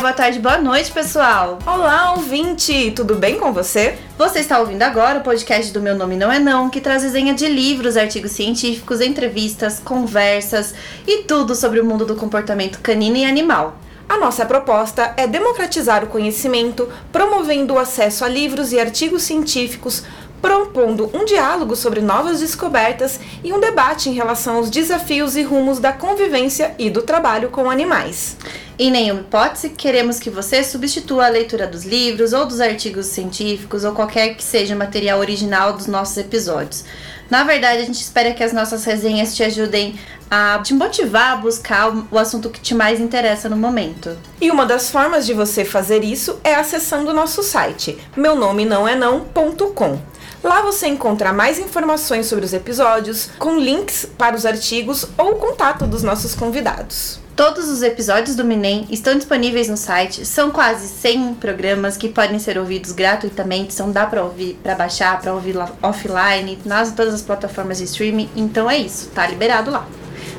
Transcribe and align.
boa 0.00 0.14
tarde, 0.14 0.38
boa 0.38 0.56
noite, 0.56 0.90
pessoal. 0.90 1.58
Olá, 1.66 2.12
ouvinte! 2.12 2.90
Tudo 2.92 3.16
bem 3.16 3.38
com 3.38 3.52
você? 3.52 3.98
Você 4.16 4.38
está 4.38 4.58
ouvindo 4.58 4.82
agora 4.82 5.18
o 5.18 5.22
podcast 5.22 5.70
do 5.74 5.82
Meu 5.82 5.94
Nome 5.94 6.16
Não 6.16 6.32
É 6.32 6.38
Não, 6.38 6.70
que 6.70 6.80
traz 6.80 7.02
resenha 7.02 7.34
de 7.34 7.46
livros, 7.46 7.98
artigos 7.98 8.32
científicos, 8.32 9.02
entrevistas, 9.02 9.78
conversas 9.78 10.74
e 11.06 11.24
tudo 11.24 11.54
sobre 11.54 11.80
o 11.80 11.84
mundo 11.84 12.06
do 12.06 12.16
comportamento 12.16 12.80
canino 12.80 13.18
e 13.18 13.26
animal. 13.26 13.76
A 14.08 14.16
nossa 14.16 14.46
proposta 14.46 15.12
é 15.18 15.26
democratizar 15.26 16.02
o 16.02 16.08
conhecimento, 16.08 16.88
promovendo 17.12 17.74
o 17.74 17.78
acesso 17.78 18.24
a 18.24 18.28
livros 18.28 18.72
e 18.72 18.80
artigos 18.80 19.22
científicos, 19.22 20.02
propondo 20.40 21.10
um 21.14 21.24
diálogo 21.24 21.76
sobre 21.76 22.00
novas 22.00 22.40
descobertas 22.40 23.20
e 23.44 23.52
um 23.52 23.60
debate 23.60 24.08
em 24.08 24.14
relação 24.14 24.56
aos 24.56 24.70
desafios 24.70 25.36
e 25.36 25.42
rumos 25.42 25.78
da 25.78 25.92
convivência 25.92 26.74
e 26.78 26.88
do 26.88 27.02
trabalho 27.02 27.50
com 27.50 27.70
animais. 27.70 28.36
Em 28.78 28.90
nenhuma 28.90 29.20
hipótese, 29.20 29.70
queremos 29.70 30.18
que 30.18 30.30
você 30.30 30.64
substitua 30.64 31.26
a 31.26 31.28
leitura 31.28 31.66
dos 31.66 31.84
livros 31.84 32.32
ou 32.32 32.46
dos 32.46 32.60
artigos 32.60 33.06
científicos 33.06 33.84
ou 33.84 33.92
qualquer 33.92 34.34
que 34.34 34.42
seja 34.42 34.74
o 34.74 34.78
material 34.78 35.18
original 35.18 35.74
dos 35.74 35.86
nossos 35.86 36.16
episódios. 36.16 36.84
Na 37.28 37.44
verdade, 37.44 37.82
a 37.82 37.84
gente 37.84 38.00
espera 38.00 38.32
que 38.32 38.42
as 38.42 38.52
nossas 38.52 38.84
resenhas 38.84 39.36
te 39.36 39.44
ajudem 39.44 39.94
a 40.30 40.60
te 40.64 40.72
motivar 40.74 41.32
a 41.32 41.36
buscar 41.36 41.92
o 42.10 42.18
assunto 42.18 42.50
que 42.50 42.60
te 42.60 42.74
mais 42.74 43.00
interessa 43.00 43.48
no 43.48 43.56
momento. 43.56 44.16
E 44.40 44.50
uma 44.50 44.64
das 44.64 44.90
formas 44.90 45.26
de 45.26 45.34
você 45.34 45.64
fazer 45.64 46.02
isso 46.02 46.40
é 46.42 46.54
acessando 46.54 47.10
o 47.10 47.14
nosso 47.14 47.42
site, 47.42 47.98
meu 48.16 48.34
nome 48.34 48.64
não 48.64 48.86
é 48.86 48.96
não.com. 48.96 50.09
Lá 50.42 50.62
você 50.62 50.88
encontra 50.88 51.34
mais 51.34 51.58
informações 51.58 52.26
sobre 52.26 52.46
os 52.46 52.54
episódios, 52.54 53.28
com 53.38 53.58
links 53.58 54.06
para 54.16 54.34
os 54.34 54.46
artigos 54.46 55.06
ou 55.18 55.34
contato 55.34 55.86
dos 55.86 56.02
nossos 56.02 56.34
convidados. 56.34 57.20
Todos 57.36 57.68
os 57.68 57.82
episódios 57.82 58.36
do 58.36 58.44
Minem 58.44 58.86
estão 58.90 59.14
disponíveis 59.14 59.68
no 59.68 59.76
site. 59.76 60.26
São 60.26 60.50
quase 60.50 60.88
100 60.88 61.34
programas 61.34 61.96
que 61.96 62.08
podem 62.08 62.38
ser 62.38 62.58
ouvidos 62.58 62.92
gratuitamente. 62.92 63.74
São 63.74 63.90
dá 63.90 64.06
para 64.06 64.22
ouvir, 64.22 64.58
para 64.62 64.74
baixar, 64.74 65.20
para 65.20 65.32
ouvir 65.32 65.56
offline, 65.82 66.58
nas 66.64 66.92
todas 66.92 67.14
as 67.14 67.22
plataformas 67.22 67.78
de 67.78 67.84
streaming. 67.84 68.28
Então 68.34 68.70
é 68.70 68.78
isso, 68.78 69.08
tá 69.14 69.26
liberado 69.26 69.70
lá. 69.70 69.86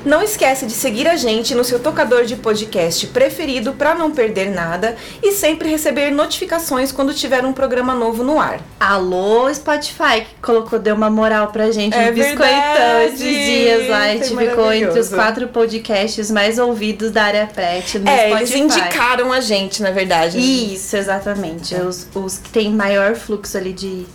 Não 0.04 0.22
esquece 0.24 0.66
de 0.66 0.72
seguir 0.74 1.08
a 1.08 1.16
gente 1.16 1.54
no 1.54 1.64
seu 1.64 1.80
tocador 1.80 2.26
de 2.26 2.36
podcast 2.36 3.06
preferido 3.08 3.74
para 3.74 3.94
não 3.94 4.10
perder 4.12 4.50
nada 4.50 4.96
e 5.22 5.32
sempre 5.32 5.70
receber 5.70 6.10
notificações 6.10 6.92
quando 6.92 7.14
tiver 7.14 7.46
um 7.46 7.54
programa 7.54 7.94
novo 7.94 8.24
no 8.24 8.40
ar. 8.40 8.60
Alô, 8.80 9.54
Spotify, 9.54 10.22
que 10.22 10.42
colocou, 10.42 10.80
deu 10.80 10.96
uma 10.96 11.10
moral 11.12 11.48
pra 11.50 11.70
gente 11.72 11.96
é 11.96 12.08
no 12.08 12.14
biscoitão 12.14 13.02
esses 13.04 13.20
dias 13.20 13.90
lá. 13.90 13.98
A 14.00 14.08
Foi 14.18 14.18
gente 14.24 14.38
ficou 14.50 14.74
entre 14.74 15.00
os 15.00 15.10
quatro 15.10 15.48
podcasts 15.50 16.32
mais 16.32 16.58
ouvidos 16.58 17.12
da 17.12 17.24
área 17.24 17.46
pet 17.46 18.00
no 18.00 18.10
É, 18.10 18.30
Spotify. 18.30 18.38
eles 18.38 18.56
indicaram 18.56 19.32
a 19.32 19.40
gente, 19.40 19.84
na 19.84 19.92
verdade. 19.92 20.40
Isso, 20.40 20.98
exatamente. 20.98 21.76
Os, 21.76 22.08
os 22.16 22.38
que 22.40 22.50
tem 22.50 22.72
maior 22.72 23.16
fluxo 23.16 23.56
ali 23.56 23.72
de, 23.72 24.08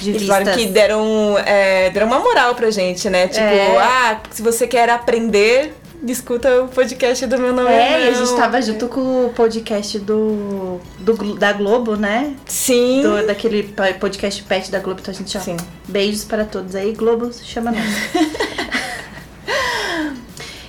de 0.00 0.12
vistas. 0.12 0.28
falaram 0.28 0.52
que 0.58 0.66
deram, 0.66 1.36
é, 1.44 1.90
deram 1.90 2.06
uma 2.06 2.18
moral 2.18 2.54
pra 2.54 2.70
gente, 2.70 3.08
né? 3.10 3.28
Tipo, 3.28 3.44
É. 3.44 3.76
ah, 3.78 4.20
se 4.30 4.42
você 4.42 4.66
quer 4.66 4.88
aprender, 4.90 5.74
escuta 6.06 6.62
o 6.62 6.68
podcast 6.68 7.26
do 7.26 7.38
meu 7.38 7.52
nome. 7.52 7.70
É, 7.70 8.06
e 8.06 8.08
a 8.08 8.12
gente 8.12 8.34
tava 8.34 8.60
junto 8.62 8.88
com 8.88 9.26
o 9.26 9.30
podcast 9.30 9.98
do, 9.98 10.80
do 10.98 11.34
da 11.36 11.52
Globo, 11.52 11.96
né? 11.96 12.34
Sim. 12.46 13.02
Do, 13.02 13.26
daquele 13.26 13.72
podcast 13.98 14.42
pet 14.44 14.70
da 14.70 14.78
Globo, 14.78 15.00
então 15.00 15.12
a 15.12 15.16
gente 15.16 15.36
ó, 15.36 15.40
Sim. 15.40 15.56
beijos 15.86 16.24
para 16.24 16.44
todos 16.44 16.74
aí, 16.74 16.92
Globo, 16.92 17.30
chama 17.44 17.70
nós. 17.72 17.84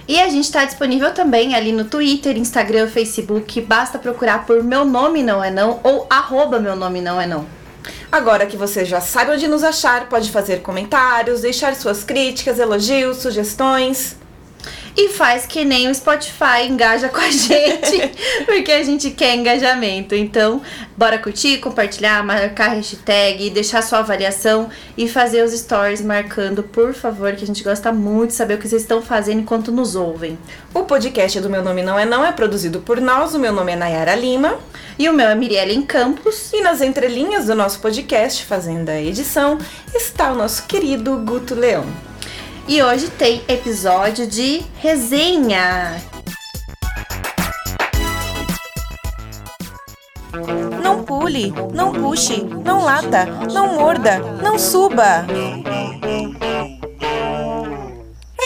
E 0.07 0.19
a 0.19 0.27
gente 0.27 0.51
tá 0.51 0.65
disponível 0.65 1.13
também 1.13 1.55
ali 1.55 1.71
no 1.71 1.85
Twitter, 1.85 2.35
Instagram, 2.37 2.87
Facebook. 2.89 3.61
Basta 3.61 3.97
procurar 3.97 4.45
por 4.45 4.61
Meu 4.61 4.83
Nome 4.83 5.23
Não 5.23 5.41
É 5.41 5.49
Não 5.49 5.79
ou 5.83 6.05
arroba 6.09 6.59
Meu 6.59 6.75
Nome 6.75 6.99
Não 6.99 7.21
É 7.21 7.25
Não. 7.25 7.45
Agora 8.11 8.45
que 8.45 8.57
você 8.57 8.83
já 8.83 8.99
sabe 8.99 9.31
onde 9.31 9.47
nos 9.47 9.63
achar, 9.63 10.09
pode 10.09 10.31
fazer 10.31 10.61
comentários, 10.61 11.41
deixar 11.41 11.73
suas 11.75 12.03
críticas, 12.03 12.59
elogios, 12.59 13.17
sugestões. 13.17 14.17
E 14.95 15.09
faz 15.09 15.45
que 15.45 15.63
nem 15.63 15.87
o 15.87 15.95
Spotify 15.95 16.67
engaja 16.67 17.09
com 17.09 17.19
a 17.19 17.29
gente, 17.31 18.11
porque 18.45 18.71
a 18.71 18.83
gente 18.83 19.11
quer 19.11 19.35
engajamento. 19.35 20.13
Então, 20.13 20.61
bora 20.97 21.17
curtir, 21.17 21.59
compartilhar, 21.59 22.23
marcar 22.23 22.69
hashtag, 22.69 23.49
deixar 23.49 23.81
sua 23.81 23.99
avaliação 23.99 24.69
e 24.97 25.07
fazer 25.07 25.43
os 25.43 25.51
stories 25.51 26.01
marcando, 26.01 26.63
por 26.63 26.93
favor, 26.93 27.33
que 27.33 27.43
a 27.43 27.47
gente 27.47 27.63
gosta 27.63 27.91
muito 27.91 28.29
de 28.29 28.35
saber 28.35 28.55
o 28.55 28.57
que 28.57 28.67
vocês 28.67 28.81
estão 28.81 29.01
fazendo 29.01 29.41
enquanto 29.41 29.71
nos 29.71 29.95
ouvem. 29.95 30.37
O 30.73 30.83
podcast 30.83 31.39
do 31.39 31.49
Meu 31.49 31.63
Nome 31.63 31.81
Não 31.81 31.97
É 31.97 32.05
Não 32.05 32.25
é 32.25 32.31
produzido 32.31 32.81
por 32.81 32.99
nós, 32.99 33.33
o 33.33 33.39
meu 33.39 33.53
nome 33.53 33.71
é 33.71 33.75
Nayara 33.75 34.15
Lima. 34.15 34.59
E 34.99 35.09
o 35.09 35.13
meu 35.13 35.29
é 35.29 35.35
Mirielle 35.35 35.81
Campos. 35.83 36.51
E 36.53 36.61
nas 36.61 36.81
entrelinhas 36.81 37.47
do 37.47 37.55
nosso 37.55 37.79
podcast, 37.79 38.45
fazendo 38.45 38.89
a 38.89 39.01
edição, 39.01 39.57
está 39.95 40.31
o 40.31 40.35
nosso 40.35 40.67
querido 40.67 41.17
Guto 41.17 41.55
Leão. 41.55 42.10
E 42.67 42.81
hoje 42.81 43.09
tem 43.09 43.43
episódio 43.47 44.25
de 44.27 44.63
resenha. 44.79 46.01
Não 50.81 51.03
pule, 51.03 51.53
não 51.73 51.91
puxe, 51.91 52.41
não 52.43 52.83
lata, 52.83 53.25
não 53.51 53.75
morda, 53.75 54.19
não 54.41 54.57
suba. 54.57 55.25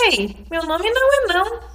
Ei, 0.09 0.35
meu 0.49 0.63
nome 0.65 0.91
não 0.91 1.13
é 1.13 1.33
não. 1.33 1.74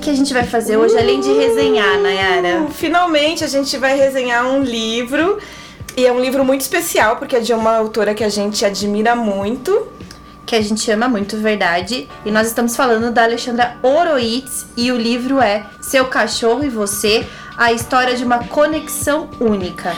Que, 0.00 0.04
que 0.04 0.10
a 0.10 0.14
gente 0.14 0.32
vai 0.32 0.44
fazer 0.44 0.76
hoje, 0.76 0.98
além 0.98 1.20
de 1.20 1.30
resenhar, 1.32 2.00
Nayara? 2.00 2.66
Finalmente 2.70 3.44
a 3.44 3.46
gente 3.46 3.76
vai 3.76 3.96
resenhar 3.96 4.46
um 4.46 4.62
livro. 4.62 5.38
E 5.96 6.06
é 6.06 6.12
um 6.12 6.20
livro 6.20 6.44
muito 6.44 6.62
especial, 6.62 7.16
porque 7.16 7.36
é 7.36 7.40
de 7.40 7.52
uma 7.52 7.76
autora 7.76 8.14
que 8.14 8.24
a 8.24 8.28
gente 8.28 8.64
admira 8.64 9.14
muito. 9.14 9.88
que 10.46 10.56
a 10.56 10.60
gente 10.60 10.90
ama 10.90 11.08
muito, 11.08 11.36
verdade. 11.36 12.08
E 12.24 12.30
nós 12.30 12.48
estamos 12.48 12.74
falando 12.74 13.12
da 13.12 13.22
Alexandra 13.22 13.76
Oroitz 13.82 14.66
e 14.76 14.90
o 14.90 14.96
livro 14.96 15.40
é 15.40 15.64
Seu 15.80 16.06
Cachorro 16.06 16.64
e 16.64 16.68
Você, 16.68 17.24
a 17.56 17.72
história 17.72 18.16
de 18.16 18.24
uma 18.24 18.38
conexão 18.48 19.28
única. 19.38 19.94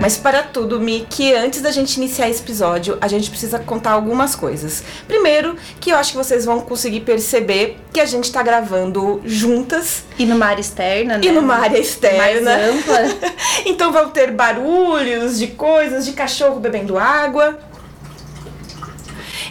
Mas 0.00 0.16
para 0.16 0.42
tudo, 0.42 0.80
Mi, 0.80 1.06
que 1.08 1.34
antes 1.34 1.60
da 1.60 1.70
gente 1.70 1.96
iniciar 1.98 2.30
esse 2.30 2.40
episódio, 2.42 2.96
a 3.02 3.06
gente 3.06 3.28
precisa 3.28 3.58
contar 3.58 3.90
algumas 3.90 4.34
coisas. 4.34 4.82
Primeiro, 5.06 5.56
que 5.78 5.90
eu 5.90 5.96
acho 5.96 6.12
que 6.12 6.16
vocês 6.16 6.46
vão 6.46 6.60
conseguir 6.60 7.00
perceber 7.00 7.76
que 7.92 8.00
a 8.00 8.06
gente 8.06 8.32
tá 8.32 8.42
gravando 8.42 9.20
juntas 9.26 10.04
E 10.18 10.24
numa 10.24 10.46
área 10.46 10.60
externa, 10.62 11.18
né? 11.18 11.24
e 11.26 11.30
numa 11.30 11.54
área 11.54 11.70
Mais 11.72 11.86
externa. 11.88 12.56
ampla. 12.56 12.98
então 13.66 13.92
vão 13.92 14.08
ter 14.08 14.30
barulhos 14.30 15.38
de 15.38 15.48
coisas, 15.48 16.06
de 16.06 16.12
cachorro 16.12 16.58
bebendo 16.58 16.96
água. 16.96 17.58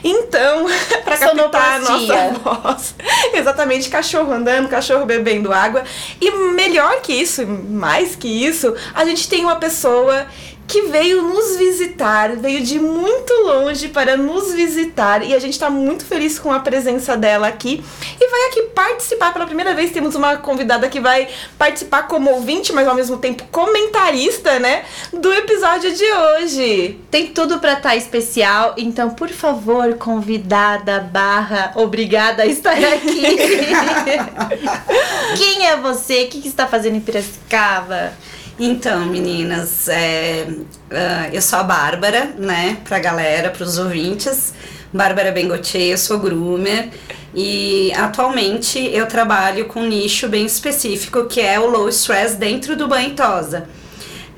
Então, 0.03 0.65
para 1.03 1.17
captar 1.17 1.75
a 1.75 1.79
nossa 1.79 2.29
voz, 2.43 2.95
exatamente, 3.33 3.89
cachorro 3.89 4.31
andando, 4.31 4.67
cachorro 4.69 5.05
bebendo 5.05 5.51
água. 5.51 5.83
E 6.19 6.31
melhor 6.31 7.01
que 7.01 7.13
isso, 7.13 7.45
mais 7.45 8.15
que 8.15 8.27
isso, 8.27 8.73
a 8.93 9.05
gente 9.05 9.27
tem 9.29 9.43
uma 9.43 9.57
pessoa 9.57 10.25
que 10.69 10.83
veio 10.83 11.23
nos 11.23 11.57
visitar, 11.57 12.35
veio 12.35 12.61
de 12.61 12.79
muito 12.79 13.33
longe 13.41 13.87
para 13.87 14.15
nos 14.15 14.53
visitar 14.53 15.25
e 15.25 15.33
a 15.33 15.39
gente 15.39 15.53
está 15.53 15.67
muito 15.67 16.05
feliz 16.05 16.37
com 16.37 16.53
a 16.53 16.59
presença 16.59 17.17
dela 17.17 17.47
aqui 17.47 17.83
e 18.21 18.29
vai 18.29 18.49
aqui 18.49 18.61
participar 18.75 19.33
pela 19.33 19.47
primeira 19.47 19.73
vez. 19.73 19.91
Temos 19.91 20.13
uma 20.13 20.37
convidada 20.37 20.87
que 20.87 20.99
vai 20.99 21.27
participar 21.57 22.03
como 22.03 22.29
ouvinte, 22.29 22.71
mas 22.71 22.87
ao 22.87 22.93
mesmo 22.93 23.17
tempo 23.17 23.45
comentarista, 23.51 24.59
né, 24.59 24.83
do 25.11 25.33
episódio 25.33 25.91
de 25.91 26.05
hoje. 26.05 26.99
Tem 27.09 27.25
tudo 27.25 27.57
pra 27.57 27.73
estar 27.73 27.95
especial, 27.95 28.75
então, 28.77 29.09
por 29.09 29.29
favor, 29.29 29.95
convidada 29.95 30.99
barra 30.99 31.71
obrigada 31.77 32.43
a 32.43 32.45
estar 32.45 32.77
aqui. 32.77 33.23
Quem 35.35 35.65
é 35.65 35.75
você? 35.77 36.25
O 36.25 36.27
que, 36.27 36.41
que 36.41 36.47
está 36.47 36.67
fazendo 36.67 36.95
em 36.95 37.01
Piracicaba? 37.01 38.13
Então, 38.59 39.05
meninas, 39.05 39.87
é, 39.87 40.45
ah, 40.91 41.29
eu 41.31 41.41
sou 41.41 41.59
a 41.59 41.63
Bárbara, 41.63 42.33
né, 42.37 42.77
pra 42.83 42.99
galera, 42.99 43.49
pros 43.49 43.77
ouvintes. 43.77 44.53
Bárbara 44.91 45.31
Bengotier, 45.31 45.91
eu 45.91 45.97
sou 45.97 46.19
groomer 46.19 46.89
e 47.33 47.93
atualmente 47.93 48.79
eu 48.79 49.05
trabalho 49.05 49.65
com 49.65 49.81
um 49.81 49.87
nicho 49.87 50.27
bem 50.27 50.45
específico 50.45 51.25
que 51.25 51.39
é 51.39 51.59
o 51.59 51.67
low 51.69 51.87
stress 51.87 52.35
dentro 52.35 52.75
do 52.75 52.87
banho 52.87 53.11
tosa. 53.11 53.69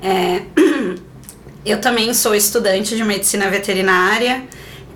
É, 0.00 0.42
eu 1.66 1.80
também 1.80 2.14
sou 2.14 2.34
estudante 2.34 2.94
de 2.94 3.02
medicina 3.02 3.48
veterinária, 3.48 4.44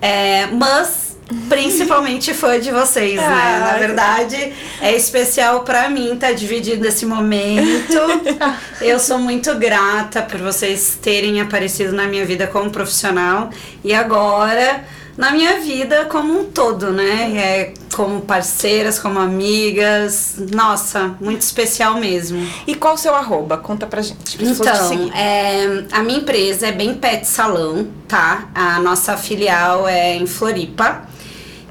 é, 0.01 0.45
mas 0.45 1.06
principalmente 1.49 2.33
fã 2.33 2.59
de 2.59 2.71
vocês, 2.71 3.15
né? 3.15 3.25
Ah, 3.25 3.71
Na 3.73 3.77
verdade, 3.77 4.53
é 4.81 4.95
especial 4.95 5.61
pra 5.61 5.89
mim 5.89 6.13
estar 6.13 6.31
dividindo 6.33 6.87
esse 6.87 7.05
momento. 7.05 7.97
Eu 8.81 8.99
sou 8.99 9.17
muito 9.19 9.53
grata 9.55 10.21
por 10.21 10.39
vocês 10.39 10.97
terem 11.01 11.41
aparecido 11.41 11.93
na 11.93 12.07
minha 12.07 12.25
vida 12.25 12.47
como 12.47 12.69
profissional 12.69 13.49
e 13.83 13.93
agora 13.93 14.85
na 15.17 15.31
minha 15.31 15.59
vida 15.59 16.05
como 16.05 16.39
um 16.39 16.43
todo, 16.45 16.91
né? 16.91 17.33
É, 17.35 17.73
como 17.93 18.21
parceiras, 18.21 18.99
como 18.99 19.19
amigas. 19.19 20.35
Nossa, 20.53 21.15
muito 21.19 21.41
especial 21.41 21.95
mesmo. 21.95 22.47
E 22.67 22.75
qual 22.75 22.93
o 22.93 22.97
seu 22.97 23.15
arroba? 23.15 23.57
Conta 23.57 23.87
pra 23.87 24.01
gente. 24.01 24.37
Então, 24.39 25.11
é, 25.15 25.83
a 25.91 26.03
minha 26.03 26.19
empresa 26.19 26.67
é 26.67 26.71
Bem 26.71 26.93
Pet 26.93 27.25
Salão, 27.25 27.87
tá? 28.07 28.47
A 28.53 28.79
nossa 28.79 29.17
filial 29.17 29.87
é 29.87 30.15
em 30.15 30.27
Floripa. 30.27 31.07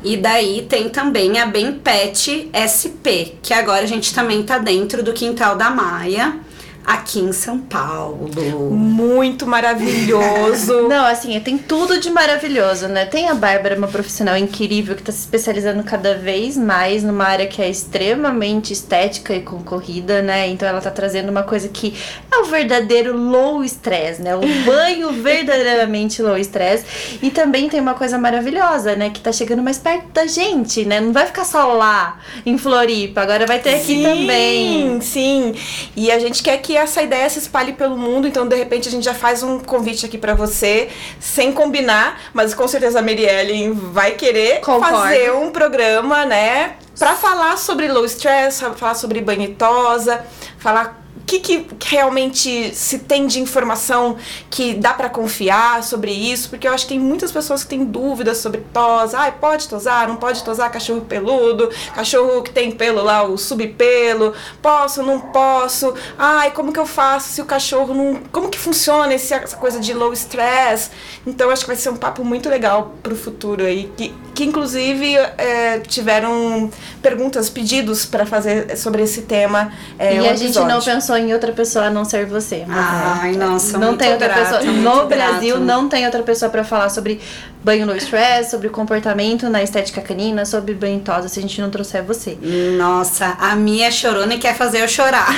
E 0.07 0.17
daí 0.17 0.65
tem 0.69 0.89
também 0.89 1.37
a 1.41 1.47
Bem 1.47 1.73
Pet 1.73 2.49
SP, 2.55 3.35
que 3.43 3.53
agora 3.53 3.83
a 3.83 3.89
gente 3.89 4.15
também 4.15 4.41
tá 4.45 4.57
dentro 4.57 5.03
do 5.03 5.13
Quintal 5.13 5.57
da 5.57 5.69
Maia, 5.69 6.39
aqui 6.87 7.19
em 7.19 7.33
São 7.33 7.59
Paulo. 7.59 8.31
Muito 8.71 9.45
maravilhoso. 9.45 10.83
Não, 10.87 11.05
assim, 11.05 11.39
tem 11.41 11.59
tudo 11.59 11.99
de 11.99 12.09
maravilhoso, 12.11 12.87
né? 12.87 13.05
Tem 13.05 13.29
a 13.29 13.35
Bárbara, 13.35 13.77
uma 13.77 13.89
profissional 13.89 14.37
incrível 14.37 14.95
que 14.95 15.03
tá 15.03 15.11
se 15.11 15.19
especializando 15.19 15.83
cada 15.83 16.15
vez 16.15 16.57
mais 16.57 17.03
numa 17.03 17.25
área 17.25 17.49
que 17.49 17.61
é 17.61 17.69
extremamente 17.69 18.73
estética 18.73 19.35
e 19.35 19.41
concorrida, 19.41 20.23
né? 20.23 20.49
Então 20.49 20.69
ela 20.69 20.81
tá 20.81 20.91
trazendo 20.91 21.29
uma 21.29 21.43
coisa 21.43 21.69
que 21.69 21.93
é 22.31 22.37
o 22.37 22.45
verdadeiro 22.45 23.17
low 23.17 23.65
stress, 23.65 24.23
né? 24.23 24.37
O 24.37 24.41
banho 24.65 25.11
verdadeiramente 25.11 26.23
low 26.23 26.39
stress. 26.39 27.19
E 27.21 27.31
também 27.31 27.69
tem 27.69 27.81
uma 27.81 27.95
coisa 27.95 28.17
maravilhosa, 28.17 28.95
né? 28.95 29.11
Que 29.11 29.21
tá 29.21 29.33
chegando 29.33 29.63
mais 29.63 29.79
perto 29.79 30.07
da 30.13 30.27
gente, 30.27 30.85
né? 30.85 31.01
Não 31.01 31.13
vai 31.13 31.27
ficar 31.27 31.45
só 31.45 31.73
lá 31.73 32.21
em 32.45 32.57
Floripa, 32.57 33.23
agora 33.23 33.45
vai 33.45 33.59
ter 33.59 33.75
aqui 33.75 34.03
também. 34.03 35.01
Sim, 35.01 35.53
e 35.97 36.13
a 36.13 36.19
gente 36.21 36.45
quer 36.45 36.59
que 36.59 36.76
essa 36.77 37.03
ideia 37.03 37.29
se 37.29 37.39
espalhe 37.39 37.73
pelo 37.73 37.97
mundo, 37.97 38.27
então 38.27 38.47
de 38.47 38.57
repente 38.57 38.89
a 38.89 38.91
gente 38.91 39.05
já 39.05 39.15
faz 39.15 39.43
um 39.43 39.59
convite 39.59 40.07
aqui 40.07 40.19
pra 40.19 40.35
você, 40.35 40.89
sem 41.21 41.53
combinar, 41.53 42.21
mas 42.33 42.55
com 42.55 42.67
certeza 42.69 42.99
a 42.99 43.03
Merielle 43.03 43.71
vai 43.71 44.13
querer 44.13 44.61
Concordo. 44.61 44.97
fazer 44.97 45.33
um 45.33 45.51
programa, 45.51 46.25
né, 46.25 46.77
Pra 46.99 47.15
falar 47.15 47.59
sobre 47.59 47.89
low 47.89 48.07
stress, 48.07 48.65
falar 48.75 48.95
sobre 48.95 49.21
banho 49.21 49.43
e 49.43 49.55
tosa, 49.55 50.25
falar 50.59 51.06
que, 51.27 51.41
que 51.41 51.89
realmente 51.89 52.75
se 52.75 53.01
tem 53.01 53.27
de 53.27 53.41
informação 53.41 54.17
que 54.49 54.75
dá 54.75 54.95
pra 54.95 55.11
confiar 55.11 55.83
sobre 55.83 56.13
isso, 56.13 56.49
porque 56.49 56.69
eu 56.69 56.73
acho 56.73 56.85
que 56.87 56.95
tem 56.95 57.01
muitas 57.01 57.33
pessoas 57.33 57.65
que 57.65 57.71
têm 57.71 57.85
dúvidas 57.85 58.39
sobre 58.39 58.63
tosa. 58.73 59.19
Ai, 59.19 59.33
pode 59.33 59.69
tosar, 59.69 60.07
não 60.07 60.17
pode 60.17 60.45
tosar 60.45 60.71
cachorro 60.71 61.01
peludo, 61.01 61.69
cachorro 61.95 62.43
que 62.43 62.51
tem 62.51 62.71
pelo 62.71 63.03
lá, 63.03 63.25
o 63.25 63.37
subpelo, 63.37 64.35
posso, 64.63 65.03
não 65.03 65.21
posso. 65.21 65.93
Ai, 66.17 66.53
como 66.53 66.73
que 66.73 66.79
eu 66.79 66.87
faço 66.87 67.31
se 67.31 67.43
o 67.43 67.45
cachorro 67.45 67.93
não. 67.93 68.21
Como 68.31 68.49
que 68.49 68.59
funciona 68.59 69.13
essa 69.13 69.41
coisa 69.57 69.81
de 69.81 69.93
low 69.93 70.13
stress? 70.13 70.91
Então 71.27 71.51
acho 71.51 71.63
que 71.63 71.69
vai 71.69 71.77
ser 71.77 71.91
um 71.91 71.97
papo 71.97 72.25
muito 72.25 72.49
legal 72.49 72.95
pro 73.03 73.17
futuro 73.17 73.65
aí, 73.65 73.91
que, 73.97 74.15
que 74.37 74.45
inclusive 74.45 75.17
é, 75.17 75.81
tiveram 75.81 76.71
perguntas, 77.01 77.49
pedidos 77.49 78.05
pra 78.05 78.27
fazer 78.27 78.77
sobre 78.77 79.03
esse 79.03 79.23
tema. 79.23 79.73
É, 79.99 80.15
e 80.15 80.21
um 80.21 80.31
a 80.31 80.37
gente 80.37 80.59
não 80.61 80.81
pensou 80.81 81.17
em 81.17 81.33
outra 81.33 81.53
pessoa 81.53 81.87
a 81.87 81.91
não 81.91 82.05
ser 82.05 82.27
você. 82.27 82.63
Ai, 82.69 83.35
é. 83.35 83.39
nossa, 83.39 83.79
não 83.79 83.89
muito 83.89 84.01
tem 84.01 84.13
outra 84.13 84.29
grata, 84.29 84.59
pessoa. 84.59 84.73
No 84.75 85.07
Brasil 85.07 85.55
grato. 85.55 85.67
não 85.67 85.89
tem 85.89 86.05
outra 86.05 86.23
pessoa 86.23 86.51
pra 86.51 86.63
falar 86.63 86.91
sobre 86.91 87.19
banho 87.67 87.85
no 87.85 87.97
stress, 87.97 88.49
sobre 88.49 88.69
comportamento 88.69 89.51
na 89.51 89.61
estética 89.61 90.01
canina, 90.01 90.45
sobre 90.47 90.73
banho 90.73 91.01
tosa, 91.01 91.29
se 91.29 91.41
a 91.41 91.43
gente 91.43 91.61
não 91.61 91.69
trouxer 91.69 92.01
você. 92.05 92.39
Nossa, 92.79 93.37
a 93.41 93.57
minha 93.57 93.89
é 93.89 93.91
chorona 93.91 94.35
e 94.35 94.39
quer 94.39 94.55
fazer 94.57 94.83
eu 94.85 94.89
chorar. 94.89 95.27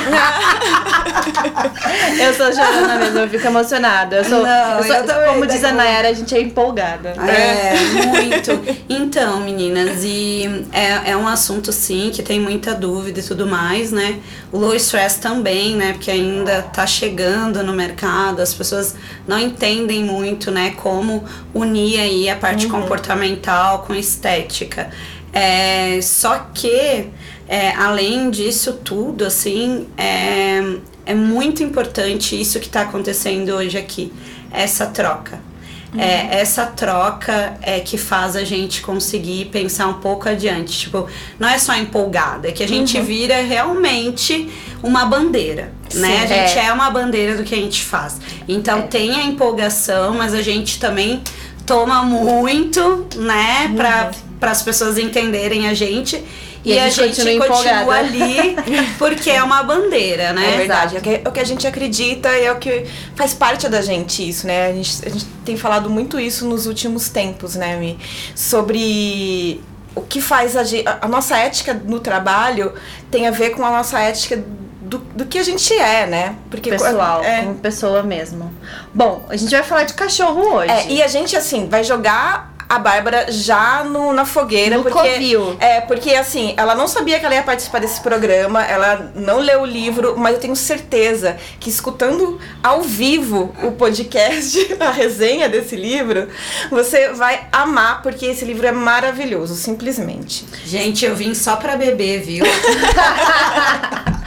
Eu 2.21 2.35
sou 2.35 2.53
chorona 2.53 2.97
mesmo, 2.97 3.19
eu 3.21 3.29
fico 3.29 3.47
emocionada. 3.47 4.17
Eu 4.17 4.25
sou, 4.25 4.43
Não, 4.43 4.79
eu 4.79 4.85
sou- 4.85 4.97
eu 4.97 5.33
como 5.33 5.47
diz 5.47 5.63
a 5.65 5.73
Nayara, 5.73 6.09
a 6.09 6.13
gente 6.13 6.35
é 6.35 6.41
empolgada. 6.41 7.11
É, 7.11 7.75
muito. 8.07 8.51
Então, 8.89 9.41
meninas, 9.41 10.03
e 10.05 10.67
é, 10.73 11.13
é 11.13 11.17
um 11.17 11.27
assunto 11.29 11.73
sim 11.73 12.11
que 12.13 12.23
tem 12.23 12.41
muita 12.41 12.75
dúvida 12.75 13.21
e 13.21 13.23
tudo 13.23 13.47
mais, 13.47 13.93
né? 13.93 14.19
O 14.53 14.59
low 14.59 14.75
stress 14.75 15.21
também, 15.21 15.77
né? 15.77 15.93
Porque 15.93 16.11
ainda 16.11 16.63
tá 16.63 16.87
chegando 16.87 17.63
no 17.63 17.73
mercado, 17.73 18.41
as 18.41 18.53
pessoas 18.53 18.95
não 19.27 19.39
entendem 19.39 20.03
muito, 20.05 20.51
né? 20.51 20.71
Como 20.77 21.25
unir 21.55 22.01
aí 22.01 22.18
a 22.29 22.37
parte 22.37 22.67
comportamental 22.67 23.81
com 23.81 23.95
estética. 23.95 24.91
É, 25.33 26.01
só 26.01 26.47
que, 26.55 27.11
é, 27.47 27.71
além 27.77 28.31
disso 28.31 28.73
tudo, 28.83 29.25
assim, 29.25 29.87
é, 29.97 30.79
é 31.05 31.15
muito 31.15 31.63
importante 31.63 32.41
isso 32.41 32.59
que 32.59 32.69
tá 32.69 32.83
acontecendo 32.83 33.51
hoje 33.51 33.77
aqui, 33.77 34.13
essa 34.51 34.87
troca. 34.87 35.49
É, 35.97 36.41
essa 36.41 36.67
troca 36.67 37.57
é 37.63 37.81
que 37.81 37.97
faz 37.97 38.37
a 38.37 38.45
gente 38.45 38.83
conseguir 38.83 39.47
pensar 39.47 39.87
um 39.87 39.95
pouco 39.95 40.29
adiante. 40.29 40.81
Tipo, 40.81 41.09
não 41.39 41.49
é 41.49 41.59
só 41.59 41.75
empolgada, 41.75 42.49
é 42.49 42.53
que 42.53 42.63
a 42.63 42.69
gente 42.69 43.01
vira 43.01 43.41
realmente 43.41 44.51
uma 44.83 45.07
bandeira, 45.07 45.73
né? 45.95 46.19
A 46.19 46.21
Sim, 46.21 46.35
gente 46.35 46.59
é. 46.59 46.67
é. 46.67 46.73
uma 46.73 46.91
bandeira 46.91 47.37
do 47.37 47.43
que 47.43 47.55
a 47.55 47.59
gente 47.59 47.83
faz. 47.83 48.21
Então 48.47 48.83
tem 48.83 49.15
a 49.15 49.25
empolgação, 49.25 50.15
mas 50.15 50.35
a 50.35 50.43
gente 50.43 50.79
também 50.79 51.23
toma 51.69 52.03
muito, 52.03 53.07
né? 53.17 53.73
Pra, 53.77 54.11
para 54.41 54.51
as 54.51 54.63
pessoas 54.63 54.99
entenderem 54.99 55.69
a 55.69 55.75
gente. 55.75 56.17
E 56.65 56.73
E, 56.73 56.79
a 56.79 56.87
a 56.87 56.89
gente 56.91 57.15
gente, 57.23 57.39
continua 57.39 57.47
continua 57.47 57.95
ali 57.97 58.57
porque 58.99 59.31
é 59.31 59.41
uma 59.43 59.63
bandeira, 59.63 60.33
né? 60.33 60.55
É 60.55 60.57
verdade, 60.57 60.97
é 60.97 60.99
o, 60.99 61.03
que, 61.03 61.11
é 61.11 61.23
o 61.29 61.31
que 61.33 61.41
a 61.41 61.45
gente 61.45 61.67
acredita 61.67 62.29
e 62.37 62.45
é 62.47 62.53
o 62.53 62.59
que 62.59 62.85
faz 63.15 63.33
parte 63.33 63.69
da 63.69 63.81
gente 63.81 64.29
isso, 64.29 64.45
né? 64.47 64.67
A 64.71 64.73
gente, 64.73 65.07
a 65.07 65.09
gente 65.09 65.25
tem 65.45 65.57
falado 65.57 65.89
muito 65.89 66.19
isso 66.19 66.45
nos 66.47 66.67
últimos 66.67 67.09
tempos, 67.09 67.55
né, 67.55 67.77
Mi? 67.77 67.97
Sobre 68.35 69.61
o 69.95 70.03
que 70.03 70.21
faz 70.21 70.57
a, 70.57 70.65
gen- 70.65 70.85
a, 70.87 70.99
a 71.03 71.09
nossa 71.09 71.37
ética 71.37 71.81
no 71.87 72.01
trabalho 72.01 72.73
tem 73.11 73.29
a 73.29 73.31
ver 73.31 73.51
com 73.51 73.65
a 73.65 73.71
nossa 73.71 73.99
ética 74.01 74.43
do, 74.89 74.99
do 74.99 75.27
que 75.27 75.39
a 75.39 75.43
gente 75.43 75.73
é, 75.75 76.07
né? 76.07 76.37
Porque 76.51 76.71
Pessoal, 76.71 77.23
é, 77.23 77.43
como 77.43 77.55
pessoa 77.57 78.03
mesmo. 78.03 78.53
Bom, 78.93 79.25
a 79.29 79.37
gente 79.37 79.51
vai 79.51 79.63
falar 79.63 79.85
de 79.85 79.95
cachorro 79.95 80.57
hoje. 80.57 80.71
é, 80.71 80.91
e 80.91 81.03
a 81.03 81.07
gente, 81.07 81.37
assim, 81.37 81.69
vai 81.69 81.85
jogar 81.85 82.55
a 82.69 82.79
Bárbara 82.79 83.27
já 83.31 83.83
no, 83.83 84.13
na 84.13 84.27
fogueira. 84.27 84.77
No 84.77 84.83
porque, 84.83 84.99
covil. 84.99 85.57
É, 85.59 85.81
porque 85.81 86.15
assim, 86.15 86.53
ela 86.57 86.75
não 86.75 86.87
sabia 86.87 87.19
que 87.19 87.25
ela 87.25 87.35
ia 87.35 87.43
participar 87.43 87.81
desse 87.81 88.01
programa, 88.01 88.63
ela 88.63 89.11
não 89.15 89.39
leu 89.39 89.63
o 89.63 89.67
livro, 89.67 90.17
mas 90.19 90.35
eu 90.35 90.41
tenho 90.41 90.55
certeza 90.55 91.39
que 91.59 91.71
escutando 91.71 92.39
ao 92.63 92.83
vivo 92.83 93.55
o 93.63 93.73
podcast, 93.73 94.77
a 94.79 94.91
resenha 94.91 95.49
desse 95.49 95.75
livro, 95.77 96.29
você 96.71 97.09
vai 97.15 97.47
amar, 97.51 98.03
porque 98.03 98.27
esse 98.27 98.45
livro 98.45 98.67
é 98.67 98.73
maravilhoso, 98.73 99.55
simplesmente. 99.55 100.45
Gente, 100.67 101.07
eu 101.07 101.17
vim 101.17 101.33
só 101.35 101.57
pra 101.57 101.77
beber, 101.77 102.21
viu? 102.21 102.45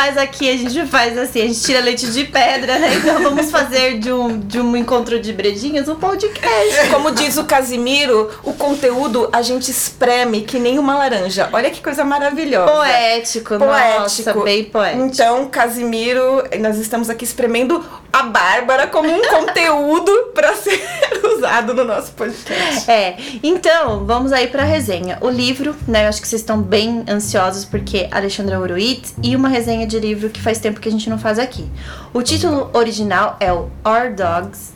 Mas 0.00 0.16
aqui 0.16 0.48
a 0.48 0.56
gente 0.56 0.86
faz 0.86 1.18
assim, 1.18 1.42
a 1.42 1.46
gente 1.46 1.60
tira 1.60 1.78
leite 1.78 2.10
de 2.10 2.24
pedra, 2.24 2.78
né? 2.78 2.94
Então 2.96 3.22
vamos 3.22 3.50
fazer 3.50 3.98
de 3.98 4.10
um, 4.10 4.40
de 4.40 4.58
um 4.58 4.74
encontro 4.74 5.20
de 5.20 5.30
bredinhas 5.30 5.90
um 5.90 5.94
podcast. 5.94 6.88
Como 6.90 7.10
diz 7.10 7.36
o 7.36 7.44
Casimiro, 7.44 8.30
o 8.42 8.54
conteúdo 8.54 9.28
a 9.30 9.42
gente 9.42 9.70
espreme 9.70 10.40
que 10.40 10.58
nem 10.58 10.78
uma 10.78 10.96
laranja. 10.96 11.50
Olha 11.52 11.68
que 11.68 11.82
coisa 11.82 12.02
maravilhosa. 12.02 12.72
Poético, 12.72 13.58
nossa, 13.58 14.32
bem 14.42 14.64
poético. 14.64 15.04
Então, 15.04 15.46
Casimiro, 15.50 16.44
nós 16.60 16.78
estamos 16.78 17.10
aqui 17.10 17.26
espremendo 17.26 17.84
a 18.12 18.24
Bárbara 18.24 18.86
como 18.86 19.08
um 19.08 19.22
conteúdo 19.28 20.30
para 20.34 20.54
ser 20.54 20.80
usado 21.36 21.74
no 21.74 21.84
nosso 21.84 22.12
podcast. 22.12 22.90
É, 22.90 23.16
então, 23.42 24.04
vamos 24.04 24.32
aí 24.32 24.46
pra 24.48 24.64
resenha. 24.64 25.18
O 25.20 25.28
livro, 25.28 25.74
né, 25.86 26.04
eu 26.04 26.08
acho 26.08 26.20
que 26.20 26.28
vocês 26.28 26.42
estão 26.42 26.60
bem 26.60 27.04
ansiosos 27.08 27.64
porque 27.64 28.08
Alexandra 28.10 28.60
Uruit 28.60 29.14
e 29.22 29.34
uma 29.36 29.48
resenha 29.48 29.86
de 29.86 29.98
livro 29.98 30.30
que 30.30 30.40
faz 30.40 30.58
tempo 30.58 30.80
que 30.80 30.88
a 30.88 30.92
gente 30.92 31.08
não 31.08 31.18
faz 31.18 31.38
aqui. 31.38 31.66
O 32.12 32.22
título 32.22 32.70
original 32.72 33.36
é 33.40 33.52
o 33.52 33.70
Our 33.84 34.14
Dogs, 34.14 34.72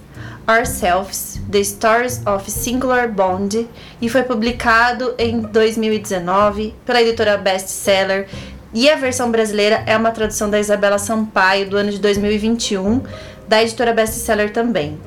Ourselves, 0.46 1.40
The 1.50 1.64
Stories 1.64 2.22
of 2.26 2.50
Singular 2.50 3.10
Bond 3.10 3.66
e 4.00 4.08
foi 4.08 4.22
publicado 4.22 5.14
em 5.18 5.40
2019 5.40 6.74
pela 6.84 7.00
editora 7.00 7.38
Bestseller. 7.38 8.28
E 8.74 8.90
a 8.90 8.96
versão 8.96 9.30
brasileira 9.30 9.84
é 9.86 9.96
uma 9.96 10.10
tradução 10.10 10.50
da 10.50 10.58
Isabela 10.58 10.98
Sampaio 10.98 11.70
do 11.70 11.76
ano 11.76 11.92
de 11.92 11.98
2021, 12.00 13.02
da 13.46 13.62
editora 13.62 13.92
Bestseller 13.92 14.52
também. 14.52 14.98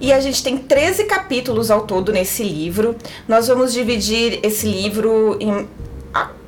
E 0.00 0.12
a 0.12 0.20
gente 0.20 0.44
tem 0.44 0.56
13 0.56 1.04
capítulos 1.04 1.72
ao 1.72 1.80
todo 1.88 2.12
nesse 2.12 2.44
livro. 2.44 2.94
Nós 3.26 3.48
vamos 3.48 3.72
dividir 3.72 4.38
esse 4.44 4.68
livro 4.68 5.36
em. 5.40 5.68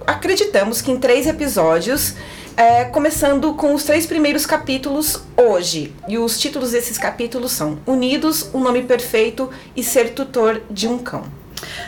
Acreditamos 0.06 0.80
que 0.80 0.92
em 0.92 0.98
três 0.98 1.26
episódios, 1.26 2.14
é, 2.56 2.84
começando 2.84 3.52
com 3.54 3.74
os 3.74 3.82
três 3.82 4.06
primeiros 4.06 4.46
capítulos 4.46 5.24
hoje. 5.36 5.92
E 6.06 6.16
os 6.16 6.38
títulos 6.38 6.70
desses 6.70 6.96
capítulos 6.96 7.50
são 7.50 7.80
Unidos, 7.84 8.48
o 8.52 8.60
nome 8.60 8.84
perfeito 8.84 9.50
e 9.74 9.82
ser 9.82 10.14
tutor 10.14 10.62
de 10.70 10.86
um 10.86 10.98
cão. 10.98 11.39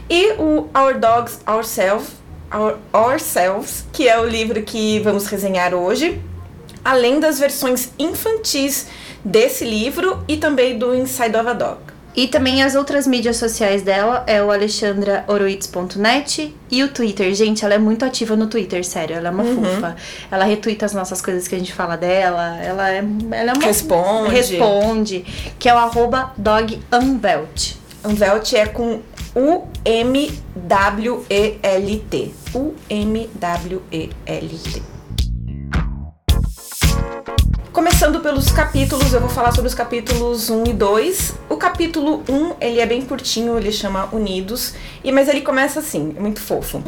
E 0.09 0.33
o 0.33 0.67
Our 0.77 0.99
Dogs 0.99 1.39
Ourselves, 1.47 2.09
Our, 2.53 2.77
Ourselves, 2.93 3.85
que 3.91 4.07
é 4.07 4.19
o 4.19 4.25
livro 4.25 4.61
que 4.61 4.99
vamos 4.99 5.25
resenhar 5.25 5.73
hoje, 5.73 6.21
além 6.83 7.19
das 7.19 7.39
versões 7.39 7.91
infantis 7.97 8.85
desse 9.25 9.65
livro 9.65 10.23
e 10.27 10.37
também 10.37 10.77
do 10.77 10.95
Inside 10.95 11.35
of 11.35 11.49
a 11.49 11.53
Dog. 11.53 11.79
E 12.15 12.27
também 12.27 12.61
as 12.63 12.75
outras 12.75 13.05
mídias 13.05 13.35
sociais 13.35 13.81
dela 13.81 14.23
é 14.25 14.41
o 14.41 14.49
alexandraoroitz.net 14.49 16.55
e 16.71 16.81
o 16.81 16.87
Twitter. 16.87 17.35
Gente, 17.35 17.65
ela 17.65 17.73
é 17.73 17.77
muito 17.77 18.05
ativa 18.05 18.37
no 18.37 18.47
Twitter, 18.47 18.85
sério. 18.85 19.17
Ela 19.17 19.27
é 19.27 19.31
uma 19.31 19.43
uhum. 19.43 19.65
fofa. 19.65 19.97
Ela 20.31 20.45
retuita 20.45 20.85
as 20.85 20.93
nossas 20.93 21.21
coisas 21.21 21.45
que 21.45 21.55
a 21.55 21.57
gente 21.57 21.73
fala 21.73 21.97
dela. 21.97 22.57
Ela 22.63 22.89
é, 22.89 23.03
ela 23.31 23.51
é 23.51 23.53
uma... 23.53 23.65
Responde. 23.65 24.33
Responde. 24.33 25.25
Que 25.59 25.67
é 25.67 25.73
o 25.73 25.77
arroba 25.77 26.31
dogunvelt. 26.37 27.73
Unvelt 28.05 28.53
é 28.53 28.65
com 28.65 29.01
U-M-W-E-L-T. 29.35 30.33
U-M-W-E-L-T. 32.53 33.55
Começando 37.75 38.21
pelos 38.21 38.51
capítulos, 38.51 39.11
eu 39.11 39.19
vou 39.19 39.27
falar 39.27 39.51
sobre 39.51 39.67
os 39.67 39.75
capítulos 39.75 40.49
1 40.49 40.63
e 40.67 40.71
2. 40.71 41.35
O 41.49 41.57
capítulo 41.57 42.23
1, 42.29 42.53
ele 42.61 42.79
é 42.79 42.85
bem 42.85 43.01
curtinho, 43.01 43.57
ele 43.57 43.69
chama 43.69 44.07
Unidos, 44.13 44.75
e 45.03 45.11
mas 45.11 45.27
ele 45.27 45.41
começa 45.41 45.81
assim, 45.81 46.13
é 46.15 46.19
muito 46.21 46.39
fofo. 46.39 46.81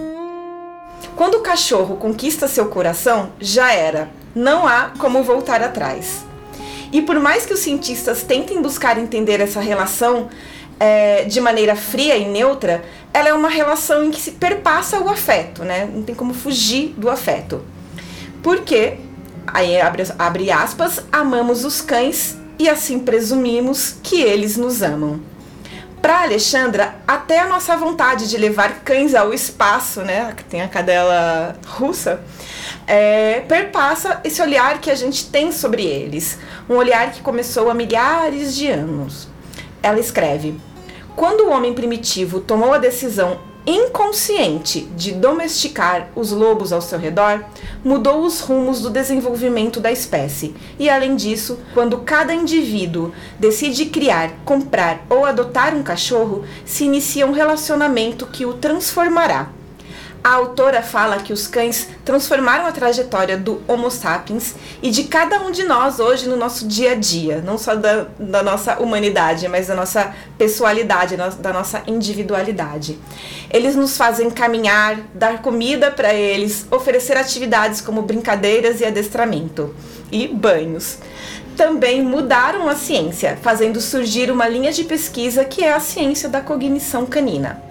Quando 1.13 1.36
o 1.36 1.41
cachorro 1.41 1.98
conquista 1.98 2.48
seu 2.48 2.67
coração, 2.67 3.34
já 3.38 3.74
era. 3.74 4.10
Não 4.34 4.65
há 4.65 4.94
como 4.98 5.22
voltar 5.24 5.62
atrás. 5.62 6.24
E 6.89 7.01
por 7.01 7.20
mais 7.20 7.46
que 7.46 7.53
os 7.53 7.60
cientistas 7.60 8.24
tentem 8.24 8.62
buscar 8.62 8.98
entender 8.98 9.41
essa 9.41 9.60
relação 9.60 10.29
é, 10.79 11.25
de 11.25 11.41
maneira 11.41 11.75
fria 11.75 12.15
e 12.15 12.25
neutra, 12.25 12.82
ela 13.13 13.27
é 13.27 13.34
uma 13.34 13.50
relação 13.50 14.06
em 14.06 14.10
que 14.10 14.22
se 14.22 14.32
perpassa 14.32 15.01
o 15.01 15.10
afeto, 15.10 15.65
né? 15.65 15.86
Não 15.94 16.03
tem 16.03 16.15
como 16.15 16.34
fugir 16.34 16.94
do 16.96 17.10
afeto. 17.10 17.62
Porque 18.41 19.00
aí 19.48 19.80
abre, 19.80 20.04
abre 20.20 20.51
aspas, 20.51 21.01
amamos 21.12 21.66
os 21.66 21.82
cães 21.82 22.38
e 22.60 22.70
assim 22.70 23.00
presumimos 23.00 23.96
que 24.04 24.22
eles 24.22 24.58
nos 24.58 24.82
amam. 24.82 25.20
Para 26.01 26.24
Alexandra, 26.24 26.96
até 27.08 27.39
a 27.39 27.48
nossa 27.48 27.75
vontade 27.75 28.30
de 28.30 28.38
levar 28.38 28.82
cães 28.82 29.16
ao 29.16 29.34
espaço, 29.34 30.01
né, 30.01 30.34
que 30.38 30.44
tem 30.44 30.62
a 30.62 30.68
cadela 30.68 31.56
russa, 31.66 32.22
é, 32.86 33.42
perpassa 33.42 34.22
esse 34.24 34.42
olhar 34.42 34.80
que 34.80 34.92
a 34.92 34.96
gente 34.96 35.25
tem 35.25 35.51
sobre 35.51 35.84
eles, 35.84 36.38
um 36.70 36.75
olhar 36.75 37.12
que 37.12 37.22
começou 37.22 37.70
há 37.70 37.74
milhares 37.74 38.56
de 38.56 38.70
anos. 38.70 39.27
Ela 39.82 40.00
escreve: 40.00 40.60
Quando 41.16 41.42
o 41.42 41.50
homem 41.50 41.74
primitivo 41.74 42.39
tomou 42.39 42.74
a 42.74 42.77
decisão 42.77 43.39
inconsciente 43.68 44.88
de 44.96 45.12
domesticar 45.12 46.10
os 46.16 46.32
lobos 46.32 46.72
ao 46.72 46.82
seu 46.82 46.98
redor 46.98 47.44
mudou 47.84 48.22
os 48.22 48.40
rumos 48.40 48.82
do 48.82 48.90
desenvolvimento 48.90 49.82
da 49.82 49.92
espécie. 49.92 50.56
E 50.80 50.90
além 50.90 51.18
disso, 51.18 51.60
quando 51.74 51.98
cada 51.98 52.34
indivíduo 52.34 53.12
decide 53.38 53.88
criar, 53.88 54.32
comprar 54.46 55.06
ou 55.10 55.26
adotar 55.26 55.76
um 55.76 55.84
cachorro, 55.84 56.46
se 56.66 56.86
inicia 56.86 57.28
um 57.28 57.34
relacionamento 57.34 58.26
que 58.28 58.46
o 58.46 58.54
transformará 58.54 59.57
a 60.24 60.34
autora 60.34 60.82
fala 60.82 61.18
que 61.18 61.32
os 61.32 61.48
cães 61.48 61.88
transformaram 62.04 62.66
a 62.66 62.72
trajetória 62.72 63.38
do 63.38 63.62
Homo 63.68 63.90
sapiens 63.90 64.56
e 64.82 64.90
de 64.90 65.06
cada 65.06 65.40
um 65.42 65.52
de 65.52 65.64
nós 65.64 66.00
hoje 66.00 66.28
no 66.28 66.36
nosso 66.36 66.68
dia 66.68 66.92
a 66.92 66.96
dia, 66.96 67.42
não 67.42 67.58
só 67.58 67.76
da, 67.76 68.08
da 68.20 68.44
nossa 68.44 68.80
humanidade, 68.80 69.48
mas 69.48 69.68
da 69.68 69.76
nossa 69.76 70.14
pessoalidade, 70.38 71.16
da 71.16 71.54
nossa 71.54 71.84
individualidade. 71.88 72.98
Eles 73.50 73.76
nos 73.76 73.96
fazem 73.96 74.30
caminhar, 74.30 74.98
dar 75.14 75.42
comida 75.42 75.92
para 75.92 76.14
eles, 76.14 76.68
oferecer 76.72 77.18
atividades 77.18 77.82
como 77.82 78.02
brincadeiras 78.02 78.82
e 78.82 78.86
adestramento 78.86 79.74
e 80.12 80.28
banhos 80.28 81.00
também 81.58 82.04
mudaram 82.04 82.70
a 82.70 82.76
ciência, 82.76 83.38
fazendo 83.42 83.82
surgir 83.82 84.30
uma 84.30 84.48
linha 84.48 84.72
de 84.72 84.84
pesquisa 84.84 85.44
que 85.44 85.64
é 85.64 85.74
a 85.74 85.80
ciência 85.80 86.30
da 86.30 86.40
cognição 86.40 87.04
canina. 87.04 87.67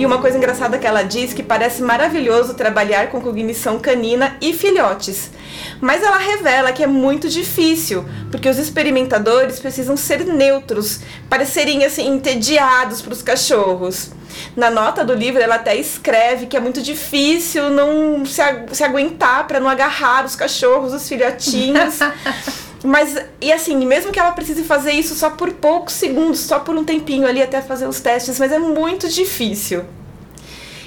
E 0.00 0.06
uma 0.06 0.16
coisa 0.16 0.38
engraçada 0.38 0.78
que 0.78 0.86
ela 0.86 1.02
diz 1.02 1.34
que 1.34 1.42
parece 1.42 1.82
maravilhoso 1.82 2.54
trabalhar 2.54 3.08
com 3.10 3.20
cognição 3.20 3.78
canina 3.78 4.34
e 4.40 4.54
filhotes. 4.54 5.30
Mas 5.78 6.02
ela 6.02 6.16
revela 6.16 6.72
que 6.72 6.82
é 6.82 6.86
muito 6.86 7.28
difícil, 7.28 8.06
porque 8.30 8.48
os 8.48 8.56
experimentadores 8.56 9.60
precisam 9.60 9.98
ser 9.98 10.24
neutros, 10.24 11.00
parecerem 11.28 11.84
assim 11.84 12.08
entediados 12.08 13.02
para 13.02 13.12
os 13.12 13.20
cachorros. 13.20 14.08
Na 14.56 14.70
nota 14.70 15.04
do 15.04 15.12
livro, 15.12 15.42
ela 15.42 15.56
até 15.56 15.76
escreve 15.76 16.46
que 16.46 16.56
é 16.56 16.60
muito 16.60 16.80
difícil 16.80 17.68
não 17.68 18.24
se 18.24 18.82
aguentar 18.82 19.46
para 19.46 19.60
não 19.60 19.68
agarrar 19.68 20.24
os 20.24 20.34
cachorros, 20.34 20.94
os 20.94 21.06
filhotinhos. 21.06 21.98
Mas, 22.82 23.14
e 23.40 23.52
assim, 23.52 23.76
mesmo 23.84 24.10
que 24.10 24.18
ela 24.18 24.32
precise 24.32 24.62
fazer 24.64 24.92
isso 24.92 25.14
só 25.14 25.30
por 25.30 25.52
poucos 25.52 25.94
segundos, 25.94 26.40
só 26.40 26.58
por 26.58 26.74
um 26.74 26.84
tempinho 26.84 27.26
ali 27.26 27.42
até 27.42 27.60
fazer 27.60 27.86
os 27.86 28.00
testes, 28.00 28.38
mas 28.38 28.52
é 28.52 28.58
muito 28.58 29.08
difícil. 29.08 29.84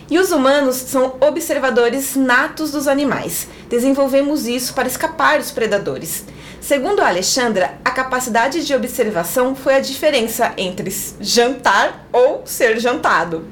E 0.09 0.17
os 0.17 0.31
humanos 0.31 0.75
são 0.75 1.15
observadores 1.21 2.15
natos 2.15 2.71
dos 2.71 2.87
animais. 2.87 3.47
Desenvolvemos 3.69 4.47
isso 4.47 4.73
para 4.73 4.87
escapar 4.87 5.39
dos 5.39 5.51
predadores. 5.51 6.25
Segundo 6.59 7.01
a 7.01 7.07
Alexandra, 7.07 7.77
a 7.83 7.91
capacidade 7.91 8.65
de 8.65 8.75
observação 8.75 9.55
foi 9.55 9.75
a 9.75 9.79
diferença 9.79 10.53
entre 10.57 10.93
jantar 11.19 12.07
ou 12.11 12.41
ser 12.45 12.79
jantado. 12.79 13.45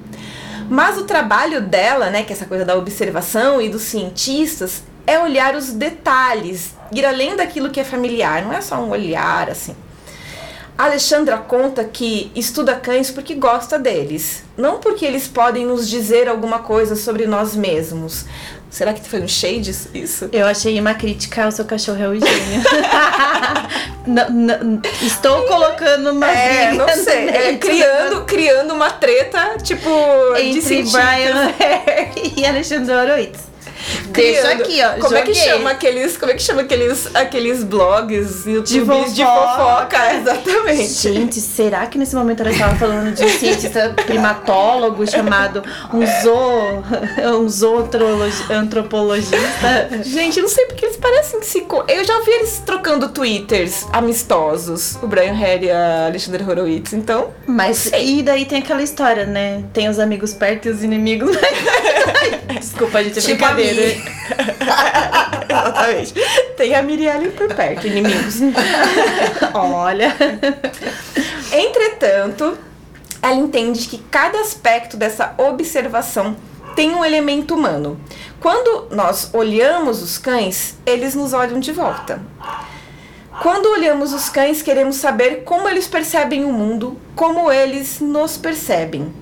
Mas 0.70 0.98
o 0.98 1.04
trabalho 1.04 1.62
dela, 1.62 2.10
né, 2.10 2.24
que 2.24 2.32
é 2.32 2.36
essa 2.36 2.46
coisa 2.46 2.64
da 2.64 2.78
observação 2.78 3.62
e 3.62 3.68
dos 3.68 3.82
cientistas, 3.82 4.84
é 5.06 5.20
olhar 5.20 5.56
os 5.56 5.72
detalhes, 5.72 6.76
ir 6.92 7.06
além 7.06 7.36
daquilo 7.36 7.70
que 7.70 7.80
é 7.80 7.84
familiar, 7.84 8.44
não 8.44 8.54
é 8.54 8.62
só 8.62 8.76
um 8.78 8.90
olhar 8.90 9.50
assim. 9.50 9.76
A 10.78 10.86
Alexandra 10.86 11.38
conta 11.38 11.84
que 11.84 12.32
estuda 12.34 12.74
cães 12.76 13.12
porque 13.12 13.36
gosta 13.36 13.78
deles, 13.78 14.44
não 14.58 14.80
porque 14.80 15.06
eles 15.06 15.28
podem 15.28 15.66
nos 15.66 15.88
dizer 15.88 16.28
alguma 16.28 16.60
coisa 16.60 16.96
sobre 16.96 17.28
nós 17.28 17.56
mesmos. 17.56 18.26
Será 18.72 18.94
que 18.94 19.08
foi 19.08 19.22
um 19.22 19.28
shade 19.28 19.70
isso? 19.94 20.30
Eu 20.32 20.48
achei 20.48 20.80
uma 20.80 20.94
crítica 20.94 21.44
ao 21.44 21.52
seu 21.52 21.66
cachorro 21.66 22.02
é 22.02 22.08
o 22.08 22.14
gênio. 22.14 22.64
não, 24.08 24.30
não, 24.30 24.82
estou 25.02 25.44
colocando 25.46 26.12
uma 26.12 26.32
é, 26.32 26.72
não 26.74 26.88
sei, 26.88 27.28
é, 27.28 27.58
criando, 27.58 28.24
criando 28.24 28.74
uma 28.74 28.90
treta 28.90 29.58
tipo 29.62 29.90
entre 30.38 30.84
Brian 30.84 31.54
e 32.38 32.46
Alexandre 32.46 32.94
Horowitz. 32.94 33.51
Deixa 34.10 34.52
aqui, 34.52 34.82
ó. 34.84 35.00
Como 35.02 35.16
é 35.16 35.22
que 35.22 35.34
joguei. 35.34 35.50
chama 35.52 35.72
aqueles, 35.72 36.18
como 36.18 36.32
é 36.32 36.36
que 36.36 36.42
chama 36.44 36.62
aqueles, 36.62 37.16
aqueles 37.16 37.64
blogs, 37.64 38.46
YouTubes 38.46 39.16
de 39.16 39.24
fofoca. 39.24 39.90
fofoca, 40.00 40.16
exatamente. 40.16 40.88
Gente, 40.94 41.40
será 41.40 41.86
que 41.88 41.98
nesse 41.98 42.16
momento 42.16 42.42
ela 42.42 42.52
estava 42.52 42.76
falando 42.76 43.14
de 43.14 43.24
um 43.24 43.30
cientista 43.30 43.94
primatólogo 44.06 45.10
chamado 45.10 45.64
um 45.94 46.06
zoo, 46.06 46.84
um 47.40 47.48
zootrologi- 47.50 48.52
antropologista? 48.52 49.90
Gente, 50.04 50.42
não 50.42 50.50
sei 50.50 50.66
porque 50.66 50.86
eles 50.86 50.98
parecem 50.98 51.40
que 51.40 51.46
se. 51.46 51.66
Eu 51.88 52.04
já 52.04 52.20
vi 52.22 52.32
eles 52.32 52.62
trocando 52.66 53.10
twitters 53.10 53.86
amistosos, 53.94 54.98
o 55.02 55.08
Brian 55.08 55.34
Harry 55.34 55.66
e 55.68 55.72
a 55.72 56.06
Alexander 56.08 56.48
Horowitz, 56.50 56.94
então. 56.94 57.30
Mas 57.48 57.92
e 57.98 58.22
daí 58.24 58.46
tem 58.46 58.60
aquela 58.60 58.82
história, 58.84 59.26
né? 59.26 59.64
Tem 59.74 59.88
os 59.90 60.00
amigos 60.00 60.34
perto 60.34 60.68
e 60.68 60.72
os 60.72 60.84
inimigos. 60.84 61.36
Desculpa, 62.60 63.04
gente, 63.04 63.20
é 63.20 63.22
Tipo 63.22 63.46
a 63.46 63.54
brincadeira. 63.54 63.71
Exatamente. 65.50 66.14
Tem 66.58 66.76
a 66.76 66.82
Mirielle 66.82 67.30
por 67.30 67.54
perto, 67.54 67.88
inimigos. 67.88 68.36
Olha. 69.54 70.16
Entretanto, 71.52 72.58
ela 73.22 73.36
entende 73.36 73.88
que 73.88 73.98
cada 74.10 74.40
aspecto 74.40 74.98
dessa 74.98 75.34
observação 75.38 76.36
tem 76.76 76.96
um 76.96 77.04
elemento 77.04 77.54
humano. 77.54 78.00
Quando 78.40 78.88
nós 78.92 79.30
olhamos 79.34 80.02
os 80.02 80.18
cães, 80.18 80.78
eles 80.86 81.14
nos 81.14 81.34
olham 81.34 81.60
de 81.60 81.72
volta. 81.72 82.22
Quando 83.42 83.72
olhamos 83.72 84.14
os 84.14 84.30
cães, 84.30 84.62
queremos 84.62 84.98
saber 84.98 85.44
como 85.44 85.68
eles 85.68 85.88
percebem 85.88 86.44
o 86.46 86.54
mundo, 86.54 86.98
como 87.16 87.52
eles 87.52 88.00
nos 88.00 88.38
percebem. 88.38 89.14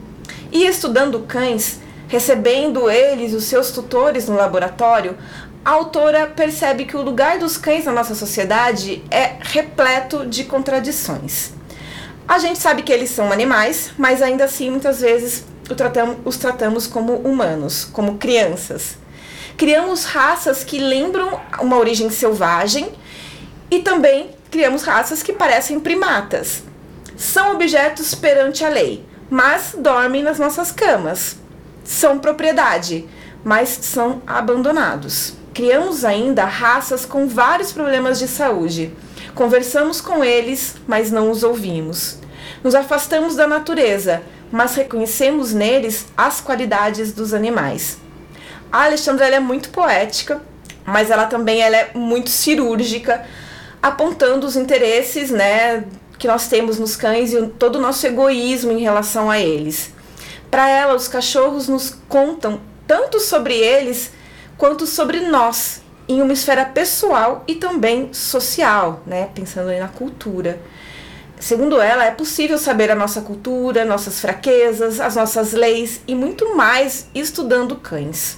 E 0.52 0.66
estudando 0.66 1.22
cães, 1.22 1.80
recebendo 2.10 2.90
eles, 2.90 3.34
os 3.34 3.46
seus 3.46 3.72
tutores 3.72 4.28
no 4.28 4.36
laboratório, 4.36 5.16
a 5.64 5.72
autora 5.72 6.26
percebe 6.26 6.86
que 6.86 6.98
o 6.98 7.02
lugar 7.02 7.38
dos 7.38 7.56
cães 7.56 7.86
na 7.86 7.92
nossa 7.92 8.16
sociedade 8.16 9.04
é 9.12 9.36
repleto 9.40 10.26
de 10.26 10.44
contradições. 10.44 11.52
A 12.28 12.40
gente 12.40 12.60
sabe 12.60 12.82
que 12.82 12.92
eles 12.92 13.12
são 13.12 13.32
animais, 13.32 13.92
mas 13.98 14.22
ainda 14.22 14.46
assim 14.46 14.72
muitas 14.72 15.02
vezes 15.02 15.46
os 16.26 16.38
tratamos 16.38 16.88
como 16.88 17.14
humanos, 17.14 17.86
como 17.86 18.18
crianças. 18.18 18.98
Criamos 19.56 20.06
raças 20.06 20.64
que 20.64 20.80
lembram 20.80 21.40
uma 21.62 21.78
origem 21.78 22.10
selvagem 22.10 22.92
e 23.70 23.80
também 23.80 24.32
criamos 24.50 24.82
raças 24.82 25.22
que 25.22 25.34
parecem 25.34 25.80
primatas. 25.80 26.64
São 27.16 27.54
objetos 27.54 28.16
perante 28.16 28.66
a 28.66 28.70
lei, 28.70 29.06
mas 29.30 29.76
dormem 29.78 30.24
nas 30.24 30.40
nossas 30.40 30.72
camas. 30.72 31.36
São 31.84 32.20
propriedade, 32.20 33.08
mas 33.44 33.70
são 33.70 34.22
abandonados. 34.26 35.34
Criamos 35.54 36.06
ainda 36.06 36.46
raças 36.46 37.06
com 37.06 37.28
vários 37.28 37.72
problemas 37.72 38.20
de 38.20 38.28
saúde. 38.28 38.94
Conversamos 39.36 40.00
com 40.02 40.24
eles, 40.24 40.76
mas 40.88 41.12
não 41.12 41.32
os 41.32 41.44
ouvimos. 41.44 42.18
Nos 42.64 42.76
afastamos 42.76 43.36
da 43.36 43.48
natureza, 43.48 44.22
mas 44.52 44.76
reconhecemos 44.76 45.54
neles 45.54 46.08
as 46.16 46.42
qualidades 46.42 47.12
dos 47.14 47.34
animais. 47.34 47.98
A 48.72 48.84
Alexandra 48.84 49.28
é 49.28 49.40
muito 49.40 49.70
poética, 49.70 50.42
mas 50.86 51.10
ela 51.10 51.26
também 51.26 51.62
ela 51.62 51.76
é 51.76 51.92
muito 51.94 52.30
cirúrgica, 52.30 53.26
apontando 53.82 54.46
os 54.46 54.56
interesses 54.56 55.30
né, 55.30 55.86
que 56.18 56.28
nós 56.28 56.48
temos 56.48 56.78
nos 56.78 56.96
cães 56.96 57.34
e 57.34 57.48
todo 57.48 57.78
o 57.78 57.82
nosso 57.82 58.06
egoísmo 58.06 58.72
em 58.72 58.82
relação 58.82 59.30
a 59.30 59.40
eles. 59.40 59.92
Para 60.50 60.68
ela, 60.68 60.96
os 60.96 61.08
cachorros 61.08 61.68
nos 61.68 61.96
contam 62.08 62.60
tanto 62.88 63.20
sobre 63.20 63.56
eles 63.56 64.12
quanto 64.58 64.88
sobre 64.88 65.22
nós, 65.22 65.82
em 66.08 66.22
uma 66.22 66.34
esfera 66.34 66.66
pessoal 66.66 67.44
e 67.48 67.56
também 67.56 68.12
social, 68.14 69.04
né, 69.06 69.30
pensando 69.34 69.70
aí 69.70 69.80
na 69.80 69.88
cultura. 69.88 70.60
Segundo 71.40 71.80
ela, 71.80 72.04
é 72.04 72.12
possível 72.12 72.58
saber 72.58 72.92
a 72.92 72.96
nossa 72.96 73.22
cultura, 73.22 73.86
nossas 73.86 74.20
fraquezas, 74.20 75.00
as 75.00 75.16
nossas 75.16 75.54
leis 75.54 76.02
e 76.08 76.14
muito 76.14 76.56
mais 76.56 77.08
estudando 77.14 77.78
cães. 77.78 78.38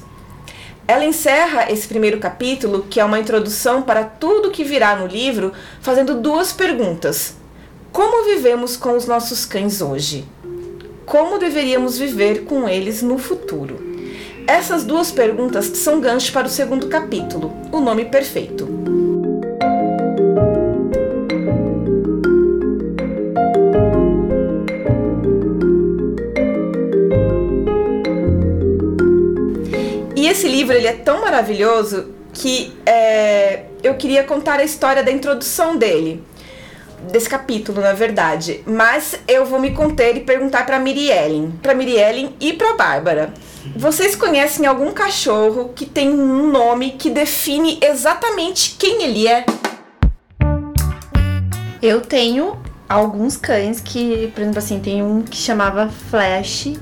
Ela 0.88 1.06
encerra 1.06 1.72
esse 1.72 1.88
primeiro 1.88 2.20
capítulo, 2.20 2.86
que 2.90 3.00
é 3.00 3.06
uma 3.06 3.20
introdução 3.20 3.82
para 3.82 4.04
tudo 4.04 4.52
que 4.52 4.64
virá 4.64 4.96
no 4.96 5.08
livro, 5.08 5.54
fazendo 5.80 6.16
duas 6.16 6.52
perguntas: 6.52 7.36
Como 7.92 8.26
vivemos 8.26 8.76
com 8.76 8.96
os 8.96 9.08
nossos 9.08 9.46
cães 9.46 9.82
hoje? 9.82 10.28
Como 11.06 11.38
deveríamos 11.38 11.98
viver 11.98 12.44
com 12.46 12.70
eles 12.70 13.02
no 13.02 13.18
futuro? 13.18 13.80
Essas 14.48 14.84
duas 14.84 15.12
perguntas 15.12 15.66
são 15.66 16.00
gancho 16.00 16.32
para 16.32 16.48
o 16.48 16.50
segundo 16.50 16.88
capítulo, 16.88 17.54
O 17.72 17.80
Nome 17.80 18.06
Perfeito. 18.06 18.68
E 30.16 30.28
esse 30.28 30.48
livro 30.48 30.76
ele 30.76 30.88
é 30.88 30.94
tão 30.94 31.22
maravilhoso 31.22 32.10
que 32.34 32.74
é, 32.86 33.64
eu 33.84 33.96
queria 33.96 34.24
contar 34.24 34.60
a 34.60 34.64
história 34.64 35.04
da 35.04 35.12
introdução 35.12 35.76
dele, 35.78 36.24
desse 37.12 37.30
capítulo, 37.30 37.82
na 37.82 37.94
verdade. 37.94 38.62
Mas 38.66 39.20
eu 39.28 39.46
vou 39.46 39.60
me 39.60 39.72
conter 39.72 40.18
e 40.18 40.22
perguntar 40.22 40.66
para 40.66 40.80
Miriellen, 40.80 41.52
para 41.62 41.74
Miriellen 41.74 42.36
e 42.40 42.54
para 42.54 42.74
Bárbara. 42.74 43.34
Vocês 43.76 44.16
conhecem 44.16 44.66
algum 44.66 44.92
cachorro 44.92 45.72
que 45.76 45.86
tem 45.86 46.10
um 46.10 46.52
nome 46.52 46.92
que 46.92 47.10
define 47.10 47.80
exatamente 47.82 48.76
quem 48.78 49.04
ele 49.04 49.28
é? 49.28 49.46
Eu 51.82 52.02
tenho 52.02 52.58
alguns 52.88 53.38
cães 53.38 53.80
que, 53.80 54.32
por 54.34 54.42
exemplo, 54.42 54.60
assim, 54.60 54.80
tem 54.80 55.02
um 55.02 55.22
que 55.22 55.38
chamava 55.38 55.90
Flash. 56.10 56.74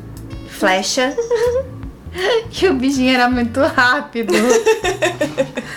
Flecha. 0.50 1.16
que 2.52 2.68
o 2.68 2.74
bichinho 2.74 3.14
era 3.14 3.30
muito 3.30 3.60
rápido. 3.62 4.34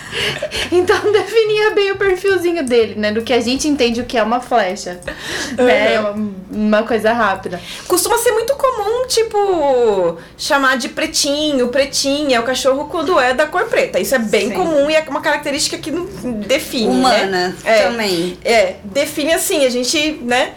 então 0.71 1.12
definia 1.12 1.71
bem 1.71 1.92
o 1.92 1.97
perfilzinho 1.97 2.64
dele, 2.64 2.95
né? 2.97 3.12
Do 3.12 3.23
que 3.23 3.33
a 3.33 3.40
gente 3.40 3.68
entende 3.68 4.01
o 4.01 4.05
que 4.05 4.16
é 4.16 4.23
uma 4.23 4.40
flecha. 4.40 5.01
Né? 5.57 6.01
Uma, 6.01 6.33
uma 6.51 6.83
coisa 6.83 7.12
rápida. 7.12 7.61
Costuma 7.87 8.18
ser 8.18 8.33
muito 8.33 8.55
comum, 8.57 9.07
tipo, 9.07 10.18
chamar 10.37 10.77
de 10.77 10.88
pretinho, 10.88 11.68
pretinha, 11.68 12.40
o 12.40 12.45
cachorro 12.45 12.87
quando 12.90 13.18
é 13.18 13.35
da 13.35 13.47
cor 13.47 13.64
preta. 13.66 13.99
Isso 14.01 14.14
é 14.14 14.18
bem 14.18 14.49
Sim. 14.49 14.55
comum 14.55 14.90
e 14.90 14.95
é 14.95 15.05
uma 15.09 15.21
característica 15.21 15.79
que 15.79 15.90
não 15.90 16.07
define. 16.47 16.87
né? 16.87 16.92
Humana 16.92 17.57
É. 17.64 17.83
também. 17.83 18.38
É, 18.45 18.77
define 18.85 19.33
assim, 19.33 19.64
a 19.64 19.71
gente, 19.71 20.12
né? 20.23 20.55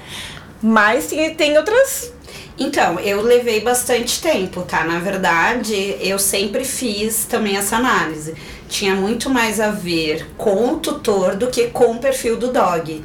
Mas 0.61 1.07
tem, 1.07 1.33
tem 1.35 1.57
outras. 1.57 2.13
Então, 2.57 2.99
eu 2.99 3.21
levei 3.21 3.59
bastante 3.59 4.21
tempo, 4.21 4.61
tá? 4.61 4.83
Na 4.85 4.99
verdade, 4.99 5.97
eu 5.99 6.17
sempre 6.17 6.63
fiz 6.63 7.25
também 7.25 7.57
essa 7.57 7.75
análise. 7.75 8.33
Tinha 8.69 8.95
muito 8.95 9.29
mais 9.29 9.59
a 9.59 9.71
ver 9.71 10.25
com 10.37 10.73
o 10.73 10.77
tutor 10.77 11.35
do 11.35 11.47
que 11.47 11.67
com 11.67 11.91
o 11.91 11.99
perfil 11.99 12.37
do 12.37 12.53
dog. 12.53 13.03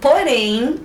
Porém, 0.00 0.80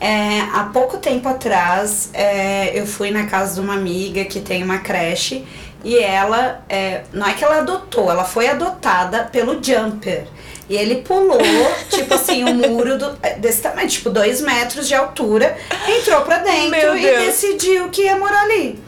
é, 0.00 0.40
há 0.52 0.70
pouco 0.72 0.96
tempo 0.96 1.28
atrás, 1.28 2.10
é, 2.14 2.78
eu 2.78 2.86
fui 2.86 3.10
na 3.10 3.26
casa 3.26 3.54
de 3.54 3.60
uma 3.60 3.74
amiga 3.74 4.24
que 4.24 4.40
tem 4.40 4.62
uma 4.62 4.78
creche 4.78 5.44
e 5.84 5.98
ela, 5.98 6.62
é, 6.68 7.02
não 7.12 7.26
é 7.26 7.34
que 7.34 7.44
ela 7.44 7.58
adotou, 7.58 8.10
ela 8.10 8.24
foi 8.24 8.48
adotada 8.48 9.24
pelo 9.24 9.62
Jumper. 9.62 10.26
E 10.68 10.76
ele 10.76 10.96
pulou, 10.96 11.40
tipo 11.88 12.12
assim, 12.14 12.44
o 12.44 12.54
muro 12.54 12.98
do, 12.98 13.18
é, 13.22 13.34
desse 13.34 13.62
tamanho, 13.62 13.88
tipo, 13.88 14.10
dois 14.10 14.40
metros 14.40 14.86
de 14.86 14.94
altura, 14.94 15.56
entrou 15.88 16.20
pra 16.22 16.38
dentro 16.38 16.96
e 16.96 17.18
decidiu 17.26 17.88
que 17.88 18.02
ia 18.02 18.16
morar 18.16 18.42
ali. 18.42 18.78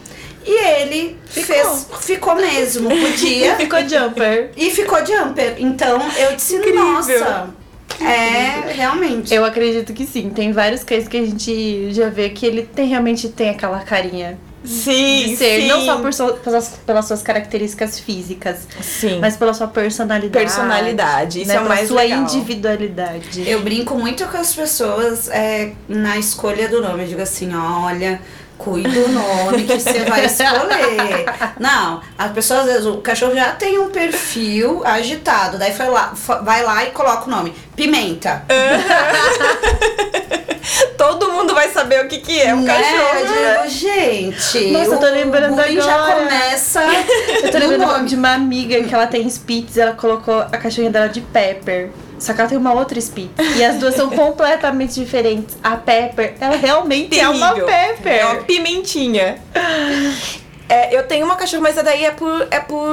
E 0.44 0.66
ele 0.80 1.18
Ficou. 1.26 1.54
fez, 1.54 1.86
ficou 2.00 2.34
mesmo, 2.34 2.88
podia. 2.88 3.56
Ficou 3.60 3.86
jumper. 3.88 4.50
e 4.56 4.70
ficou 4.70 5.04
jumper. 5.04 5.54
Então 5.58 6.00
eu 6.18 6.34
disse, 6.34 6.56
Incrível. 6.56 6.82
nossa, 6.82 7.50
é 8.00 8.72
realmente. 8.72 9.34
Eu 9.34 9.44
acredito 9.44 9.92
que 9.92 10.06
sim. 10.06 10.30
Tem 10.30 10.50
vários 10.52 10.82
cães 10.82 11.06
que 11.06 11.16
a 11.16 11.24
gente 11.24 11.92
já 11.92 12.08
vê 12.08 12.30
que 12.30 12.46
ele 12.46 12.62
tem, 12.62 12.88
realmente 12.88 13.28
tem 13.28 13.50
aquela 13.50 13.80
carinha 13.80 14.38
Sim, 14.64 15.24
de 15.30 15.36
ser. 15.36 15.62
sim. 15.62 15.68
Não 15.68 15.84
só 15.84 15.98
por 15.98 16.12
so- 16.12 16.34
pelas, 16.34 16.68
pelas 16.86 17.06
suas 17.06 17.22
características 17.22 17.98
físicas, 17.98 18.66
Sim. 18.82 19.18
mas 19.18 19.36
pela 19.36 19.54
sua 19.54 19.66
personalidade. 19.68 20.44
Personalidade, 20.44 21.38
isso 21.40 21.48
né, 21.48 21.54
é 21.54 21.58
o 21.58 21.62
pela 21.62 21.74
mais 21.74 21.88
sua 21.88 22.02
legal. 22.02 22.22
individualidade. 22.22 23.48
Eu 23.48 23.62
brinco 23.62 23.94
muito 23.96 24.24
com 24.26 24.36
as 24.36 24.54
pessoas 24.54 25.28
é, 25.30 25.72
na 25.88 26.18
escolha 26.18 26.68
do 26.68 26.82
nome. 26.82 27.04
Eu 27.04 27.08
digo 27.08 27.22
assim, 27.22 27.54
olha, 27.54 28.20
cuida 28.62 28.88
do 28.88 29.08
nome 29.08 29.64
que 29.64 29.78
você 29.80 30.04
vai 30.04 30.24
escolher. 30.26 31.24
Não, 31.58 32.00
as 32.18 32.30
pessoas, 32.32 32.60
às 32.60 32.66
vezes, 32.66 32.86
o 32.86 32.98
cachorro 32.98 33.34
já 33.34 33.52
tem 33.52 33.78
um 33.78 33.88
perfil 33.90 34.82
agitado. 34.84 35.56
Daí 35.58 35.74
foi 35.74 35.88
lá, 35.88 36.12
vai 36.42 36.62
lá 36.62 36.84
e 36.84 36.90
coloca 36.90 37.26
o 37.26 37.30
nome. 37.30 37.54
Pimenta. 37.74 38.44
Todo 40.96 41.32
mundo 41.32 41.54
vai 41.54 41.68
saber 41.70 42.04
o 42.04 42.08
que, 42.08 42.18
que 42.18 42.40
é 42.40 42.54
um 42.54 42.60
Né? 42.62 42.74
cachorro. 42.74 43.18
Eu 43.18 43.26
digo, 43.66 43.68
gente. 43.74 44.70
Nossa, 44.70 44.90
eu 44.94 44.98
tô 44.98 45.06
o 45.06 45.10
lembrando 45.10 45.56
bullying 45.56 45.80
já 45.80 45.94
agora. 45.94 46.20
começa. 46.24 46.82
Eu 47.42 47.50
tô 47.50 47.58
lembrando 47.58 47.86
nome. 47.86 48.08
de 48.08 48.14
uma 48.14 48.34
amiga 48.34 48.82
que 48.84 48.94
ela 48.94 49.06
tem 49.06 49.26
Spitz, 49.28 49.78
ela 49.78 49.92
colocou 49.92 50.38
a 50.40 50.56
cachorrinha 50.58 50.90
dela 50.90 51.08
de 51.08 51.20
Pepper. 51.22 51.90
Só 52.20 52.34
que 52.34 52.40
ela 52.40 52.48
tem 52.48 52.58
uma 52.58 52.74
outra 52.74 53.00
Spitz. 53.00 53.30
E 53.56 53.64
as 53.64 53.78
duas 53.78 53.94
são 53.94 54.10
completamente 54.10 54.94
diferentes. 54.94 55.56
A 55.62 55.76
Pepper, 55.76 56.34
ela 56.38 56.54
realmente 56.54 57.18
é 57.18 57.28
uma 57.28 57.48
Terrível. 57.48 57.66
Pepper. 57.66 58.12
É 58.12 58.24
uma 58.26 58.42
pimentinha. 58.42 59.38
É, 60.68 60.96
eu 60.96 61.02
tenho 61.02 61.26
uma 61.26 61.34
cachorra, 61.34 61.62
mas 61.62 61.72
essa 61.72 61.82
daí 61.82 62.04
é 62.04 62.12
por, 62.12 62.46
é 62.48 62.60
por, 62.60 62.88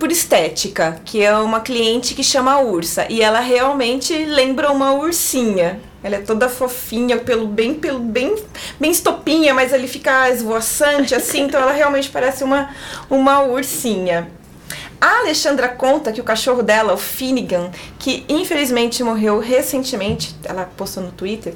por 0.00 0.10
estética, 0.10 1.00
que 1.04 1.22
é 1.22 1.32
uma 1.36 1.60
cliente 1.60 2.12
que 2.12 2.24
chama 2.24 2.58
Ursa. 2.58 3.06
E 3.08 3.22
ela 3.22 3.38
realmente 3.38 4.12
lembra 4.24 4.72
uma 4.72 4.94
ursinha. 4.94 5.80
Ela 6.02 6.16
é 6.16 6.20
toda 6.20 6.48
fofinha, 6.48 7.18
pelo 7.18 7.46
bem, 7.46 7.74
pelo 7.74 8.00
bem, 8.00 8.34
bem 8.80 8.90
estopinha, 8.90 9.54
mas 9.54 9.72
ele 9.72 9.86
fica 9.86 10.28
esvoaçante 10.30 11.14
assim, 11.14 11.42
então 11.42 11.60
ela 11.60 11.72
realmente 11.72 12.08
parece 12.08 12.42
uma, 12.42 12.70
uma 13.08 13.42
ursinha. 13.42 14.28
A 15.00 15.20
Alexandra 15.20 15.68
conta 15.68 16.12
que 16.12 16.20
o 16.20 16.24
cachorro 16.24 16.62
dela, 16.62 16.92
o 16.92 16.98
Finnegan, 16.98 17.70
que 17.98 18.24
infelizmente 18.28 19.02
morreu 19.02 19.38
recentemente, 19.38 20.36
ela 20.44 20.70
postou 20.76 21.02
no 21.02 21.10
Twitter, 21.10 21.54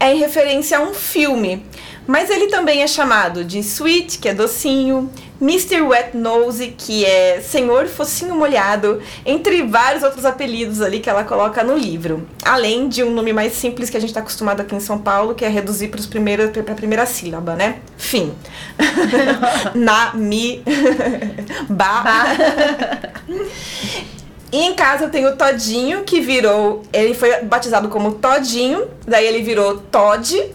é 0.00 0.14
em 0.14 0.18
referência 0.18 0.78
a 0.78 0.80
um 0.80 0.94
filme. 0.94 1.64
Mas 2.06 2.30
ele 2.30 2.46
também 2.46 2.82
é 2.82 2.86
chamado 2.86 3.44
de 3.44 3.58
Sweet, 3.58 4.18
que 4.18 4.28
é 4.28 4.34
docinho, 4.34 5.10
Mr. 5.42 5.82
Wet 5.82 6.16
Nose, 6.16 6.68
que 6.78 7.04
é 7.04 7.40
Senhor 7.40 7.88
Focinho 7.88 8.36
Molhado, 8.36 9.02
entre 9.26 9.64
vários 9.64 10.04
outros 10.04 10.24
apelidos 10.24 10.80
ali 10.80 11.00
que 11.00 11.10
ela 11.10 11.24
coloca 11.24 11.64
no 11.64 11.76
livro. 11.76 12.24
Além 12.44 12.88
de 12.88 13.02
um 13.02 13.10
nome 13.10 13.32
mais 13.32 13.54
simples 13.54 13.90
que 13.90 13.96
a 13.96 14.00
gente 14.00 14.14
tá 14.14 14.20
acostumado 14.20 14.60
aqui 14.60 14.72
em 14.72 14.78
São 14.78 14.98
Paulo, 14.98 15.34
que 15.34 15.44
é 15.44 15.48
reduzir 15.48 15.88
para 15.88 16.00
a 16.00 16.76
primeira 16.76 17.06
sílaba, 17.06 17.56
né? 17.56 17.80
Fim. 17.98 18.32
Na, 19.74 20.14
mi, 20.14 20.62
ba. 21.68 22.04
E 24.52 24.58
em 24.62 24.74
casa 24.74 25.06
eu 25.06 25.10
tenho 25.10 25.30
o 25.30 25.36
Todinho, 25.36 26.04
que 26.04 26.20
virou. 26.20 26.84
Ele 26.92 27.14
foi 27.14 27.42
batizado 27.42 27.88
como 27.88 28.12
Todinho, 28.12 28.86
daí 29.04 29.26
ele 29.26 29.42
virou 29.42 29.78
Todd, 29.78 30.52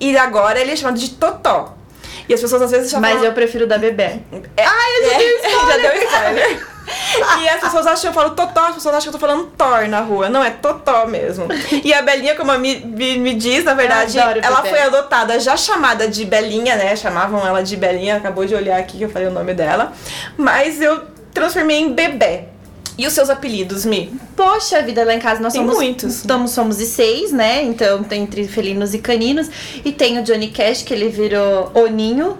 e 0.00 0.16
agora 0.16 0.58
ele 0.58 0.70
é 0.70 0.76
chamado 0.76 0.98
de 0.98 1.10
Totó. 1.10 1.81
E 2.28 2.34
as 2.34 2.40
pessoas 2.40 2.62
às 2.62 2.70
vezes 2.70 2.90
chamam. 2.90 3.10
Mas 3.10 3.22
eu 3.22 3.32
prefiro 3.32 3.66
da 3.66 3.78
bebê. 3.78 4.20
É, 4.56 4.64
Ai, 4.64 4.90
eu 4.98 5.40
já, 5.42 5.66
já 5.68 5.76
deu 5.76 6.02
spoiler. 6.02 6.72
e 7.40 7.48
as 7.48 7.60
pessoas 7.60 7.86
acham 7.86 8.00
que 8.00 8.06
eu 8.08 8.12
falo 8.12 8.30
Totó, 8.30 8.66
as 8.66 8.74
pessoas 8.74 8.96
acham 8.96 9.10
que 9.10 9.16
eu 9.16 9.20
tô 9.20 9.26
falando 9.26 9.46
Thor 9.56 9.88
na 9.88 10.00
rua. 10.00 10.28
Não, 10.28 10.42
é 10.42 10.50
Totó 10.50 11.06
mesmo. 11.06 11.46
E 11.84 11.92
a 11.92 12.02
Belinha, 12.02 12.34
como 12.34 12.50
a 12.50 12.58
me, 12.58 12.76
me, 12.80 13.18
me 13.18 13.34
diz, 13.34 13.64
na 13.64 13.74
verdade, 13.74 14.18
ela 14.18 14.62
foi 14.62 14.80
adotada 14.80 15.38
já 15.38 15.56
chamada 15.56 16.08
de 16.08 16.24
Belinha, 16.24 16.76
né? 16.76 16.94
Chamavam 16.96 17.46
ela 17.46 17.62
de 17.62 17.76
Belinha, 17.76 18.16
acabou 18.16 18.44
de 18.44 18.54
olhar 18.54 18.78
aqui 18.78 18.98
que 18.98 19.04
eu 19.04 19.10
falei 19.10 19.28
o 19.28 19.32
nome 19.32 19.54
dela. 19.54 19.92
Mas 20.36 20.80
eu 20.80 21.02
transformei 21.32 21.78
em 21.78 21.92
Bebê. 21.92 22.51
E 22.98 23.06
os 23.06 23.12
seus 23.14 23.30
apelidos, 23.30 23.84
Mi? 23.86 24.12
Poxa 24.36 24.82
vida, 24.82 25.04
lá 25.04 25.14
em 25.14 25.18
casa 25.18 25.40
nós 25.40 25.52
Tem 25.52 25.62
somos. 25.62 25.76
muitos. 25.76 26.16
Estamos, 26.16 26.50
somos 26.50 26.76
de 26.78 26.84
seis, 26.86 27.32
né? 27.32 27.62
Então 27.62 28.02
tem 28.02 28.22
entre 28.22 28.46
felinos 28.46 28.92
e 28.94 28.98
caninos. 28.98 29.48
E 29.84 29.90
tem 29.92 30.18
o 30.18 30.22
Johnny 30.22 30.48
Cash, 30.48 30.82
que 30.82 30.92
ele 30.92 31.08
virou 31.08 31.70
Oninho. 31.74 32.36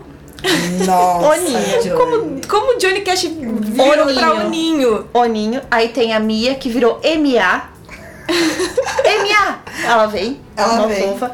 Nossa, 0.87 1.29
Oninho. 1.41 1.83
Johnny. 1.83 1.91
Como, 1.97 2.41
como 2.49 2.75
o 2.75 2.79
Johnny 2.79 3.01
Cash 3.01 3.23
virou 3.25 4.03
Oninho. 4.07 4.19
pra 4.19 4.35
Oninho? 4.35 5.05
Oninho. 5.15 5.61
Aí 5.71 5.89
tem 5.89 6.13
a 6.13 6.21
Mia, 6.21 6.55
que 6.55 6.69
virou 6.69 7.01
MA. 7.03 7.72
MA! 9.05 9.59
Ela 9.85 10.07
vem. 10.07 10.41
Ela 10.57 10.73
uma 10.75 10.89
vem. 10.89 11.03
fofa. 11.03 11.33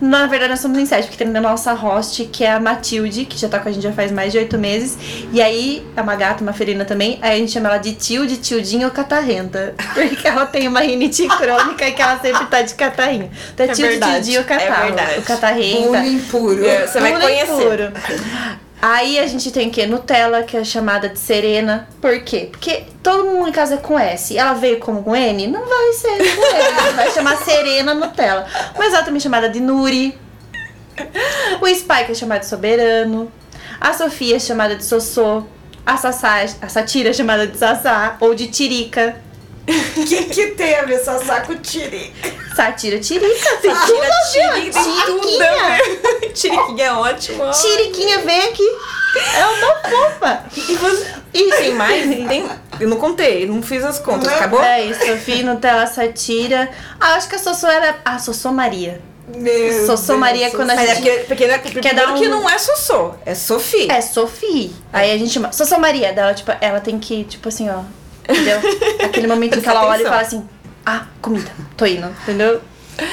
Na 0.00 0.26
verdade, 0.26 0.50
nós 0.50 0.60
somos 0.60 0.78
em 0.78 0.84
sete, 0.84 1.06
porque 1.08 1.24
tem 1.24 1.34
a 1.34 1.40
nossa 1.40 1.72
host, 1.72 2.24
que 2.26 2.44
é 2.44 2.52
a 2.52 2.60
Matilde, 2.60 3.24
que 3.24 3.38
já 3.38 3.48
tá 3.48 3.58
com 3.58 3.68
a 3.68 3.72
gente 3.72 3.82
já 3.82 3.92
faz 3.92 4.12
mais 4.12 4.32
de 4.32 4.38
oito 4.38 4.58
meses. 4.58 4.98
E 5.32 5.40
aí, 5.40 5.86
é 5.96 6.02
uma 6.02 6.14
gata, 6.16 6.42
uma 6.42 6.52
felina 6.52 6.84
também. 6.84 7.18
Aí 7.22 7.36
a 7.36 7.38
gente 7.38 7.52
chama 7.52 7.68
ela 7.68 7.78
de 7.78 7.92
Tilde, 7.94 8.36
Tildinha 8.36 8.86
ou 8.86 8.92
Catarrenta. 8.92 9.74
Porque 9.94 10.26
ela 10.28 10.44
tem 10.46 10.68
uma 10.68 10.80
rinite 10.80 11.26
crônica 11.38 11.88
e 11.88 11.92
que 11.92 12.02
ela 12.02 12.18
sempre 12.20 12.44
tá 12.46 12.60
de 12.62 12.74
catarrinho. 12.74 13.30
Então 13.54 13.66
é, 13.66 13.70
É 13.70 13.72
Tilde, 13.72 13.90
verdade, 13.92 14.14
Tildinha 14.14 14.38
ou 14.40 14.44
é 14.44 14.48
Catarro. 14.48 14.84
verdade. 14.86 15.18
o 15.18 15.22
Catarrenta. 15.22 15.88
Bullying 15.88 16.18
puro. 16.20 16.66
É, 16.66 16.86
Você 16.86 17.00
vai 17.00 17.20
conhecer. 17.20 17.46
puro. 17.46 17.92
Aí 18.80 19.18
a 19.18 19.26
gente 19.26 19.50
tem 19.50 19.68
o 19.68 19.70
quê? 19.70 19.86
Nutella, 19.86 20.42
que 20.42 20.56
é 20.56 20.62
chamada 20.62 21.08
de 21.08 21.18
Serena. 21.18 21.88
Por 22.00 22.20
quê? 22.20 22.48
Porque 22.50 22.84
todo 23.02 23.24
mundo 23.24 23.48
em 23.48 23.52
casa 23.52 23.74
é 23.74 23.78
com 23.78 23.98
S. 23.98 24.36
Ela 24.36 24.52
veio 24.52 24.78
como 24.78 25.02
com 25.02 25.16
N? 25.16 25.46
Não 25.46 25.66
vai 25.66 25.92
ser 25.92 26.18
com 26.18 26.42
N. 26.42 26.92
vai 26.94 27.10
chamar 27.10 27.36
Serena 27.38 27.94
Nutella. 27.94 28.46
Mas 28.76 28.92
ela 28.92 29.02
também 29.02 29.18
é 29.18 29.20
chamada 29.20 29.48
de 29.48 29.60
Nuri. 29.60 30.16
O 31.60 31.66
Spike 31.66 32.12
é 32.12 32.14
chamado 32.14 32.40
de 32.40 32.46
Soberano. 32.46 33.30
A 33.80 33.92
Sofia 33.92 34.36
é 34.36 34.38
chamada 34.38 34.76
de 34.76 34.84
Sossô. 34.84 35.44
A 35.84 35.96
Sassá, 35.96 36.44
a 36.60 36.68
Satira 36.68 37.10
é 37.10 37.12
chamada 37.12 37.46
de 37.46 37.56
Sassá 37.56 38.16
ou 38.20 38.34
de 38.34 38.48
Tirica. 38.48 39.16
O 39.68 40.04
que, 40.04 40.24
que 40.24 40.46
tem 40.52 40.76
a 40.76 40.82
ver 40.82 40.98
Sassá 41.00 41.40
com 41.40 41.56
Tirica? 41.56 42.30
Satira 42.54 42.98
Tirica, 43.00 43.56
tem 43.56 43.74
tudo 43.74 43.86
Tira, 44.32 44.48
a 44.48 44.54
ver. 44.54 44.70
tirica, 44.70 44.80
Tiriquinha. 46.32 46.32
Tiriquinha 46.32 46.84
é 46.86 46.92
ótimo. 46.92 47.42
ó. 47.44 47.50
Tiriquinha, 47.50 48.18
vem 48.20 48.40
aqui. 48.48 48.76
É 49.34 49.44
uma 49.46 49.74
fofa. 49.90 50.44
E 50.56 50.74
você... 50.76 51.06
E 51.34 51.50
tem 51.50 51.74
mais? 51.74 52.02
Tem... 52.28 52.48
Eu 52.78 52.88
não 52.88 52.96
contei, 52.98 53.46
não 53.46 53.60
fiz 53.62 53.82
as 53.84 53.98
contas. 53.98 54.32
Acabou? 54.32 54.62
É 54.62 54.84
isso, 54.84 55.04
Sofia, 55.04 55.42
Nutella, 55.42 55.86
Satira. 55.86 56.70
Ah, 57.00 57.14
acho 57.14 57.28
que 57.28 57.34
a 57.34 57.38
Sossô 57.38 57.66
era. 57.66 57.96
Ah, 58.04 58.18
Sossô 58.18 58.52
Maria. 58.52 59.00
Meu 59.34 59.84
Sossô 59.86 60.08
Deus 60.12 60.18
Maria 60.20 60.50
do 60.50 60.56
quando 60.56 60.70
a 60.70 60.74
Mas 60.76 60.88
é 60.90 60.94
gente- 60.94 61.02
porque, 61.04 61.24
porque, 61.26 61.46
né, 61.48 61.58
primeiro 61.58 61.96
dar 61.96 62.12
um- 62.12 62.18
que 62.18 62.28
não 62.28 62.48
é 62.48 62.56
Sossô, 62.58 63.14
é 63.26 63.34
Sofia. 63.34 63.92
É, 63.92 64.00
Sofia. 64.00 64.70
Aí 64.92 65.10
a 65.10 65.18
gente 65.18 65.32
chama. 65.32 65.50
Sossô 65.50 65.78
Maria 65.78 66.12
dela, 66.12 66.32
tipo, 66.32 66.52
ela 66.60 66.80
tem 66.80 66.98
que, 66.98 67.24
tipo 67.24 67.48
assim, 67.48 67.68
ó. 67.68 67.80
Entendeu? 68.28 68.60
Aquele 69.04 69.26
momento 69.26 69.58
em 69.58 69.60
que 69.62 69.68
ela 69.68 69.86
olha 69.86 70.02
e 70.02 70.04
fala 70.04 70.20
assim: 70.20 70.48
Ah, 70.84 71.06
comida, 71.20 71.50
tô 71.76 71.86
indo, 71.86 72.08
entendeu? 72.22 72.60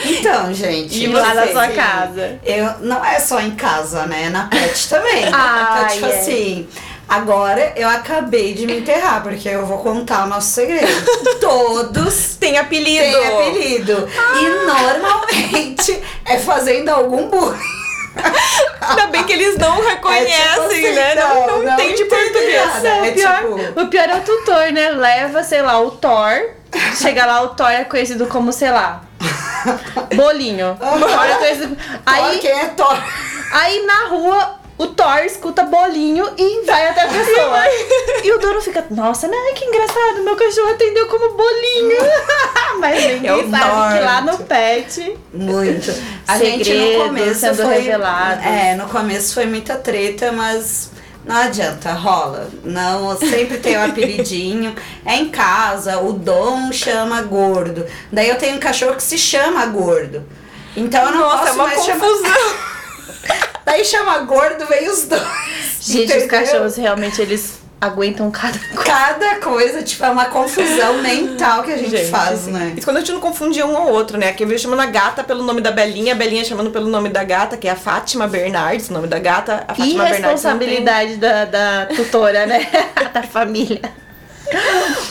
Então, 0.05 0.53
gente. 0.53 1.03
E 1.03 1.07
lá 1.07 1.33
na 1.33 1.47
sua 1.47 1.67
casa. 1.69 2.39
Eu, 2.43 2.79
não 2.79 3.03
é 3.03 3.19
só 3.19 3.41
em 3.41 3.51
casa, 3.51 4.05
né? 4.05 4.29
Na 4.29 4.45
pet 4.47 4.89
também. 4.89 5.25
Ah, 5.31 5.85
então, 5.85 5.95
tipo 5.95 6.05
é. 6.05 6.19
assim. 6.19 6.67
Agora 7.07 7.73
eu 7.75 7.87
acabei 7.87 8.53
de 8.53 8.65
me 8.65 8.79
enterrar, 8.79 9.21
porque 9.21 9.49
eu 9.49 9.65
vou 9.65 9.79
contar 9.79 10.23
o 10.23 10.27
nosso 10.27 10.47
segredo. 10.51 10.87
Todos 11.39 12.35
Tem 12.39 12.57
apelido. 12.57 13.03
têm 13.03 13.27
apelido. 13.27 14.09
E 14.39 14.65
normalmente 14.65 16.01
é 16.25 16.39
fazendo 16.39 16.89
algum 16.89 17.29
bullying. 17.29 17.82
Ainda 18.81 19.07
bem 19.07 19.23
que 19.23 19.33
eles 19.33 19.57
não 19.57 19.81
reconhecem, 19.81 20.33
É 20.33 20.47
tipo 20.49 20.61
assim, 20.61 20.91
né? 20.93 21.15
Não, 21.15 21.47
não, 21.47 21.63
não 21.63 21.73
entende 21.73 22.05
português. 22.05 22.65
nada. 22.73 22.87
É 22.89 23.09
o, 23.09 23.13
pior, 23.13 23.37
tipo- 23.37 23.81
o 23.81 23.87
pior 23.87 24.09
é 24.09 24.15
o 24.15 24.21
tutor, 24.21 24.71
né? 24.71 24.89
Leva, 24.91 25.43
sei 25.43 25.61
lá, 25.61 25.79
o 25.79 25.91
Thor. 25.91 26.49
Chega 26.95 27.25
lá, 27.25 27.41
o 27.43 27.49
Thor 27.49 27.69
é 27.71 27.83
conhecido 27.83 28.25
como, 28.27 28.51
sei 28.51 28.71
lá. 28.71 29.01
Bolinho. 30.15 30.71
O 30.79 30.99
Thor 30.99 31.25
é 31.25 31.35
conhecido. 31.35 31.77
Aí, 32.05 32.23
Aí, 32.23 32.39
quem 32.39 32.51
é 32.51 32.65
Thor? 32.67 32.97
Aí 33.51 33.85
na 33.85 34.07
rua, 34.07 34.59
o 34.77 34.87
Thor 34.87 35.19
escuta 35.25 35.63
bolinho 35.63 36.27
e 36.37 36.65
vai 36.65 36.87
até 36.87 37.01
a 37.03 37.07
pessoa. 37.07 37.63
e 38.23 38.31
o 38.31 38.39
dono 38.39 38.61
fica, 38.61 38.85
nossa, 38.89 39.27
né? 39.27 39.37
Que 39.55 39.65
engraçado, 39.65 40.23
meu 40.23 40.35
cachorro 40.35 40.71
atendeu 40.71 41.07
como 41.07 41.35
bolinho. 41.35 41.97
Mas 42.79 43.03
ninguém 43.05 43.29
É 43.29 43.33
o 43.33 43.49
sabe 43.49 43.97
que 43.97 44.03
lá 44.03 44.21
no 44.21 44.37
pet. 44.39 45.17
Muito. 45.33 45.91
A 46.27 46.37
Segredos 46.37 46.67
gente 46.67 46.97
no 46.97 47.05
começo 47.05 47.39
sendo 47.39 47.63
foi, 47.63 47.75
revelados. 47.75 48.45
É, 48.45 48.75
no 48.75 48.89
começo 48.89 49.33
foi 49.33 49.45
muita 49.45 49.75
treta, 49.75 50.31
mas 50.31 50.89
não 51.25 51.35
adianta, 51.37 51.93
rola. 51.93 52.49
Não, 52.63 53.17
sempre 53.17 53.57
tem 53.57 53.77
um 53.77 53.85
apelidinho. 53.85 54.75
É 55.05 55.15
em 55.17 55.29
casa, 55.29 55.99
o 55.99 56.13
Dom 56.13 56.71
chama 56.71 57.21
gordo. 57.23 57.85
Daí 58.11 58.29
eu 58.29 58.37
tenho 58.37 58.55
um 58.55 58.59
cachorro 58.59 58.95
que 58.95 59.03
se 59.03 59.17
chama 59.17 59.65
gordo. 59.65 60.23
Então 60.75 61.05
eu 61.05 61.11
não 61.11 61.19
Nossa, 61.19 61.37
posso 61.37 61.49
é 61.49 61.51
uma 61.53 61.63
mais 61.65 61.85
chamar. 61.85 62.07
Daí 63.65 63.83
chama 63.85 64.19
gordo, 64.19 64.65
vem 64.67 64.89
os 64.89 65.05
dois. 65.05 65.23
Gente, 65.81 66.03
entendeu? 66.05 66.17
os 66.25 66.25
cachorros 66.31 66.75
realmente 66.77 67.21
eles 67.21 67.59
aguentam 67.79 68.31
cada 68.31 68.57
coisa. 68.57 68.83
Cada 68.83 69.35
coisa, 69.41 69.83
tipo, 69.83 70.05
é 70.05 70.09
uma 70.09 70.25
confusão 70.25 70.99
mental 71.03 71.63
que 71.63 71.71
a 71.73 71.77
gente, 71.77 72.05
faz, 72.05 72.39
sim. 72.41 72.51
né? 72.51 72.73
Isso 72.77 72.85
quando 72.85 72.97
a 72.97 72.99
gente 73.01 73.11
não 73.11 73.19
confundia 73.19 73.65
um 73.65 73.75
ou 73.75 73.91
outro, 73.91 74.17
né? 74.17 74.29
Aqui 74.29 74.43
eu 74.43 74.47
vi 74.47 74.57
chamando 74.57 74.79
a 74.79 74.85
gata 74.85 75.23
pelo 75.23 75.43
nome 75.43 75.59
da 75.59 75.71
Belinha, 75.71 76.13
a 76.13 76.15
Belinha 76.15 76.45
chamando 76.45 76.71
pelo 76.71 76.87
nome 76.87 77.09
da 77.09 77.23
gata, 77.25 77.57
que 77.57 77.67
é 77.67 77.71
a 77.71 77.75
Fátima 77.75 78.25
Bernardes, 78.25 78.89
o 78.89 78.93
nome 78.93 79.07
da 79.07 79.19
gata. 79.19 79.65
A 79.67 79.75
Fátima 79.75 80.05
tem- 80.05 80.13
Irresponsabilidade 80.13 81.17
da, 81.17 81.43
da 81.45 81.85
tutora, 81.87 82.45
né? 82.45 82.65
da 83.13 83.23
família. 83.23 83.81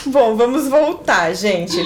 Bom, 0.07 0.35
vamos 0.35 0.67
voltar, 0.67 1.33
gente. 1.35 1.77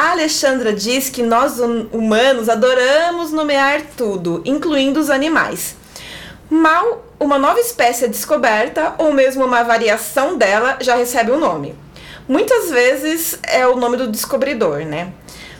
A 0.00 0.12
Alexandra 0.12 0.72
diz 0.72 1.10
que 1.10 1.22
nós 1.22 1.60
hum- 1.60 1.86
humanos 1.92 2.48
adoramos 2.48 3.32
nomear 3.32 3.82
tudo, 3.98 4.40
incluindo 4.46 4.98
os 4.98 5.10
animais. 5.10 5.76
Mal 6.48 7.04
uma 7.20 7.38
nova 7.38 7.60
espécie 7.60 8.06
é 8.06 8.08
descoberta, 8.08 8.94
ou 8.96 9.12
mesmo 9.12 9.44
uma 9.44 9.62
variação 9.62 10.38
dela, 10.38 10.78
já 10.80 10.94
recebe 10.96 11.30
um 11.30 11.38
nome. 11.38 11.74
Muitas 12.26 12.70
vezes 12.70 13.38
é 13.42 13.66
o 13.66 13.76
nome 13.76 13.98
do 13.98 14.06
descobridor, 14.06 14.86
né? 14.86 15.12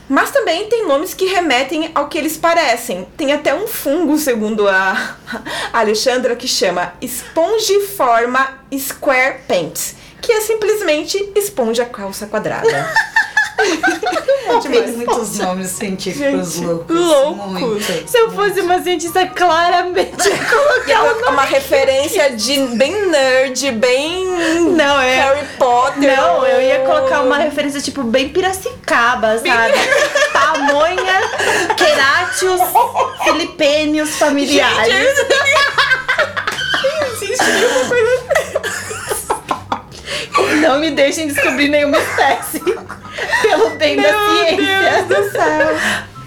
Mas 0.09 0.31
também 0.31 0.67
tem 0.67 0.87
nomes 0.87 1.13
que 1.13 1.25
remetem 1.27 1.91
ao 1.93 2.07
que 2.07 2.17
eles 2.17 2.35
parecem. 2.35 3.07
Tem 3.15 3.31
até 3.33 3.53
um 3.53 3.67
fungo, 3.67 4.17
segundo 4.17 4.67
a 4.67 5.17
Alexandra, 5.71 6.35
que 6.35 6.47
chama 6.47 6.95
Espongiforma 6.99 8.57
Square 8.75 9.41
Pants, 9.47 9.97
que 10.19 10.31
é 10.31 10.41
simplesmente 10.41 11.31
esponja 11.35 11.85
calça 11.85 12.25
quadrada. 12.25 12.91
Tem 14.61 14.87
muitos 14.93 15.37
nomes 15.37 15.69
científicos 15.69 16.53
Gente, 16.53 16.65
loucos. 16.65 16.95
loucos. 16.95 17.45
Muito. 17.61 18.09
Se 18.09 18.17
eu 18.17 18.31
fosse 18.31 18.59
uma 18.61 18.81
cientista, 18.81 19.25
claramente 19.27 20.29
colocar 20.29 20.91
é 20.91 20.99
uma, 20.99 21.29
uma 21.29 21.43
referência 21.43 22.31
de 22.31 22.57
bem 22.75 23.07
nerd, 23.07 23.71
bem 23.71 24.25
Não, 24.71 24.99
é. 24.99 25.15
Harry 25.15 25.47
Potter. 25.57 26.15
Não, 26.17 26.45
eu 26.45 26.61
ia 26.61 26.79
colocar 26.79 27.21
uma 27.21 27.37
referência 27.37 27.81
tipo 27.81 28.03
bem 28.03 28.29
Piracicaba, 28.29 29.37
sabe? 29.37 29.73
Tamanha, 30.33 31.21
Queráceos, 31.75 32.61
Filipênios 33.23 34.15
familiares. 34.15 34.93
Existe 37.21 37.43
uma 37.43 37.85
coisa 37.87 38.21
Não 40.61 40.79
me 40.79 40.91
deixem 40.91 41.27
descobrir 41.27 41.69
nenhuma 41.69 41.97
espécie. 41.97 42.61
Pelo 43.41 43.71
bem 43.71 43.97
da 43.97 44.09
ciência. 44.09 45.05
Deus 45.05 45.23
do 45.23 45.31
céu. 45.31 45.67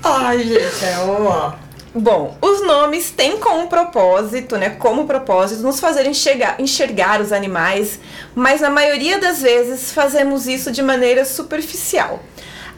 Ai, 0.02 0.38
gente, 0.38 0.84
é 0.84 0.98
ó. 0.98 1.52
Bom, 1.96 2.36
os 2.42 2.66
nomes 2.66 3.12
têm 3.12 3.38
como 3.38 3.68
propósito, 3.68 4.56
né, 4.56 4.70
como 4.70 5.06
propósito, 5.06 5.62
nos 5.62 5.78
fazer 5.78 6.06
enxergar, 6.06 6.60
enxergar 6.60 7.20
os 7.20 7.32
animais, 7.32 8.00
mas 8.34 8.60
na 8.60 8.68
maioria 8.68 9.20
das 9.20 9.42
vezes 9.42 9.92
fazemos 9.92 10.48
isso 10.48 10.72
de 10.72 10.82
maneira 10.82 11.24
superficial. 11.24 12.18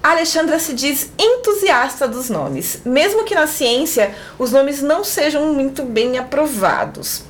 A 0.02 0.10
Alexandra 0.10 0.58
se 0.58 0.74
diz 0.74 1.10
entusiasta 1.18 2.06
dos 2.06 2.28
nomes, 2.28 2.82
mesmo 2.84 3.24
que 3.24 3.34
na 3.34 3.46
ciência 3.46 4.14
os 4.38 4.52
nomes 4.52 4.82
não 4.82 5.02
sejam 5.02 5.52
muito 5.54 5.82
bem 5.82 6.18
aprovados. 6.18 7.24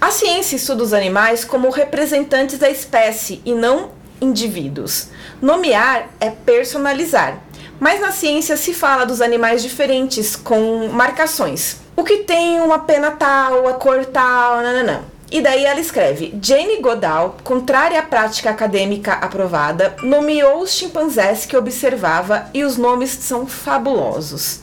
A 0.00 0.10
ciência 0.10 0.56
estuda 0.56 0.82
os 0.82 0.94
animais 0.94 1.44
como 1.44 1.68
representantes 1.68 2.58
da 2.58 2.70
espécie 2.70 3.42
e 3.44 3.52
não 3.52 3.90
indivíduos. 4.20 5.08
Nomear 5.40 6.08
é 6.20 6.30
personalizar. 6.30 7.38
Mas 7.78 8.00
na 8.00 8.10
ciência 8.10 8.56
se 8.56 8.74
fala 8.74 9.06
dos 9.06 9.20
animais 9.20 9.62
diferentes 9.62 10.34
com 10.34 10.88
marcações. 10.88 11.76
O 11.96 12.02
que 12.02 12.18
tem 12.18 12.60
uma 12.60 12.80
pena 12.80 13.12
tal, 13.12 13.68
a 13.68 13.74
cor 13.74 14.04
tal, 14.06 14.56
nananã. 14.56 15.02
E 15.30 15.40
daí 15.40 15.64
ela 15.64 15.78
escreve: 15.78 16.36
Jane 16.42 16.80
Goodall, 16.80 17.36
contrária 17.44 18.00
à 18.00 18.02
prática 18.02 18.50
acadêmica 18.50 19.12
aprovada, 19.12 19.94
nomeou 20.02 20.62
os 20.62 20.72
chimpanzés 20.72 21.44
que 21.44 21.56
observava 21.56 22.46
e 22.54 22.64
os 22.64 22.76
nomes 22.76 23.10
são 23.10 23.46
fabulosos. 23.46 24.60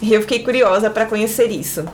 E 0.00 0.12
eu 0.12 0.20
fiquei 0.20 0.40
curiosa 0.40 0.90
para 0.90 1.06
conhecer 1.06 1.50
isso. 1.50 1.84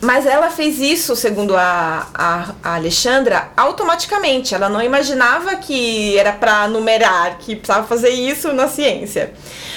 Mas 0.00 0.26
ela 0.26 0.50
fez 0.50 0.80
isso, 0.80 1.14
segundo 1.14 1.56
a, 1.56 2.08
a, 2.12 2.54
a 2.60 2.74
Alexandra, 2.74 3.52
automaticamente. 3.56 4.52
Ela 4.52 4.68
não 4.68 4.82
imaginava 4.82 5.54
que 5.54 6.18
era 6.18 6.32
para 6.32 6.66
numerar, 6.66 7.38
que 7.38 7.54
precisava 7.54 7.86
fazer 7.86 8.10
isso 8.10 8.52
na 8.52 8.66
ciência. 8.66 9.32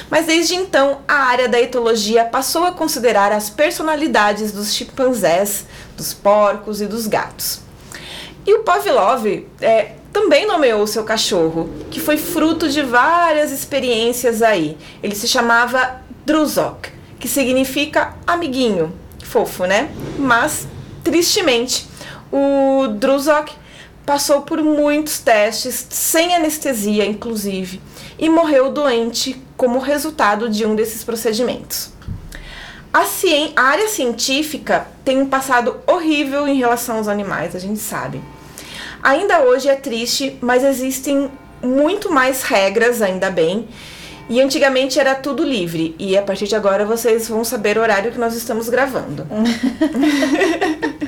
Mas 0.10 0.26
desde 0.26 0.56
então, 0.56 1.02
a 1.08 1.13
área 1.13 1.48
da 1.48 1.62
etologia 1.62 2.26
passou 2.26 2.63
a 2.63 2.71
considerar 2.71 3.32
as 3.32 3.52
personalidades 3.52 4.52
dos 4.52 4.74
chimpanzés, 4.74 5.67
dos 5.95 6.12
porcos 6.12 6.82
e 6.82 6.88
dos 6.88 7.06
gatos. 7.06 7.60
E 8.48 8.54
o 8.54 8.63
Pavlov 8.63 9.28
é, 9.62 9.91
também 10.12 10.48
nomeou 10.48 10.88
seu 10.88 11.04
cachorro, 11.04 11.69
que 11.91 12.00
foi 12.00 12.17
fruto 12.17 12.67
de 12.69 12.82
várias 12.82 13.52
experiências 13.52 14.41
aí. 14.41 14.78
Ele 15.04 15.15
se 15.15 15.28
chamava 15.28 16.02
Druzok, 16.26 16.89
que 17.19 17.28
significa 17.28 18.15
amiguinho. 18.25 18.93
Fofo, 19.23 19.65
né? 19.65 19.89
Mas, 20.17 20.67
tristemente, 21.04 21.88
o 22.32 22.88
Druzok 22.88 23.54
passou 24.06 24.41
por 24.41 24.62
muitos 24.62 25.19
testes, 25.19 25.88
sem 25.89 26.36
anestesia, 26.36 27.06
inclusive, 27.06 27.82
e 28.19 28.30
morreu 28.30 28.71
doente 28.71 29.41
como 29.58 29.80
resultado 29.80 30.49
de 30.49 30.65
um 30.65 30.75
desses 30.75 31.04
procedimentos. 31.04 31.91
A, 32.93 33.04
a 33.56 33.62
área 33.62 33.89
científica 33.89 34.88
tem 35.04 35.21
um 35.21 35.28
passado 35.28 35.82
horrível 35.86 36.47
em 36.47 36.58
relação 36.58 36.97
aos 36.97 37.08
animais, 37.08 37.56
a 37.56 37.60
gente 37.60 37.80
sabe. 37.80 38.21
Ainda 39.04 39.41
hoje 39.41 39.67
é 39.67 39.75
triste, 39.75 40.38
mas 40.41 40.63
existem 40.63 41.30
muito 41.62 42.12
mais 42.12 42.43
regras, 42.43 43.01
ainda 43.01 43.30
bem. 43.30 43.67
E 44.27 44.41
antigamente 44.41 44.99
era 44.99 45.15
tudo 45.15 45.43
livre. 45.43 45.95
E 45.99 46.17
a 46.17 46.21
partir 46.21 46.47
de 46.47 46.55
agora 46.55 46.85
vocês 46.85 47.27
vão 47.27 47.43
saber 47.43 47.77
o 47.77 47.81
horário 47.81 48.11
que 48.11 48.19
nós 48.19 48.35
estamos 48.35 48.69
gravando. 48.69 49.27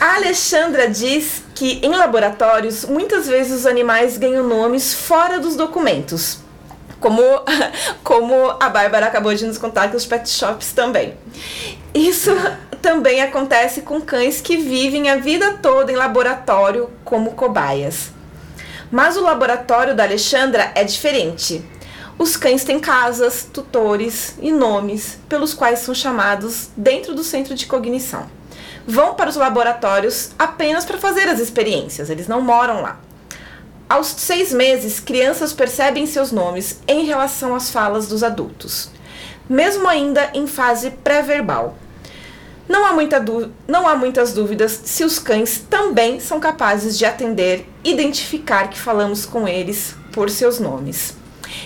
A 0.00 0.16
Alexandra 0.16 0.88
diz 0.88 1.44
que 1.54 1.78
em 1.80 1.90
laboratórios 1.94 2.84
muitas 2.84 3.28
vezes 3.28 3.60
os 3.60 3.66
animais 3.66 4.18
ganham 4.18 4.46
nomes 4.46 4.92
fora 4.92 5.38
dos 5.38 5.54
documentos. 5.54 6.38
Como, 6.98 7.22
como 8.02 8.56
a 8.58 8.68
Bárbara 8.68 9.06
acabou 9.06 9.32
de 9.32 9.46
nos 9.46 9.58
contar 9.58 9.88
que 9.88 9.96
os 9.96 10.04
pet 10.04 10.28
shops 10.28 10.72
também. 10.72 11.14
Isso 11.94 12.30
também 12.80 13.22
acontece 13.22 13.82
com 13.82 14.00
cães 14.00 14.40
que 14.40 14.56
vivem 14.56 15.08
a 15.08 15.16
vida 15.16 15.58
toda 15.62 15.92
em 15.92 15.96
laboratório 15.96 16.90
como 17.04 17.32
cobaias. 17.34 18.10
Mas 18.92 19.16
o 19.16 19.22
laboratório 19.22 19.96
da 19.96 20.04
Alexandra 20.04 20.70
é 20.74 20.84
diferente. 20.84 21.64
Os 22.18 22.36
cães 22.36 22.62
têm 22.62 22.78
casas, 22.78 23.48
tutores 23.50 24.34
e 24.38 24.52
nomes 24.52 25.18
pelos 25.30 25.54
quais 25.54 25.78
são 25.78 25.94
chamados 25.94 26.68
dentro 26.76 27.14
do 27.14 27.24
centro 27.24 27.54
de 27.54 27.64
cognição. 27.64 28.28
Vão 28.86 29.14
para 29.14 29.30
os 29.30 29.36
laboratórios 29.36 30.32
apenas 30.38 30.84
para 30.84 30.98
fazer 30.98 31.26
as 31.26 31.40
experiências, 31.40 32.10
eles 32.10 32.28
não 32.28 32.42
moram 32.42 32.82
lá. 32.82 33.00
Aos 33.88 34.08
seis 34.08 34.52
meses, 34.52 35.00
crianças 35.00 35.54
percebem 35.54 36.04
seus 36.04 36.30
nomes 36.30 36.78
em 36.86 37.06
relação 37.06 37.54
às 37.54 37.70
falas 37.70 38.06
dos 38.06 38.22
adultos, 38.22 38.90
mesmo 39.48 39.88
ainda 39.88 40.30
em 40.34 40.46
fase 40.46 40.90
pré-verbal. 40.90 41.78
Não 42.68 42.86
há, 42.86 42.92
muita 42.92 43.22
não 43.66 43.88
há 43.88 43.96
muitas 43.96 44.32
dúvidas 44.32 44.80
se 44.84 45.04
os 45.04 45.18
cães 45.18 45.64
também 45.68 46.20
são 46.20 46.38
capazes 46.38 46.96
de 46.96 47.04
atender, 47.04 47.66
identificar 47.84 48.68
que 48.68 48.78
falamos 48.78 49.26
com 49.26 49.48
eles 49.48 49.94
por 50.12 50.30
seus 50.30 50.60
nomes. 50.60 51.14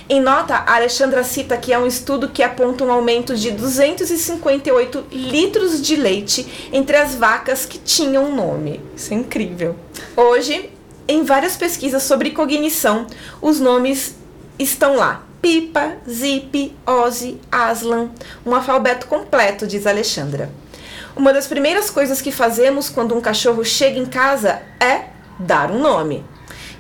Em 0.09 0.21
nota, 0.21 0.55
a 0.55 0.77
Alexandra 0.77 1.23
cita 1.23 1.57
que 1.57 1.73
é 1.73 1.79
um 1.79 1.87
estudo 1.87 2.29
que 2.29 2.43
aponta 2.43 2.85
um 2.85 2.91
aumento 2.91 3.37
de 3.37 3.51
258 3.51 5.07
litros 5.13 5.81
de 5.81 5.97
leite 5.97 6.69
entre 6.73 6.97
as 6.97 7.15
vacas 7.15 7.65
que 7.65 7.79
tinham 7.79 8.25
um 8.25 8.35
nome. 8.35 8.81
Isso 8.97 9.13
é 9.13 9.17
incrível. 9.17 9.77
Hoje, 10.17 10.71
em 11.07 11.23
várias 11.23 11.57
pesquisas 11.57 12.03
sobre 12.03 12.31
cognição, 12.31 13.07
os 13.41 13.61
nomes 13.61 14.17
estão 14.59 14.97
lá. 14.97 15.25
Pipa, 15.41 15.99
Zip, 16.11 16.75
Ozzy, 16.85 17.39
Aslan, 17.53 18.11
um 18.45 18.55
alfabeto 18.55 19.07
completo, 19.07 19.67
diz 19.67 19.87
Alexandra. 19.87 20.51
Uma 21.17 21.33
das 21.33 21.47
primeiras 21.47 21.89
coisas 21.89 22.21
que 22.21 22.31
fazemos 22.31 22.91
quando 22.91 23.17
um 23.17 23.23
cachorro 23.23 23.65
chega 23.65 23.99
em 23.99 24.05
casa 24.05 24.61
é 24.79 25.07
dar 25.39 25.71
um 25.71 25.79
nome. 25.79 26.23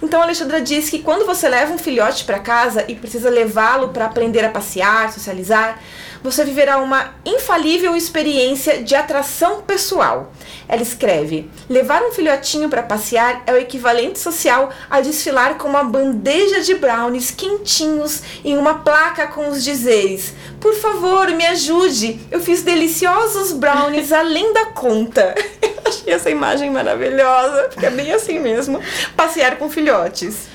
Então 0.02 0.20
Alexandra 0.20 0.60
diz 0.60 0.90
que 0.90 0.98
quando 0.98 1.24
você 1.24 1.48
leva 1.48 1.72
um 1.72 1.78
filhote 1.78 2.22
para 2.26 2.38
casa 2.38 2.84
e 2.86 2.94
precisa 2.94 3.30
levá-lo 3.30 3.88
para 3.88 4.04
aprender 4.04 4.44
a 4.44 4.50
passear, 4.50 5.10
socializar, 5.10 5.80
você 6.26 6.44
viverá 6.44 6.78
uma 6.78 7.14
infalível 7.24 7.94
experiência 7.94 8.82
de 8.82 8.96
atração 8.96 9.62
pessoal. 9.62 10.32
Ela 10.68 10.82
escreve: 10.82 11.48
levar 11.70 12.02
um 12.02 12.10
filhotinho 12.10 12.68
para 12.68 12.82
passear 12.82 13.44
é 13.46 13.52
o 13.52 13.56
equivalente 13.56 14.18
social 14.18 14.70
a 14.90 15.00
desfilar 15.00 15.54
com 15.54 15.68
uma 15.68 15.84
bandeja 15.84 16.60
de 16.60 16.74
brownies 16.74 17.30
quentinhos 17.30 18.22
em 18.44 18.58
uma 18.58 18.80
placa 18.80 19.28
com 19.28 19.48
os 19.48 19.62
dizeres: 19.62 20.34
Por 20.60 20.74
favor, 20.74 21.28
me 21.28 21.46
ajude, 21.46 22.18
eu 22.30 22.40
fiz 22.40 22.62
deliciosos 22.62 23.52
brownies 23.52 24.10
além 24.12 24.52
da 24.52 24.66
conta. 24.66 25.34
Eu 25.86 25.92
achei 25.92 26.12
essa 26.12 26.30
imagem 26.30 26.68
maravilhosa, 26.68 27.68
porque 27.68 27.86
é 27.86 27.90
bem 27.90 28.10
assim 28.10 28.40
mesmo 28.40 28.80
passear 29.16 29.56
com 29.56 29.70
filhotes. 29.70 30.48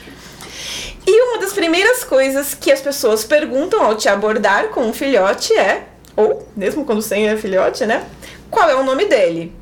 E 1.05 1.21
uma 1.23 1.39
das 1.39 1.53
primeiras 1.53 2.03
coisas 2.03 2.53
que 2.53 2.71
as 2.71 2.79
pessoas 2.81 3.23
perguntam 3.23 3.83
ao 3.83 3.95
te 3.95 4.07
abordar 4.07 4.67
com 4.69 4.81
um 4.81 4.93
filhote 4.93 5.53
é, 5.57 5.85
ou 6.15 6.47
mesmo 6.55 6.85
quando 6.85 7.01
sem 7.01 7.27
é 7.27 7.35
filhote, 7.35 7.85
né? 7.85 8.05
Qual 8.49 8.69
é 8.69 8.75
o 8.75 8.83
nome 8.83 9.05
dele? 9.05 9.53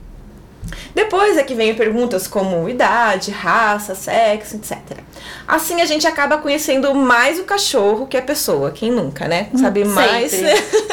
Depois 0.93 1.37
é 1.37 1.43
que 1.43 1.53
vem 1.53 1.73
perguntas 1.75 2.27
como 2.27 2.67
idade, 2.67 3.31
raça, 3.31 3.95
sexo, 3.95 4.55
etc. 4.57 4.77
Assim 5.47 5.81
a 5.81 5.85
gente 5.85 6.05
acaba 6.07 6.39
conhecendo 6.39 6.93
mais 6.93 7.39
o 7.39 7.43
cachorro 7.43 8.07
que 8.07 8.17
a 8.17 8.21
pessoa, 8.21 8.71
quem 8.71 8.91
nunca, 8.91 9.27
né? 9.27 9.49
Sabe 9.55 9.85
mais. 9.85 10.33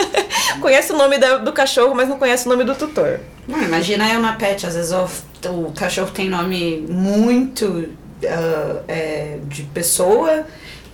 conhece 0.61 0.93
o 0.93 0.97
nome 0.97 1.19
da- 1.19 1.39
do 1.39 1.53
cachorro, 1.53 1.95
mas 1.95 2.09
não 2.09 2.19
conhece 2.19 2.47
o 2.47 2.51
nome 2.51 2.63
do 2.65 2.75
tutor. 2.75 3.21
Não, 3.49 3.61
imagina 3.63 4.09
eu 4.13 4.21
na 4.21 4.35
pet, 4.35 4.67
às 4.67 4.75
vezes 4.75 4.93
o, 4.93 5.09
o 5.51 5.73
cachorro 5.73 6.11
tem 6.13 6.29
nome 6.29 6.87
muito 6.89 7.89
ah, 8.29 8.83
é, 8.89 9.39
de 9.45 9.63
pessoa. 9.65 10.45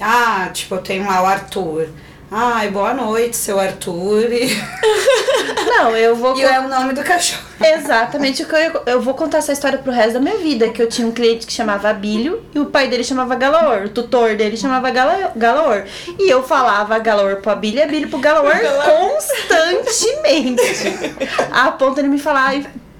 Ah, 0.00 0.48
tipo, 0.52 0.74
eu 0.74 0.82
tenho 0.82 1.06
lá 1.06 1.22
o 1.22 1.26
Arthur. 1.26 1.88
Ai, 2.34 2.70
boa 2.70 2.94
noite, 2.94 3.36
seu 3.36 3.60
Arthur. 3.60 4.32
E, 4.32 4.48
Não, 5.66 5.94
eu 5.94 6.16
vou. 6.16 6.34
e 6.38 6.42
é 6.42 6.58
o 6.60 6.66
nome 6.68 6.94
do 6.94 7.02
cachorro. 7.04 7.42
Exatamente 7.60 8.42
eu, 8.42 8.82
eu 8.86 9.00
vou 9.02 9.12
contar 9.14 9.38
essa 9.38 9.52
história 9.52 9.78
pro 9.78 9.92
resto 9.92 10.14
da 10.14 10.20
minha 10.20 10.38
vida. 10.38 10.70
Que 10.70 10.82
eu 10.82 10.88
tinha 10.88 11.06
um 11.06 11.12
cliente 11.12 11.46
que 11.46 11.52
chamava 11.52 11.90
Abílio 11.90 12.42
e 12.54 12.58
o 12.58 12.66
pai 12.66 12.88
dele 12.88 13.04
chamava 13.04 13.34
Galaor. 13.34 13.82
O 13.84 13.88
tutor 13.90 14.34
dele 14.34 14.56
chamava 14.56 14.90
Gala- 14.90 15.32
Galaor. 15.36 15.84
E 16.18 16.30
eu 16.30 16.42
falava 16.42 16.98
Galaor 16.98 17.36
pro 17.36 17.52
Abílio 17.52 17.80
e 17.80 17.82
Abílio 17.82 18.08
pro 18.08 18.18
Galaor 18.18 18.54
constantemente. 18.82 20.62
A 21.52 21.70
ponto 21.72 21.94
de 21.96 22.00
ele 22.00 22.08
me 22.08 22.18
falar 22.18 22.54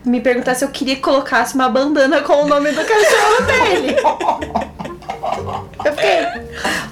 me 0.04 0.20
perguntar 0.20 0.54
se 0.54 0.64
eu 0.64 0.68
queria 0.68 0.96
que 0.96 1.02
colocasse 1.02 1.54
uma 1.54 1.68
bandana 1.68 2.22
com 2.22 2.44
o 2.44 2.46
nome 2.46 2.72
do 2.72 2.84
cachorro 2.84 3.42
dele. 3.46 3.96
Eu 5.84 5.92
fiquei. 5.92 6.42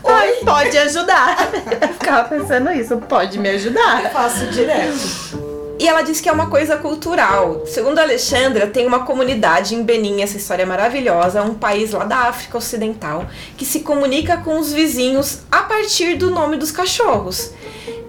Oi, 0.03 0.45
pode 0.45 0.79
ajudar. 0.79 1.51
Eu 1.81 1.89
ficava 1.89 2.29
pensando 2.29 2.71
isso, 2.73 2.97
pode 2.99 3.39
me 3.39 3.49
ajudar. 3.51 4.11
Faço 4.11 4.47
direto. 4.47 5.51
E 5.81 5.89
ela 5.89 6.03
diz 6.03 6.21
que 6.21 6.29
é 6.29 6.33
uma 6.33 6.51
coisa 6.51 6.77
cultural. 6.77 7.63
Segundo 7.65 7.99
a 7.99 8.03
Alexandra, 8.03 8.67
tem 8.67 8.87
uma 8.87 9.07
comunidade 9.07 9.75
em 9.75 9.83
Benin, 9.83 10.21
essa 10.21 10.37
história 10.37 10.65
é 10.65 10.67
maravilhosa, 10.67 11.43
um 11.43 11.55
país 11.55 11.93
lá 11.93 12.05
da 12.05 12.17
África 12.29 12.59
Ocidental, 12.59 13.27
que 13.57 13.65
se 13.65 13.81
comunica 13.81 14.37
com 14.37 14.59
os 14.59 14.75
vizinhos 14.75 15.39
a 15.51 15.63
partir 15.63 16.17
do 16.17 16.31
nome 16.31 16.59
dos 16.59 16.71
cachorros. 16.71 17.53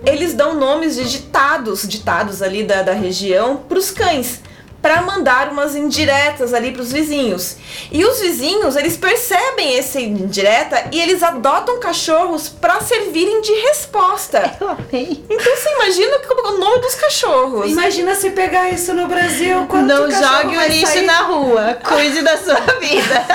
Eles 0.06 0.34
dão 0.34 0.54
nomes 0.54 0.98
de 0.98 1.10
ditados, 1.10 1.88
ditados 1.88 2.42
ali 2.42 2.64
da, 2.64 2.82
da 2.82 2.94
região, 2.94 3.64
para 3.70 3.78
os 3.78 3.90
cães, 3.90 4.42
para 4.82 5.02
mandar 5.04 5.50
umas 5.52 5.76
indiretas 5.76 6.54
ali 6.54 6.72
para 6.72 6.82
os 6.82 6.92
vizinhos. 6.92 7.56
E 7.92 8.04
os 8.04 8.20
vizinhos, 8.20 8.76
eles 8.76 8.98
percebem 8.98 9.78
essa 9.78 10.00
indireta 10.02 10.88
e 10.92 11.00
eles 11.00 11.22
adotam 11.22 11.80
cachorros 11.80 12.50
para 12.50 12.82
servirem 12.82 13.42
de 13.42 13.52
resposta. 13.68 14.56
Eu 14.60 14.70
amei. 14.70 15.24
Então 15.30 15.56
você 15.56 15.70
imagina 15.76 16.20
como 16.28 16.48
é 16.48 16.52
o 16.52 16.58
nome 16.58 16.82
dos 16.82 16.96
cachorros. 16.96 17.70
Imagina 17.72 18.16
se 18.16 18.32
pegar 18.32 18.70
isso 18.70 18.94
no 18.94 19.08
Brasil. 19.08 19.66
Quanto 19.68 19.86
Não 19.88 20.10
jogue 20.10 20.58
o 20.58 20.68
lixo 20.68 20.94
sair? 20.94 21.06
na 21.06 21.22
rua. 21.22 21.78
Cuide 21.84 22.22
da 22.22 22.38
sua 22.38 22.56
vida. 22.80 23.26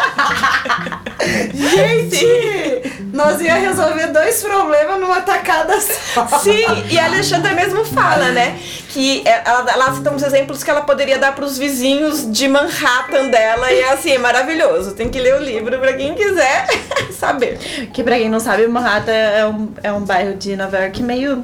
Gente, 1.55 2.96
nós 3.17 3.41
ia 3.41 3.55
resolver 3.55 4.09
dois 4.09 4.43
problemas 4.43 5.01
numa 5.01 5.21
tacada 5.23 5.81
só. 5.81 6.27
Sim, 6.39 6.65
e 6.91 6.99
a 6.99 7.07
Alexandra 7.07 7.53
mesmo 7.55 7.85
fala, 7.85 8.31
né? 8.31 8.59
Que 8.91 9.23
é- 9.27 9.43
ela, 9.45 9.71
ela 9.71 9.95
cita 9.95 10.11
uns 10.11 10.23
exemplos 10.23 10.63
que 10.63 10.71
ela 10.71 10.83
poderia 10.83 11.19
dar 11.19 11.35
pros 11.35 11.59
vizinhos 11.59 12.31
de 12.31 12.47
Manhattan 12.47 13.29
dela. 13.29 13.73
E 13.73 13.81
é 13.81 13.93
assim, 13.93 14.13
é 14.13 14.19
maravilhoso. 14.19 14.93
Tem 14.93 15.09
que 15.09 15.19
ler 15.19 15.35
o 15.35 15.43
livro 15.43 15.79
pra 15.79 15.93
quem 15.95 16.15
quiser 16.15 16.67
saber. 17.19 17.59
Que 17.93 18.03
pra 18.05 18.17
quem 18.17 18.29
não 18.29 18.39
sabe, 18.41 18.67
Manhattan 18.69 19.13
é 19.13 19.47
um, 19.47 19.69
é 19.83 19.93
um 19.93 20.01
bairro 20.01 20.35
de 20.35 20.55
Nova 20.57 20.79
York 20.79 21.03
meio. 21.03 21.43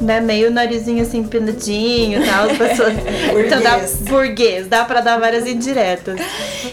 Né, 0.00 0.20
meio 0.20 0.50
narizinho 0.50 1.02
assim, 1.02 1.22
pinadinho 1.22 2.20
e 2.20 2.26
tal, 2.26 2.50
as 2.50 2.58
pessoas. 2.58 2.94
então 3.46 3.62
dá 3.62 3.70
Burguês. 3.70 3.96
burguês, 4.00 4.66
dá 4.66 4.84
pra 4.84 5.00
dar 5.00 5.20
várias 5.20 5.46
indiretas. 5.46 6.20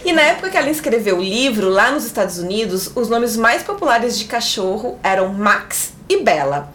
E 0.04 0.12
na 0.12 0.24
época 0.24 0.50
que 0.50 0.58
ela 0.58 0.70
escreveu 0.70 1.18
o 1.18 1.22
livro, 1.22 1.70
lá 1.70 1.92
nos 1.92 2.04
Estados 2.04 2.40
Unidos, 2.40 2.92
os 2.96 3.10
nomes 3.10 3.38
mais 3.38 3.62
populares 3.62 4.18
de 4.18 4.26
cachorro 4.26 4.98
eram 5.04 5.30
Max 5.30 5.94
e 6.10 6.24
Bela. 6.24 6.74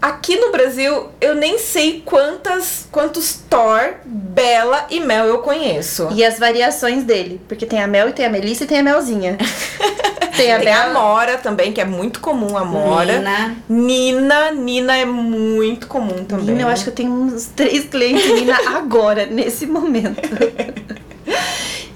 Aqui 0.00 0.36
no 0.36 0.52
Brasil, 0.52 1.08
eu 1.20 1.34
nem 1.34 1.58
sei 1.58 2.02
quantas, 2.04 2.86
quantos 2.92 3.40
Thor, 3.48 3.94
Bela 4.04 4.86
e 4.90 5.00
Mel 5.00 5.26
eu 5.26 5.38
conheço. 5.38 6.08
E 6.14 6.24
as 6.24 6.38
variações 6.38 7.04
dele, 7.04 7.40
porque 7.48 7.64
tem 7.64 7.82
a 7.82 7.86
Mel 7.86 8.10
e 8.10 8.12
tem 8.12 8.26
a 8.26 8.30
Melissa 8.30 8.64
e 8.64 8.66
tem 8.66 8.78
a 8.78 8.82
Melzinha. 8.82 9.38
Tem 10.36 10.52
a 10.52 10.58
Tem 10.58 10.70
a 10.70 10.80
Bela. 10.80 10.92
Mora 10.92 11.38
também, 11.38 11.72
que 11.72 11.80
é 11.80 11.84
muito 11.86 12.20
comum, 12.20 12.58
a 12.58 12.64
Mora. 12.64 13.16
Nina. 13.16 13.56
Nina, 13.66 14.50
Nina 14.52 14.96
é 14.98 15.06
muito 15.06 15.86
comum 15.86 16.24
também. 16.24 16.48
Nina, 16.48 16.62
eu 16.62 16.68
acho 16.68 16.84
que 16.84 16.90
eu 16.90 16.94
tenho 16.94 17.10
uns 17.10 17.46
três 17.46 17.86
clientes 17.86 18.30
Nina 18.34 18.54
agora, 18.76 19.24
nesse 19.32 19.66
momento. 19.66 20.20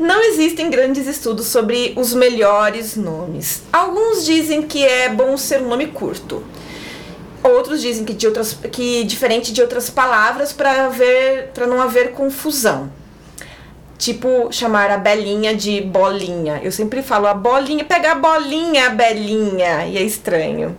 Não 0.01 0.23
existem 0.23 0.71
grandes 0.71 1.07
estudos 1.07 1.49
sobre 1.49 1.93
os 1.95 2.15
melhores 2.15 2.97
nomes. 2.97 3.63
Alguns 3.71 4.25
dizem 4.25 4.63
que 4.63 4.83
é 4.83 5.11
bom 5.11 5.37
ser 5.37 5.61
um 5.61 5.69
nome 5.69 5.89
curto. 5.89 6.43
Outros 7.42 7.81
dizem 7.81 8.05
que, 8.05 8.12
de 8.12 8.26
outras, 8.26 8.57
que 8.70 9.05
diferente 9.05 9.53
de 9.53 9.62
outras 9.62 9.88
palavras 9.88 10.53
para 10.53 11.66
não 11.66 11.81
haver 11.81 12.12
confusão. 12.12 12.92
Tipo, 13.96 14.48
chamar 14.50 14.90
a 14.90 14.98
Belinha 14.98 15.55
de 15.55 15.81
bolinha. 15.81 16.61
Eu 16.62 16.72
sempre 16.72 17.03
falo 17.03 17.26
a 17.26 17.35
bolinha, 17.35 17.85
pega 17.85 18.12
a 18.12 18.14
bolinha, 18.14 18.87
a 18.87 18.90
Belinha, 18.90 19.87
e 19.87 19.98
é 19.98 20.03
estranho. 20.03 20.76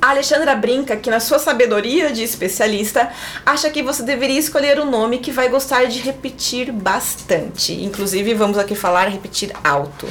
A 0.00 0.10
Alexandra 0.10 0.54
brinca 0.56 0.96
que, 0.96 1.08
na 1.08 1.20
sua 1.20 1.38
sabedoria 1.38 2.10
de 2.10 2.22
especialista, 2.22 3.10
acha 3.46 3.70
que 3.70 3.82
você 3.82 4.02
deveria 4.02 4.38
escolher 4.38 4.80
um 4.80 4.90
nome 4.90 5.18
que 5.18 5.30
vai 5.30 5.48
gostar 5.48 5.84
de 5.84 6.00
repetir 6.00 6.72
bastante. 6.72 7.72
Inclusive, 7.72 8.34
vamos 8.34 8.58
aqui 8.58 8.74
falar 8.74 9.08
repetir 9.08 9.52
alto. 9.62 10.08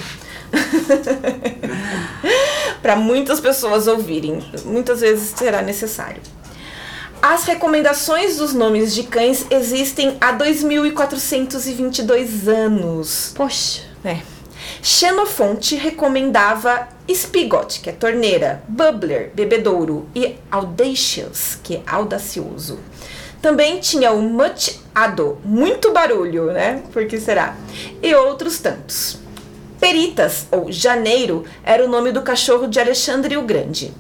Para 2.81 2.95
muitas 2.95 3.39
pessoas 3.39 3.87
ouvirem. 3.87 4.43
Muitas 4.65 5.01
vezes 5.01 5.33
será 5.35 5.61
necessário. 5.61 6.21
As 7.21 7.45
recomendações 7.45 8.37
dos 8.37 8.51
nomes 8.53 8.95
de 8.95 9.03
cães 9.03 9.45
existem 9.51 10.17
há 10.19 10.33
2.422 10.33 12.47
anos. 12.47 13.31
Poxa. 13.35 13.83
É. 14.03 14.17
Xenofonte 14.81 15.75
recomendava 15.75 16.87
Spigot, 17.07 17.81
que 17.81 17.91
é 17.91 17.93
torneira, 17.93 18.63
Bubbler, 18.67 19.29
bebedouro, 19.35 20.09
e 20.15 20.35
Audacious, 20.49 21.59
que 21.61 21.75
é 21.75 21.83
audacioso. 21.85 22.79
Também 23.39 23.79
tinha 23.79 24.11
o 24.11 24.19
Much 24.21 24.79
Ado, 24.93 25.39
muito 25.45 25.93
barulho, 25.93 26.51
né? 26.51 26.81
Por 26.91 27.05
que 27.05 27.17
será? 27.19 27.55
E 28.01 28.13
outros 28.15 28.57
tantos. 28.59 29.20
Peritas, 29.81 30.45
ou 30.51 30.71
Janeiro, 30.71 31.43
era 31.63 31.83
o 31.83 31.89
nome 31.89 32.11
do 32.11 32.21
cachorro 32.21 32.67
de 32.67 32.79
Alexandre 32.79 33.35
o 33.35 33.41
Grande. 33.41 33.91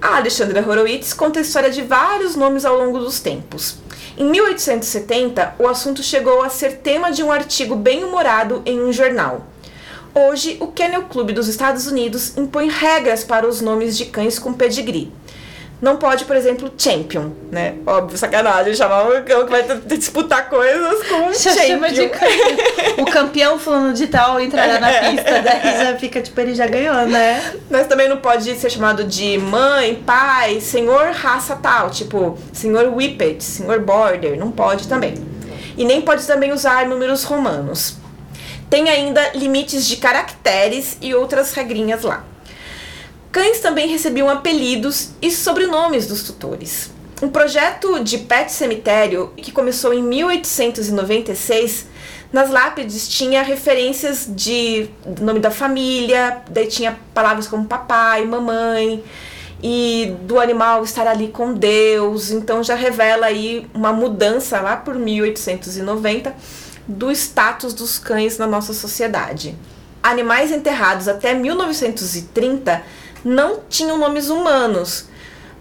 A 0.00 0.16
Alexandra 0.16 0.66
Horowitz 0.66 1.12
conta 1.12 1.38
a 1.38 1.42
história 1.42 1.70
de 1.70 1.82
vários 1.82 2.34
nomes 2.34 2.64
ao 2.64 2.78
longo 2.78 2.98
dos 2.98 3.20
tempos. 3.20 3.76
Em 4.16 4.24
1870, 4.24 5.56
o 5.58 5.68
assunto 5.68 6.02
chegou 6.02 6.42
a 6.42 6.48
ser 6.48 6.78
tema 6.78 7.12
de 7.12 7.22
um 7.22 7.30
artigo 7.30 7.76
bem-humorado 7.76 8.62
em 8.64 8.80
um 8.80 8.90
jornal. 8.90 9.46
Hoje, 10.14 10.56
o 10.58 10.68
Kennel 10.68 11.02
Club 11.02 11.32
dos 11.32 11.48
Estados 11.48 11.86
Unidos 11.86 12.38
impõe 12.38 12.70
regras 12.70 13.22
para 13.22 13.46
os 13.46 13.60
nomes 13.60 13.98
de 13.98 14.06
cães 14.06 14.38
com 14.38 14.54
pedigree. 14.54 15.12
Não 15.80 15.96
pode, 15.96 16.26
por 16.26 16.36
exemplo, 16.36 16.70
Champion, 16.76 17.30
né? 17.50 17.76
Óbvio, 17.86 18.18
sacanagem, 18.18 18.74
chamar 18.74 19.04
um 19.04 19.22
cão 19.24 19.46
que 19.46 19.50
vai 19.50 19.62
disputar 19.86 20.50
coisas 20.50 21.02
com 21.08 21.32
Já 21.32 21.52
Champion. 21.54 21.66
chama 21.68 21.90
de 21.90 22.08
campeão. 22.08 22.94
O 22.98 23.04
campeão 23.06 23.58
fulano 23.58 23.94
de 23.94 24.06
tal 24.06 24.38
entrará 24.38 24.78
na 24.78 24.88
pista, 25.08 25.40
daí 25.42 25.84
já 25.86 25.96
fica, 25.96 26.20
tipo, 26.20 26.38
ele 26.38 26.54
já 26.54 26.66
ganhou, 26.66 27.06
né? 27.06 27.54
Mas 27.70 27.86
também 27.86 28.08
não 28.10 28.18
pode 28.18 28.54
ser 28.56 28.68
chamado 28.68 29.04
de 29.04 29.38
mãe, 29.38 29.94
pai, 30.04 30.60
senhor 30.60 31.12
raça 31.12 31.56
tal, 31.56 31.88
tipo 31.88 32.36
senhor 32.52 32.92
Whippet, 32.94 33.42
senhor 33.42 33.80
Border, 33.80 34.38
não 34.38 34.50
pode 34.50 34.86
também. 34.86 35.14
E 35.78 35.84
nem 35.86 36.02
pode 36.02 36.26
também 36.26 36.52
usar 36.52 36.86
números 36.86 37.24
romanos. 37.24 37.96
Tem 38.68 38.90
ainda 38.90 39.30
limites 39.34 39.86
de 39.86 39.96
caracteres 39.96 40.98
e 41.00 41.14
outras 41.14 41.54
regrinhas 41.54 42.02
lá. 42.02 42.24
Cães 43.32 43.60
também 43.60 43.88
recebiam 43.88 44.28
apelidos 44.28 45.10
e 45.22 45.30
sobrenomes 45.30 46.06
dos 46.06 46.24
tutores. 46.24 46.90
Um 47.22 47.28
projeto 47.28 48.02
de 48.02 48.18
pet 48.18 48.50
cemitério 48.50 49.32
que 49.36 49.52
começou 49.52 49.92
em 49.92 50.02
1896, 50.02 51.86
nas 52.32 52.50
lápides 52.50 53.08
tinha 53.08 53.42
referências 53.42 54.26
de 54.28 54.88
nome 55.20 55.38
da 55.38 55.50
família, 55.50 56.42
daí 56.50 56.66
tinha 56.66 56.98
palavras 57.14 57.46
como 57.46 57.66
papai, 57.66 58.24
mamãe 58.24 59.04
e 59.62 60.14
do 60.22 60.40
animal 60.40 60.82
estar 60.82 61.06
ali 61.06 61.28
com 61.28 61.52
Deus. 61.52 62.30
Então 62.30 62.64
já 62.64 62.74
revela 62.74 63.26
aí 63.26 63.68
uma 63.72 63.92
mudança 63.92 64.60
lá 64.60 64.76
por 64.76 64.96
1890 64.96 66.34
do 66.88 67.12
status 67.12 67.74
dos 67.74 67.98
cães 67.98 68.38
na 68.38 68.46
nossa 68.46 68.72
sociedade. 68.72 69.54
Animais 70.02 70.50
enterrados 70.50 71.06
até 71.06 71.34
1930 71.34 72.82
não 73.24 73.60
tinham 73.68 73.98
nomes 73.98 74.28
humanos. 74.28 75.08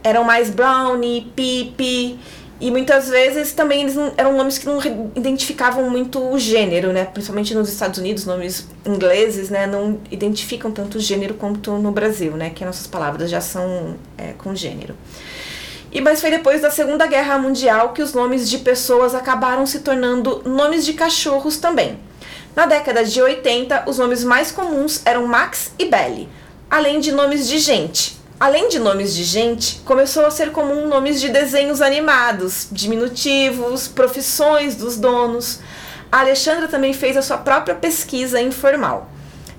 Eram 0.04 0.24
mais 0.24 0.50
Brownie, 0.50 1.32
Pip, 1.36 2.20
e 2.62 2.72
muitas 2.72 3.08
vezes 3.08 3.54
também 3.54 3.82
eles 3.82 3.96
eram 4.18 4.36
nomes 4.36 4.58
que 4.58 4.66
não 4.66 4.80
identificavam 5.16 5.90
muito 5.90 6.20
o 6.20 6.38
gênero, 6.38 6.92
né? 6.92 7.06
Principalmente 7.06 7.56
nos 7.56 7.70
Estados 7.70 7.98
Unidos, 8.00 8.26
nomes 8.26 8.68
ingleses, 8.86 9.50
né? 9.50 9.66
Não 9.66 9.98
identificam 10.12 10.70
tanto 10.70 10.98
o 10.98 11.02
gênero 11.02 11.36
quanto 11.36 11.72
no 11.74 11.92
Brasil, 11.92 12.34
né? 12.34 12.50
Que 12.50 12.66
nossas 12.66 12.86
palavras 12.86 13.30
já 13.30 13.40
são 13.40 13.96
é, 14.18 14.34
com 14.34 14.54
gênero. 14.54 14.94
E 15.90 16.02
mas 16.02 16.20
foi 16.20 16.30
depois 16.30 16.62
da 16.62 16.70
Segunda 16.70 17.08
Guerra 17.08 17.38
Mundial 17.38 17.94
que 17.94 18.02
os 18.02 18.14
nomes 18.14 18.50
de 18.50 18.58
pessoas 18.58 19.16
acabaram 19.16 19.66
se 19.66 19.80
tornando 19.80 20.44
nomes 20.46 20.86
de 20.86 20.94
cachorros 20.94 21.58
também. 21.58 21.98
Na 22.56 22.66
década 22.66 23.06
de 23.06 23.22
80, 23.22 23.86
os 23.88 23.98
nomes 23.98 24.22
mais 24.22 24.52
comuns 24.52 25.02
eram 25.06 25.26
Max 25.26 25.72
e 25.80 25.86
Belly, 25.86 26.28
além 26.70 27.00
de 27.00 27.12
nomes 27.12 27.48
de 27.48 27.58
gente. 27.58 28.18
Além 28.40 28.70
de 28.70 28.80
nomes 28.80 29.14
de 29.14 29.24
gente, 29.24 29.82
começou 29.84 30.26
a 30.26 30.32
ser 30.32 30.52
comum 30.52 30.88
nomes 30.88 31.20
de 31.20 31.28
desenhos 31.28 31.82
animados, 31.82 32.68
diminutivos, 32.72 33.88
profissões 33.88 34.76
dos 34.76 34.96
donos. 34.96 35.60
A 36.10 36.22
Alexandra 36.22 36.68
também 36.68 36.94
fez 36.94 37.18
a 37.18 37.22
sua 37.22 37.38
própria 37.38 37.76
pesquisa 37.76 38.40
informal. 38.40 39.10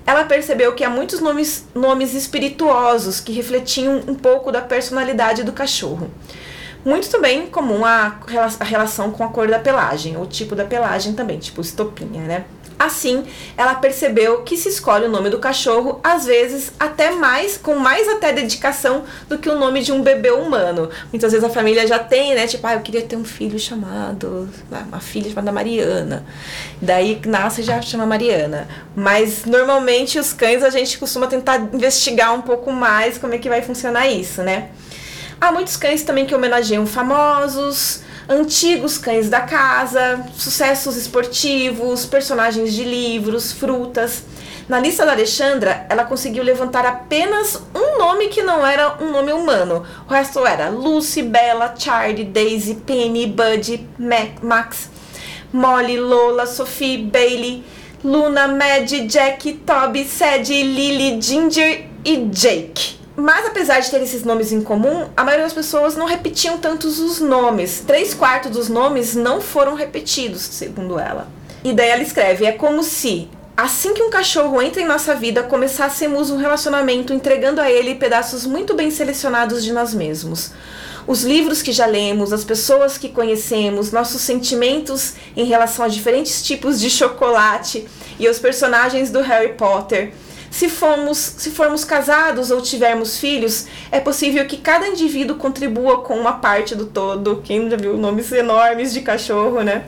Ela 0.03 0.23
percebeu 0.23 0.73
que 0.73 0.83
há 0.83 0.89
muitos 0.89 1.19
nomes, 1.19 1.65
nomes 1.75 2.15
espirituosos 2.15 3.19
que 3.19 3.31
refletiam 3.31 4.01
um 4.07 4.15
pouco 4.15 4.51
da 4.51 4.61
personalidade 4.61 5.43
do 5.43 5.51
cachorro. 5.51 6.09
Muito 6.83 7.07
também 7.11 7.45
comum 7.45 7.85
a, 7.85 8.19
a 8.59 8.63
relação 8.63 9.11
com 9.11 9.23
a 9.23 9.27
cor 9.27 9.47
da 9.47 9.59
pelagem, 9.59 10.17
o 10.17 10.25
tipo 10.25 10.55
da 10.55 10.65
pelagem 10.65 11.13
também, 11.13 11.37
tipo 11.37 11.61
estopinha, 11.61 12.23
né? 12.23 12.45
Assim, 12.81 13.23
ela 13.55 13.75
percebeu 13.75 14.41
que 14.41 14.57
se 14.57 14.67
escolhe 14.67 15.05
o 15.05 15.09
nome 15.09 15.29
do 15.29 15.37
cachorro, 15.37 15.99
às 16.03 16.25
vezes 16.25 16.71
até 16.79 17.11
mais, 17.11 17.55
com 17.55 17.75
mais 17.75 18.09
até 18.09 18.33
dedicação 18.33 19.03
do 19.29 19.37
que 19.37 19.47
o 19.47 19.55
nome 19.55 19.83
de 19.83 19.91
um 19.91 20.01
bebê 20.01 20.31
humano. 20.31 20.89
Muitas 21.13 21.31
vezes 21.31 21.47
a 21.47 21.49
família 21.51 21.85
já 21.85 21.99
tem, 21.99 22.33
né? 22.33 22.47
Tipo, 22.47 22.65
ah, 22.65 22.73
eu 22.73 22.79
queria 22.79 23.03
ter 23.03 23.15
um 23.15 23.23
filho 23.23 23.59
chamado, 23.59 24.49
uma 24.87 24.99
filha 24.99 25.29
chamada 25.29 25.51
Mariana. 25.51 26.25
Daí 26.81 27.21
nasce 27.23 27.61
e 27.61 27.63
já 27.63 27.79
chama 27.83 28.07
Mariana. 28.07 28.67
Mas 28.95 29.45
normalmente 29.45 30.17
os 30.17 30.33
cães 30.33 30.63
a 30.63 30.71
gente 30.71 30.97
costuma 30.97 31.27
tentar 31.27 31.69
investigar 31.71 32.33
um 32.33 32.41
pouco 32.41 32.71
mais 32.71 33.15
como 33.19 33.35
é 33.35 33.37
que 33.37 33.47
vai 33.47 33.61
funcionar 33.61 34.07
isso, 34.07 34.41
né? 34.41 34.69
Há 35.39 35.51
muitos 35.51 35.77
cães 35.77 36.01
também 36.01 36.25
que 36.25 36.33
homenageiam 36.33 36.87
famosos, 36.87 38.01
antigos 38.31 38.97
cães 38.97 39.29
da 39.29 39.41
casa, 39.41 40.25
sucessos 40.37 40.95
esportivos, 40.95 42.05
personagens 42.05 42.73
de 42.73 42.83
livros, 42.85 43.51
frutas. 43.51 44.23
Na 44.69 44.79
lista 44.79 45.05
da 45.05 45.11
Alexandra, 45.11 45.85
ela 45.89 46.05
conseguiu 46.05 46.41
levantar 46.41 46.85
apenas 46.85 47.61
um 47.75 47.97
nome 47.97 48.29
que 48.29 48.41
não 48.41 48.65
era 48.65 49.03
um 49.03 49.11
nome 49.11 49.33
humano. 49.33 49.85
O 50.07 50.13
resto 50.13 50.45
era 50.47 50.69
Lucy, 50.69 51.23
Bella, 51.23 51.75
Charlie, 51.77 52.23
Daisy, 52.23 52.75
Penny, 52.75 53.27
Buddy, 53.27 53.85
Max, 54.41 54.89
Molly, 55.51 55.97
Lola, 55.97 56.45
Sophie, 56.45 56.99
Bailey, 56.99 57.65
Luna, 58.01 58.47
Maddie, 58.47 59.07
Jack, 59.07 59.51
Toby, 59.65 60.05
Sadie, 60.05 60.63
Lily, 60.63 61.21
Ginger 61.21 61.85
e 62.05 62.17
Jake. 62.29 63.00
Mas 63.15 63.45
apesar 63.45 63.79
de 63.79 63.91
ter 63.91 64.01
esses 64.01 64.23
nomes 64.23 64.51
em 64.51 64.61
comum, 64.61 65.09
a 65.15 65.23
maioria 65.23 65.45
das 65.45 65.53
pessoas 65.53 65.95
não 65.95 66.05
repetiam 66.05 66.57
tantos 66.57 66.99
os 66.99 67.19
nomes. 67.19 67.83
Três 67.85 68.13
quartos 68.13 68.51
dos 68.51 68.69
nomes 68.69 69.15
não 69.15 69.41
foram 69.41 69.75
repetidos, 69.75 70.41
segundo 70.41 70.97
ela. 70.97 71.27
E 71.63 71.73
daí 71.73 71.89
ela 71.89 72.01
escreve: 72.01 72.45
é 72.45 72.53
como 72.53 72.83
se, 72.83 73.29
assim 73.55 73.93
que 73.93 74.01
um 74.01 74.09
cachorro 74.09 74.61
entra 74.61 74.81
em 74.81 74.87
nossa 74.87 75.13
vida, 75.13 75.43
começássemos 75.43 76.29
um 76.29 76.37
relacionamento 76.37 77.13
entregando 77.13 77.59
a 77.59 77.69
ele 77.69 77.95
pedaços 77.95 78.45
muito 78.45 78.73
bem 78.73 78.89
selecionados 78.89 79.63
de 79.63 79.73
nós 79.73 79.93
mesmos. 79.93 80.51
Os 81.05 81.23
livros 81.23 81.61
que 81.61 81.71
já 81.71 81.87
lemos, 81.87 82.31
as 82.31 82.43
pessoas 82.43 82.97
que 82.97 83.09
conhecemos, 83.09 83.91
nossos 83.91 84.21
sentimentos 84.21 85.15
em 85.35 85.45
relação 85.45 85.83
a 85.83 85.87
diferentes 85.87 86.43
tipos 86.43 86.79
de 86.79 86.89
chocolate 86.89 87.87
e 88.19 88.29
os 88.29 88.39
personagens 88.39 89.09
do 89.09 89.19
Harry 89.19 89.53
Potter 89.53 90.13
se 90.51 90.67
formos, 90.67 91.17
se 91.17 91.49
formos 91.49 91.85
casados 91.85 92.51
ou 92.51 92.61
tivermos 92.61 93.17
filhos, 93.17 93.67
é 93.89 94.01
possível 94.01 94.45
que 94.45 94.57
cada 94.57 94.85
indivíduo 94.85 95.37
contribua 95.37 96.01
com 96.01 96.13
uma 96.13 96.33
parte 96.33 96.75
do 96.75 96.85
todo. 96.85 97.41
Quem 97.41 97.69
já 97.69 97.77
viu 97.77 97.97
nomes 97.97 98.29
enormes 98.33 98.93
de 98.93 98.99
cachorro, 98.99 99.61
né? 99.61 99.85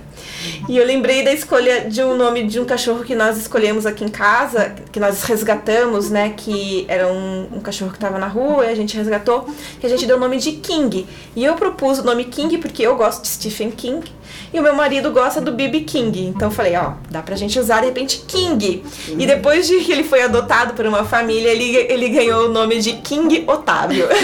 E 0.70 0.78
eu 0.78 0.86
lembrei 0.86 1.22
da 1.22 1.34
escolha 1.34 1.82
de 1.90 2.02
um 2.02 2.16
nome 2.16 2.48
de 2.48 2.62
um 2.62 2.66
cachorro 2.66 3.04
que 3.04 3.14
nós 3.14 3.38
escolhemos 3.38 3.86
aqui 3.86 4.06
em 4.06 4.10
casa, 4.10 4.74
que 4.90 5.02
nós 5.02 5.24
resgatamos, 5.24 6.10
né? 6.10 6.34
Que 6.36 6.86
era 6.88 7.08
um, 7.08 7.58
um 7.58 7.60
cachorro 7.60 7.92
que 7.92 7.98
estava 7.98 8.18
na 8.18 8.28
rua 8.28 8.66
e 8.66 8.70
a 8.70 8.76
gente 8.76 8.96
resgatou, 8.96 9.46
que 9.82 9.86
a 9.86 9.90
gente 9.90 10.06
deu 10.06 10.16
o 10.16 10.20
nome 10.20 10.38
de 10.38 10.54
King. 10.54 11.06
E 11.36 11.44
eu 11.44 11.56
propus 11.56 12.00
o 12.00 12.04
nome 12.04 12.24
King 12.24 12.58
porque 12.58 12.84
eu 12.84 12.96
gosto 12.96 13.22
de 13.22 13.28
Stephen 13.28 13.70
King. 13.70 14.10
E 14.54 14.60
o 14.60 14.62
meu 14.64 14.76
marido 14.76 15.12
gosta 15.12 15.42
do 15.42 15.52
B.B. 15.52 15.82
King. 15.82 16.28
Então 16.28 16.50
eu 16.50 16.52
falei, 16.52 16.76
ó, 16.76 16.94
dá 17.10 17.24
pra 17.24 17.36
gente 17.36 17.60
usar 17.60 17.80
de 17.80 17.88
repente 17.88 18.24
King. 18.28 18.84
E 19.08 19.26
depois 19.26 19.68
de 19.68 19.80
que 19.80 19.92
ele 19.92 20.04
foi 20.04 20.22
adotado 20.22 20.74
por 20.76 20.86
uma 20.86 21.04
família, 21.04 21.50
ele, 21.50 21.76
ele 21.76 22.10
ganhou 22.10 22.46
o 22.46 22.50
nome 22.50 22.80
de 22.80 22.94
King 22.94 23.44
Otávio. 23.48 24.08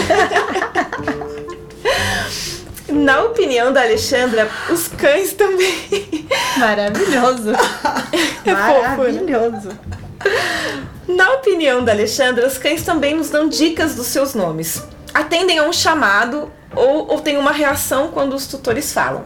Na 2.88 3.22
opinião 3.24 3.72
da 3.72 3.82
Alexandra, 3.82 4.48
os 4.68 4.88
cães 4.88 5.32
também. 5.32 6.28
Maravilhoso. 6.56 7.50
é 8.44 8.52
Maravilhoso. 8.52 9.70
Na 11.08 11.32
opinião 11.34 11.84
da 11.84 11.92
Alexandra, 11.92 12.46
os 12.46 12.58
cães 12.58 12.82
também 12.82 13.14
nos 13.14 13.30
dão 13.30 13.48
dicas 13.48 13.94
dos 13.94 14.06
seus 14.06 14.34
nomes. 14.34 14.82
Atendem 15.14 15.58
a 15.58 15.64
um 15.64 15.72
chamado 15.72 16.52
ou, 16.74 17.08
ou 17.08 17.20
têm 17.20 17.36
uma 17.36 17.52
reação 17.52 18.08
quando 18.08 18.34
os 18.34 18.46
tutores 18.46 18.92
falam. 18.92 19.24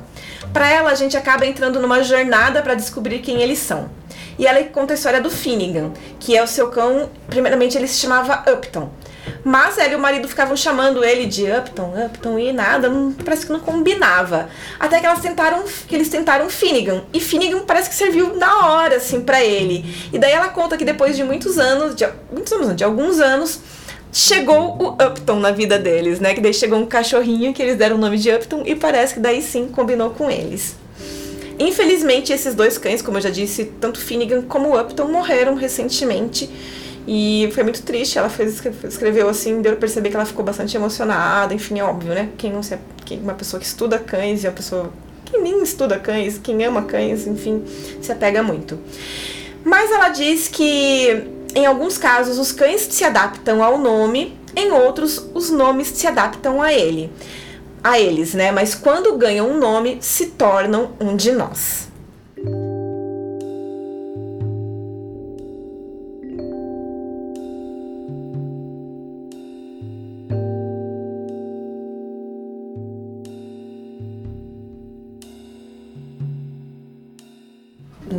Para 0.55 0.71
ela, 0.71 0.91
a 0.93 0.95
gente 0.95 1.17
acaba 1.17 1.45
entrando 1.45 1.81
numa 1.81 2.05
jornada 2.05 2.63
para 2.63 2.77
descobrir 2.77 3.19
quem 3.19 3.43
eles 3.43 3.59
são. 3.59 3.91
E 4.39 4.47
ela 4.47 4.63
conta 4.63 4.95
a 4.95 4.97
história 4.97 5.21
do 5.21 5.29
Finnegan, 5.29 5.93
que 6.21 6.37
é 6.37 6.43
o 6.45 6.47
seu 6.47 6.71
cão. 6.71 7.11
Primeiramente, 7.27 7.77
ele 7.77 7.89
se 7.89 7.99
chamava 7.99 8.45
Upton. 8.53 8.89
Mas 9.43 9.79
ela 9.79 9.95
e 9.95 9.97
o 9.97 9.99
marido 9.99 10.29
ficavam 10.29 10.57
chamando 10.57 11.03
ele 11.03 11.27
de 11.27 11.45
Upton, 11.51 11.93
Upton 12.07 12.39
e 12.39 12.53
nada, 12.53 12.89
não, 12.89 13.13
parece 13.13 13.47
que 13.47 13.53
não 13.53 13.59
combinava. 13.59 14.49
Até 14.79 15.01
que 15.01 15.07
elas 15.07 15.21
tentaram, 15.21 15.65
que 15.89 15.95
eles 15.95 16.09
tentaram 16.09 16.49
Finnegan. 16.49 17.03
E 17.13 17.19
Finnegan 17.19 17.65
parece 17.65 17.89
que 17.89 17.97
serviu 17.97 18.37
na 18.37 18.69
hora, 18.69 18.97
assim, 18.97 19.23
para 19.23 19.43
ele. 19.43 19.85
E 20.13 20.19
daí 20.21 20.33
ela 20.33 20.51
conta 20.51 20.77
que 20.77 20.85
depois 20.85 21.17
de 21.17 21.25
muitos 21.25 21.59
anos, 21.59 21.97
de, 21.97 22.07
muitos 22.33 22.53
anos, 22.53 22.77
de 22.77 22.85
alguns 22.85 23.19
anos, 23.19 23.61
chegou 24.15 24.77
o 24.81 24.91
Upton 24.93 25.41
na 25.41 25.51
vida 25.51 25.77
deles, 25.77 26.21
né? 26.21 26.35
Que 26.35 26.41
daí 26.41 26.55
chegou 26.55 26.79
um 26.79 26.87
cachorrinho 26.87 27.53
que 27.53 27.61
eles 27.61 27.77
deram 27.77 27.97
o 27.97 27.99
nome 27.99 28.17
de 28.17 28.31
Upton 28.31 28.63
e 28.65 28.77
parece 28.77 29.15
que 29.15 29.21
daí 29.21 29.43
sim 29.43 29.67
combinou 29.67 30.11
com 30.11 30.31
eles. 30.31 30.77
Infelizmente, 31.59 32.33
esses 32.33 32.55
dois 32.55 32.79
cães, 32.79 33.03
como 33.03 33.19
eu 33.19 33.23
já 33.23 33.31
disse, 33.31 33.65
tanto 33.81 33.99
Finnegan 33.99 34.43
como 34.43 34.79
Upton 34.79 35.09
morreram 35.09 35.57
recentemente. 35.57 36.49
E 37.07 37.51
foi 37.53 37.65
muito 37.65 37.83
triste, 37.83 38.17
ela 38.17 38.31
fez, 38.31 38.63
escreveu 38.85 39.29
assim, 39.29 39.61
deu 39.61 39.73
pra 39.73 39.81
perceber 39.81 40.09
que 40.09 40.17
ela 40.17 40.25
ficou 40.25 40.45
bastante 40.45 40.75
emocionada, 40.75 41.53
enfim, 41.53 41.81
é 41.81 41.85
óbvio, 41.85 42.15
né? 42.15 42.31
Quem 42.39 42.53
não 42.53 42.63
se, 42.63 42.79
quem, 43.05 43.19
uma 43.19 43.35
pessoa 43.35 43.61
que 43.61 43.67
estuda 43.67 43.99
cães 43.99 44.43
e 44.43 44.47
uma 44.47 44.55
pessoa 44.55 44.91
que 45.27 45.37
nem 45.37 45.63
estuda 45.63 45.99
cães, 45.99 46.39
quem 46.39 46.65
ama 46.65 46.83
cães, 46.83 47.27
enfim, 47.27 47.63
se 48.01 48.11
apega 48.11 48.43
muito. 48.43 48.79
Mas 49.65 49.91
ela 49.91 50.09
diz 50.09 50.49
que 50.49 51.34
em 51.55 51.67
alguns 51.67 51.97
casos, 51.97 52.39
os 52.39 52.53
cães 52.53 52.83
se 52.83 53.05
adaptam 53.05 53.63
ao 53.63 53.79
nome, 53.79 54.39
em 54.57 54.71
outros, 54.73 55.25
os 55.35 55.51
nomes 55.51 55.89
se 55.89 56.07
adaptam 56.07 56.61
a 56.61 56.73
ele. 56.73 57.13
A 57.83 57.99
eles, 57.99 58.35
né? 58.35 58.51
Mas 58.51 58.75
quando 58.75 59.17
ganham 59.17 59.51
um 59.51 59.59
nome, 59.59 59.99
se 60.01 60.27
tornam 60.27 60.93
um 61.01 61.15
de 61.17 61.33
nós. 61.33 61.89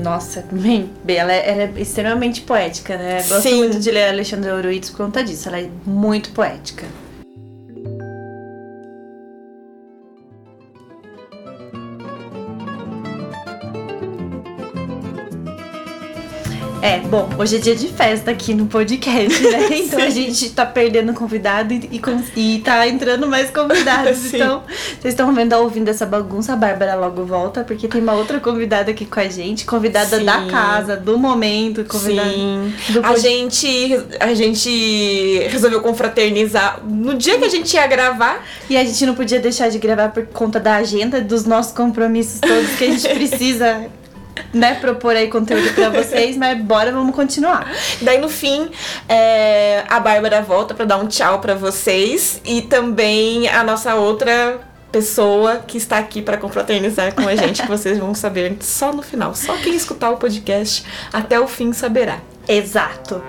Nossa, 0.06 0.45
bem, 0.51 0.89
ela 1.08 1.34
é, 1.34 1.49
ela 1.49 1.64
é 1.64 1.74
extremamente 1.78 2.41
poética, 2.41 2.95
né? 2.97 3.18
Gosto 3.18 3.41
Sim. 3.41 3.58
muito 3.58 3.80
de 3.80 3.89
ler 3.89 4.10
Alexandre 4.10 4.51
Oruiz 4.51 4.89
por 4.91 4.97
conta 4.97 5.24
disso. 5.24 5.49
Ela 5.49 5.62
é 5.62 5.70
muito 5.86 6.30
poética. 6.32 6.86
É, 16.86 16.99
bom, 16.99 17.27
hoje 17.39 17.55
é 17.55 17.59
dia 17.59 17.75
de 17.75 17.88
festa 17.88 18.29
aqui 18.29 18.53
no 18.53 18.67
podcast, 18.67 19.41
né? 19.41 19.69
Então 19.75 19.99
a 19.99 20.09
gente 20.11 20.51
tá 20.51 20.63
perdendo 20.67 21.15
convidado 21.15 21.73
e, 21.73 21.89
e, 21.91 22.55
e 22.55 22.59
tá 22.59 22.88
entrando 22.88 23.27
mais 23.27 23.49
convidados. 23.49 24.17
Sim. 24.29 24.36
Então, 24.36 24.61
vocês 25.01 25.15
estão 25.15 25.33
vendo, 25.33 25.53
ouvindo 25.53 25.89
essa 25.89 26.05
bagunça, 26.05 26.53
a 26.53 26.55
Bárbara 26.55 26.93
logo 26.93 27.25
volta, 27.25 27.63
porque 27.63 27.88
tem 27.88 27.99
uma 27.99 28.13
outra 28.13 28.39
convidada 28.39 28.91
aqui 28.91 29.03
com 29.03 29.19
a 29.19 29.27
gente, 29.27 29.65
convidada 29.65 30.19
Sim. 30.19 30.25
da 30.25 30.45
casa, 30.45 30.95
do 30.95 31.17
momento, 31.17 31.83
convidada 31.86 32.29
Sim. 32.29 32.71
do 32.89 33.03
A 33.03 33.17
gente, 33.17 33.99
a 34.19 34.36
gente 34.36 35.39
resolveu 35.49 35.81
confraternizar 35.81 36.83
no 36.86 37.15
dia 37.15 37.39
que 37.39 37.45
a 37.45 37.49
gente 37.49 37.73
ia 37.73 37.88
gravar. 37.88 38.45
E 38.69 38.77
a 38.77 38.86
gente 38.86 39.03
não 39.07 39.15
podia 39.15 39.39
deixar 39.39 39.69
de 39.69 39.79
gravar 39.79 40.09
por 40.09 40.27
conta 40.27 40.59
da 40.59 40.75
agenda, 40.75 41.19
dos 41.19 41.45
nossos 41.45 41.73
compromissos 41.73 42.39
todos 42.39 42.75
que 42.77 42.83
a 42.83 42.91
gente 42.91 43.09
precisa, 43.09 43.89
né, 44.53 44.75
propor 44.75 45.15
aí 45.15 45.27
conteúdo 45.27 45.73
pra 45.73 45.89
vocês, 45.89 46.38
mas 46.38 46.59
bora, 46.61 46.91
vamos 46.91 47.15
continuar. 47.15 47.71
Daí 48.01 48.17
no 48.17 48.29
fim, 48.29 48.69
é, 49.07 49.83
a 49.89 49.99
Bárbara 49.99 50.41
volta 50.41 50.73
pra 50.73 50.86
dar 50.86 50.97
um 50.97 51.07
tchau 51.07 51.39
pra 51.39 51.55
vocês 51.55 52.41
e 52.45 52.61
também 52.61 53.47
a 53.47 53.63
nossa 53.63 53.95
outra 53.95 54.59
pessoa 54.91 55.57
que 55.57 55.77
está 55.77 55.97
aqui 55.97 56.21
para 56.21 56.38
confraternizar 56.38 57.13
com 57.13 57.27
a 57.27 57.36
gente, 57.36 57.61
que 57.61 57.67
vocês 57.67 57.97
vão 57.97 58.15
saber 58.15 58.55
só 58.61 58.93
no 58.93 59.01
final. 59.01 59.36
Só 59.36 59.57
quem 59.57 59.75
escutar 59.75 60.09
o 60.09 60.17
podcast 60.17 60.86
até 61.11 61.38
o 61.38 61.47
fim 61.47 61.73
saberá. 61.73 62.19
Exato. 62.47 63.21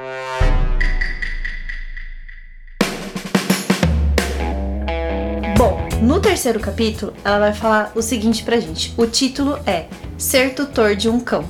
Bom, 5.56 5.88
no 6.02 6.20
terceiro 6.20 6.60
capítulo, 6.60 7.12
ela 7.24 7.38
vai 7.38 7.52
falar 7.52 7.90
o 7.96 8.02
seguinte 8.02 8.44
pra 8.44 8.60
gente. 8.60 8.94
O 8.96 9.06
título 9.06 9.58
é 9.66 9.86
Ser 10.18 10.54
tutor 10.54 10.96
de 10.96 11.08
um 11.08 11.20
cão. 11.20 11.44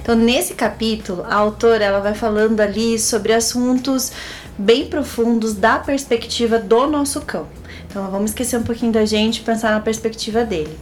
Então, 0.00 0.16
nesse 0.16 0.54
capítulo, 0.54 1.24
a 1.28 1.36
autora 1.36 1.84
ela 1.84 2.00
vai 2.00 2.14
falando 2.14 2.60
ali 2.60 2.98
sobre 2.98 3.32
assuntos 3.32 4.10
bem 4.58 4.86
profundos 4.86 5.54
da 5.54 5.78
perspectiva 5.78 6.58
do 6.58 6.88
nosso 6.88 7.20
cão. 7.20 7.46
Então, 7.88 8.10
vamos 8.10 8.32
esquecer 8.32 8.56
um 8.58 8.64
pouquinho 8.64 8.90
da 8.90 9.04
gente 9.04 9.38
e 9.38 9.42
pensar 9.42 9.70
na 9.70 9.80
perspectiva 9.80 10.44
dele. 10.44 10.76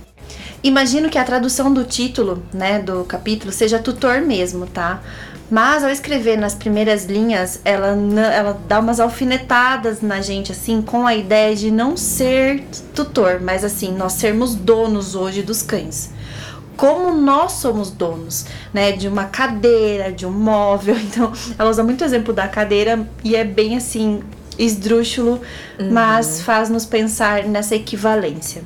Imagino 0.63 1.11
que 1.11 1.19
a 1.19 1.25
tradução 1.25 1.73
do 1.73 1.85
título, 1.85 2.43
né, 2.53 2.79
do 2.79 3.05
capítulo 3.05 3.53
seja 3.53 3.79
tutor 3.79 4.23
mesmo, 4.23 4.67
tá? 4.67 5.03
Mas 5.51 5.83
ao 5.83 5.91
escrever 5.91 6.39
nas 6.39 6.55
primeiras 6.55 7.07
linhas, 7.07 7.61
ela, 7.65 7.89
ela 8.33 8.61
dá 8.69 8.79
umas 8.79 9.01
alfinetadas 9.01 10.01
na 10.01 10.21
gente, 10.23 10.53
assim, 10.53 10.81
com 10.81 11.07
a 11.07 11.15
ideia 11.15 11.57
de 11.57 11.71
não 11.71 11.97
ser 11.97 12.63
tutor, 12.95 13.41
mas 13.41 13.65
assim, 13.65 13.93
nós 13.93 14.13
sermos 14.13 14.55
donos 14.55 15.15
hoje 15.15 15.43
dos 15.43 15.61
cães. 15.61 16.11
Como 16.81 17.13
nós 17.15 17.53
somos 17.53 17.91
donos, 17.91 18.47
né, 18.73 18.93
de 18.93 19.07
uma 19.07 19.25
cadeira, 19.25 20.11
de 20.11 20.25
um 20.25 20.31
móvel. 20.31 20.97
Então, 21.11 21.33
ela 21.59 21.69
usa 21.69 21.83
muito 21.83 22.03
o 22.03 22.05
exemplo 22.05 22.33
da 22.33 22.47
cadeira 22.47 23.07
e 23.25 23.35
é 23.35 23.45
bem 23.45 23.77
assim, 23.77 24.23
esdrúxulo, 24.59 25.41
uhum. 25.79 25.91
mas 25.91 26.41
faz 26.41 26.71
nos 26.71 26.87
pensar 26.87 27.45
nessa 27.45 27.75
equivalência. 27.75 28.63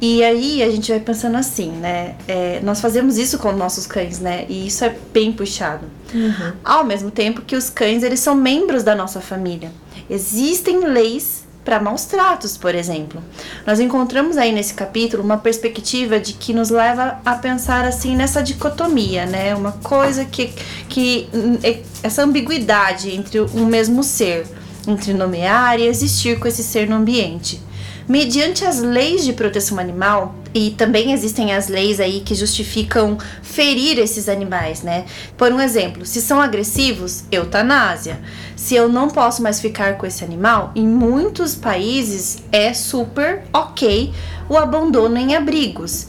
E 0.00 0.22
aí 0.22 0.62
a 0.62 0.70
gente 0.70 0.90
vai 0.90 1.00
pensando 1.00 1.36
assim, 1.36 1.70
né? 1.70 2.14
É, 2.28 2.60
nós 2.62 2.80
fazemos 2.80 3.16
isso 3.16 3.38
com 3.38 3.52
nossos 3.52 3.86
cães, 3.86 4.20
né? 4.20 4.44
E 4.48 4.66
isso 4.66 4.84
é 4.84 4.94
bem 5.12 5.32
puxado. 5.32 5.86
Uhum. 6.12 6.52
Ao 6.64 6.84
mesmo 6.84 7.10
tempo 7.10 7.42
que 7.42 7.56
os 7.56 7.70
cães, 7.70 8.02
eles 8.02 8.20
são 8.20 8.34
membros 8.34 8.82
da 8.82 8.94
nossa 8.94 9.20
família. 9.20 9.72
Existem 10.08 10.80
leis 10.80 11.43
para 11.64 11.80
maus 11.80 12.04
tratos, 12.04 12.56
por 12.56 12.74
exemplo. 12.74 13.22
Nós 13.66 13.80
encontramos 13.80 14.36
aí 14.36 14.52
nesse 14.52 14.74
capítulo 14.74 15.22
uma 15.22 15.38
perspectiva 15.38 16.20
de 16.20 16.34
que 16.34 16.52
nos 16.52 16.70
leva 16.70 17.18
a 17.24 17.34
pensar 17.34 17.84
assim 17.84 18.14
nessa 18.14 18.42
dicotomia, 18.42 19.26
né? 19.26 19.54
Uma 19.54 19.72
coisa 19.72 20.24
que, 20.24 20.52
que 20.88 21.28
é, 21.62 21.80
essa 22.02 22.22
ambiguidade 22.22 23.10
entre 23.10 23.40
um 23.40 23.64
mesmo 23.66 24.02
ser, 24.02 24.46
entre 24.86 25.14
nomear 25.14 25.80
e 25.80 25.86
existir 25.86 26.38
com 26.38 26.46
esse 26.46 26.62
ser 26.62 26.88
no 26.88 26.96
ambiente 26.96 27.60
mediante 28.08 28.64
as 28.64 28.80
leis 28.80 29.24
de 29.24 29.32
proteção 29.32 29.78
animal, 29.78 30.34
e 30.54 30.70
também 30.70 31.12
existem 31.12 31.52
as 31.52 31.66
leis 31.66 31.98
aí 31.98 32.20
que 32.20 32.34
justificam 32.34 33.18
ferir 33.42 33.98
esses 33.98 34.28
animais, 34.28 34.82
né? 34.82 35.04
Por 35.36 35.52
um 35.52 35.60
exemplo, 35.60 36.06
se 36.06 36.20
são 36.20 36.40
agressivos, 36.40 37.24
eutanásia. 37.30 38.20
Se 38.54 38.76
eu 38.76 38.88
não 38.88 39.08
posso 39.08 39.42
mais 39.42 39.60
ficar 39.60 39.98
com 39.98 40.06
esse 40.06 40.22
animal, 40.22 40.70
em 40.76 40.86
muitos 40.86 41.56
países 41.56 42.38
é 42.52 42.72
super 42.72 43.42
ok 43.52 44.12
o 44.48 44.56
abandono 44.56 45.16
em 45.16 45.34
abrigos. 45.34 46.06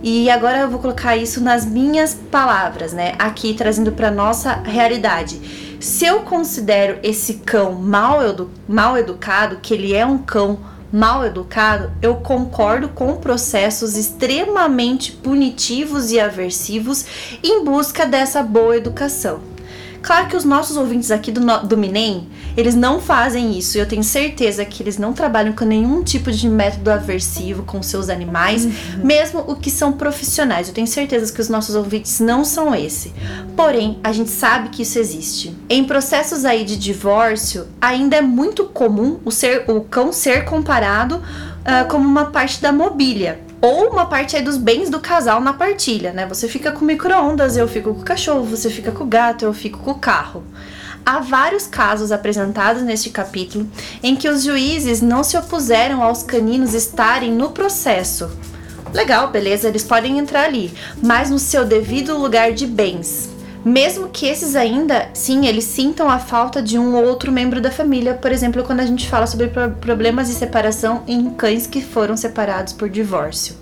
E 0.00 0.30
agora 0.30 0.58
eu 0.58 0.70
vou 0.70 0.78
colocar 0.78 1.16
isso 1.16 1.40
nas 1.40 1.66
minhas 1.66 2.14
palavras, 2.30 2.92
né? 2.92 3.14
Aqui 3.18 3.52
trazendo 3.52 3.90
para 3.90 4.12
nossa 4.12 4.62
realidade. 4.62 5.76
Se 5.80 6.04
eu 6.06 6.20
considero 6.20 6.98
esse 7.02 7.34
cão 7.34 7.72
mal, 7.72 8.24
edu 8.24 8.48
mal 8.68 8.96
educado, 8.96 9.58
que 9.60 9.74
ele 9.74 9.92
é 9.92 10.06
um 10.06 10.18
cão 10.18 10.60
mal 10.92 11.24
educado, 11.24 11.92
eu 12.00 12.16
concordo 12.16 12.88
com 12.88 13.16
processos 13.16 13.96
extremamente 13.96 15.12
punitivos 15.12 16.10
e 16.10 16.18
aversivos 16.18 17.38
em 17.42 17.64
busca 17.64 18.06
dessa 18.06 18.42
boa 18.42 18.76
educação. 18.76 19.57
Claro 20.08 20.26
que 20.26 20.36
os 20.36 20.44
nossos 20.46 20.78
ouvintes 20.78 21.10
aqui 21.10 21.30
do, 21.30 21.42
do 21.66 21.76
Minem, 21.76 22.26
eles 22.56 22.74
não 22.74 22.98
fazem 22.98 23.58
isso. 23.58 23.76
Eu 23.76 23.84
tenho 23.84 24.02
certeza 24.02 24.64
que 24.64 24.82
eles 24.82 24.96
não 24.96 25.12
trabalham 25.12 25.52
com 25.52 25.66
nenhum 25.66 26.02
tipo 26.02 26.32
de 26.32 26.48
método 26.48 26.90
aversivo 26.90 27.62
com 27.64 27.82
seus 27.82 28.08
animais, 28.08 28.64
uhum. 28.64 29.04
mesmo 29.04 29.44
o 29.46 29.54
que 29.54 29.70
são 29.70 29.92
profissionais. 29.92 30.66
Eu 30.66 30.72
tenho 30.72 30.86
certeza 30.86 31.30
que 31.30 31.42
os 31.42 31.50
nossos 31.50 31.74
ouvintes 31.74 32.20
não 32.20 32.42
são 32.42 32.74
esse. 32.74 33.12
Porém, 33.54 33.98
a 34.02 34.10
gente 34.10 34.30
sabe 34.30 34.70
que 34.70 34.80
isso 34.80 34.98
existe. 34.98 35.54
Em 35.68 35.84
processos 35.84 36.46
aí 36.46 36.64
de 36.64 36.78
divórcio, 36.78 37.66
ainda 37.78 38.16
é 38.16 38.22
muito 38.22 38.64
comum 38.64 39.20
o, 39.26 39.30
ser, 39.30 39.64
o 39.68 39.82
cão 39.82 40.10
ser 40.10 40.46
comparado 40.46 41.16
uh, 41.16 41.86
como 41.90 42.08
uma 42.08 42.30
parte 42.30 42.62
da 42.62 42.72
mobília 42.72 43.46
ou 43.60 43.90
uma 43.90 44.06
parte 44.06 44.36
aí 44.36 44.42
dos 44.42 44.56
bens 44.56 44.88
do 44.88 45.00
casal 45.00 45.40
na 45.40 45.52
partilha, 45.52 46.12
né? 46.12 46.26
Você 46.26 46.48
fica 46.48 46.70
com 46.70 46.84
micro-ondas, 46.84 47.56
eu 47.56 47.66
fico 47.66 47.92
com 47.94 48.00
o 48.00 48.04
cachorro, 48.04 48.44
você 48.44 48.70
fica 48.70 48.92
com 48.92 49.04
o 49.04 49.06
gato, 49.06 49.44
eu 49.44 49.52
fico 49.52 49.78
com 49.78 49.90
o 49.90 49.98
carro. 49.98 50.44
Há 51.04 51.20
vários 51.20 51.66
casos 51.66 52.12
apresentados 52.12 52.82
neste 52.82 53.10
capítulo 53.10 53.66
em 54.02 54.14
que 54.14 54.28
os 54.28 54.42
juízes 54.42 55.00
não 55.00 55.24
se 55.24 55.36
opuseram 55.36 56.02
aos 56.02 56.22
caninos 56.22 56.74
estarem 56.74 57.32
no 57.32 57.50
processo. 57.50 58.30
Legal, 58.92 59.28
beleza, 59.28 59.68
eles 59.68 59.84
podem 59.84 60.18
entrar 60.18 60.44
ali, 60.44 60.72
mas 61.02 61.30
no 61.30 61.38
seu 61.38 61.64
devido 61.64 62.16
lugar 62.16 62.52
de 62.52 62.66
bens. 62.66 63.37
Mesmo 63.64 64.08
que 64.08 64.26
esses 64.26 64.54
ainda, 64.54 65.08
sim, 65.12 65.46
eles 65.46 65.64
sintam 65.64 66.08
a 66.08 66.18
falta 66.18 66.62
de 66.62 66.78
um 66.78 66.94
ou 66.94 67.04
outro 67.04 67.32
membro 67.32 67.60
da 67.60 67.70
família, 67.70 68.14
por 68.14 68.30
exemplo, 68.30 68.62
quando 68.62 68.80
a 68.80 68.86
gente 68.86 69.08
fala 69.08 69.26
sobre 69.26 69.50
problemas 69.80 70.28
de 70.28 70.34
separação 70.34 71.02
em 71.06 71.30
cães 71.30 71.66
que 71.66 71.82
foram 71.82 72.16
separados 72.16 72.72
por 72.72 72.88
divórcio. 72.88 73.56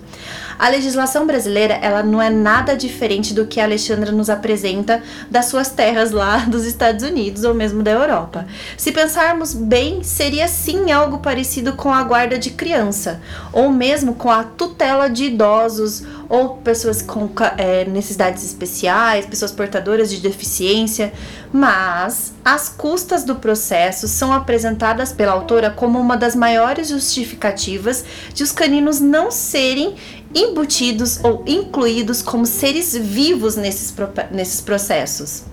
A 0.57 0.69
legislação 0.69 1.27
brasileira, 1.27 1.75
ela 1.75 2.01
não 2.01 2.21
é 2.21 2.29
nada 2.29 2.75
diferente 2.75 3.33
do 3.33 3.45
que 3.45 3.59
a 3.59 3.63
Alexandra 3.63 4.11
nos 4.11 4.29
apresenta 4.29 5.03
das 5.29 5.45
suas 5.45 5.69
terras 5.69 6.11
lá 6.11 6.39
dos 6.49 6.65
Estados 6.65 7.03
Unidos 7.03 7.43
ou 7.43 7.53
mesmo 7.53 7.83
da 7.83 7.91
Europa. 7.91 8.47
Se 8.75 8.91
pensarmos 8.91 9.53
bem, 9.53 10.03
seria 10.03 10.47
sim 10.47 10.91
algo 10.91 11.19
parecido 11.19 11.73
com 11.73 11.93
a 11.93 12.03
guarda 12.03 12.39
de 12.39 12.51
criança, 12.51 13.21
ou 13.53 13.69
mesmo 13.69 14.15
com 14.15 14.31
a 14.31 14.43
tutela 14.43 15.09
de 15.09 15.25
idosos 15.25 16.03
ou 16.29 16.57
pessoas 16.57 17.01
com 17.01 17.29
é, 17.57 17.85
necessidades 17.85 18.43
especiais, 18.43 19.25
pessoas 19.25 19.51
portadoras 19.51 20.09
de 20.09 20.17
deficiência, 20.17 21.13
mas 21.53 22.33
as 22.43 22.67
custas 22.67 23.23
do 23.23 23.35
processo 23.35 24.07
são 24.07 24.33
apresentadas 24.33 25.11
pela 25.11 25.31
autora 25.31 25.69
como 25.69 25.99
uma 25.99 26.17
das 26.17 26.35
maiores 26.35 26.89
justificativas 26.89 28.03
de 28.33 28.43
os 28.43 28.51
caninos 28.51 28.99
não 28.99 29.31
serem 29.31 29.95
embutidos 30.37 31.19
ou 31.23 31.43
incluídos 31.47 32.21
como 32.21 32.45
seres 32.45 32.95
vivos 32.95 33.55
nesses, 33.55 33.93
nesses 34.31 34.61
processos. 34.61 35.43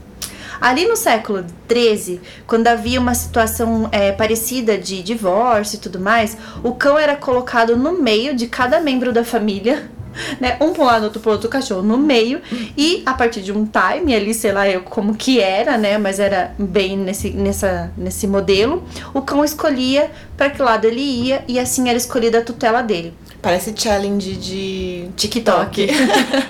Ali 0.61 0.87
no 0.87 0.97
século 0.97 1.45
XIII, 1.71 2.21
quando 2.47 2.69
havia 2.69 3.01
uma 3.01 3.15
situação 3.15 3.89
é, 3.93 4.13
parecida 4.13 4.79
de 4.79 5.03
divórcio 5.03 5.77
e 5.77 5.81
tudo 5.81 5.99
mais, 5.99 6.37
o 6.63 6.73
cão 6.75 6.99
era 6.99 7.17
colocado 7.17 7.77
no 7.77 8.01
meio 8.01 8.35
de 8.35 8.47
cada 8.47 8.81
membro 8.81 9.13
da 9.13 9.25
família 9.25 9.91
né? 10.41 10.57
Um 10.61 10.73
para 10.73 10.85
lado, 10.85 11.05
outro 11.05 11.21
para 11.21 11.33
outro, 11.33 11.49
cachorro 11.49 11.83
no 11.83 11.99
meio. 11.99 12.41
E 12.77 13.03
a 13.05 13.15
partir 13.15 13.43
de 13.43 13.53
um 13.53 13.67
time 13.67 14.15
ali, 14.15 14.33
sei 14.33 14.53
lá 14.53 14.69
eu 14.69 14.83
como 14.83 15.15
que 15.15 15.41
era, 15.41 15.77
né? 15.77 15.99
Mas 15.99 16.19
era 16.21 16.55
bem 16.59 16.97
nesse, 16.97 17.31
nessa, 17.31 17.93
nesse 17.97 18.27
modelo. 18.27 18.85
O 19.13 19.23
cão 19.23 19.45
escolhia 19.45 20.11
para 20.37 20.51
que 20.51 20.63
lado 20.63 20.85
ele 20.87 21.01
ia 21.01 21.45
e 21.47 21.59
assim 21.59 21.89
era 21.89 21.97
escolhida 21.97 22.39
a 22.39 22.43
tutela 22.43 22.83
dele. 22.83 23.15
Parece 23.45 23.75
challenge 23.77 24.37
de 24.37 25.11
TikTok. 25.17 25.89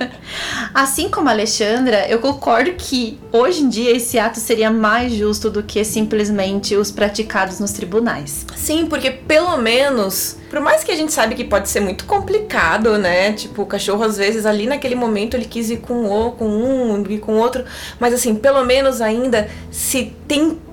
assim 0.72 1.08
como 1.08 1.28
a 1.28 1.32
Alexandra, 1.32 2.06
eu 2.08 2.20
concordo 2.20 2.72
que 2.74 3.18
hoje 3.32 3.62
em 3.62 3.68
dia 3.68 3.90
esse 3.96 4.16
ato 4.16 4.38
seria 4.38 4.70
mais 4.70 5.12
justo 5.12 5.50
do 5.50 5.64
que 5.64 5.84
simplesmente 5.84 6.76
os 6.76 6.92
praticados 6.92 7.58
nos 7.58 7.72
tribunais. 7.72 8.46
Sim, 8.54 8.86
porque 8.86 9.10
pelo 9.10 9.56
menos 9.56 10.36
por 10.54 10.60
mais 10.60 10.84
que 10.84 10.92
a 10.92 10.94
gente 10.94 11.12
sabe 11.12 11.34
que 11.34 11.42
pode 11.42 11.68
ser 11.68 11.80
muito 11.80 12.04
complicado, 12.04 12.96
né? 12.96 13.32
Tipo, 13.32 13.62
o 13.62 13.66
cachorro 13.66 14.04
às 14.04 14.16
vezes 14.16 14.46
ali 14.46 14.66
naquele 14.66 14.94
momento 14.94 15.34
ele 15.34 15.46
quis 15.46 15.68
ir 15.68 15.78
com 15.78 16.06
o 16.06 16.30
com 16.30 16.46
um 16.46 17.04
e 17.10 17.18
com 17.18 17.32
outro, 17.38 17.64
mas 17.98 18.14
assim, 18.14 18.36
pelo 18.36 18.64
menos 18.64 19.00
ainda 19.00 19.48
se 19.68 20.12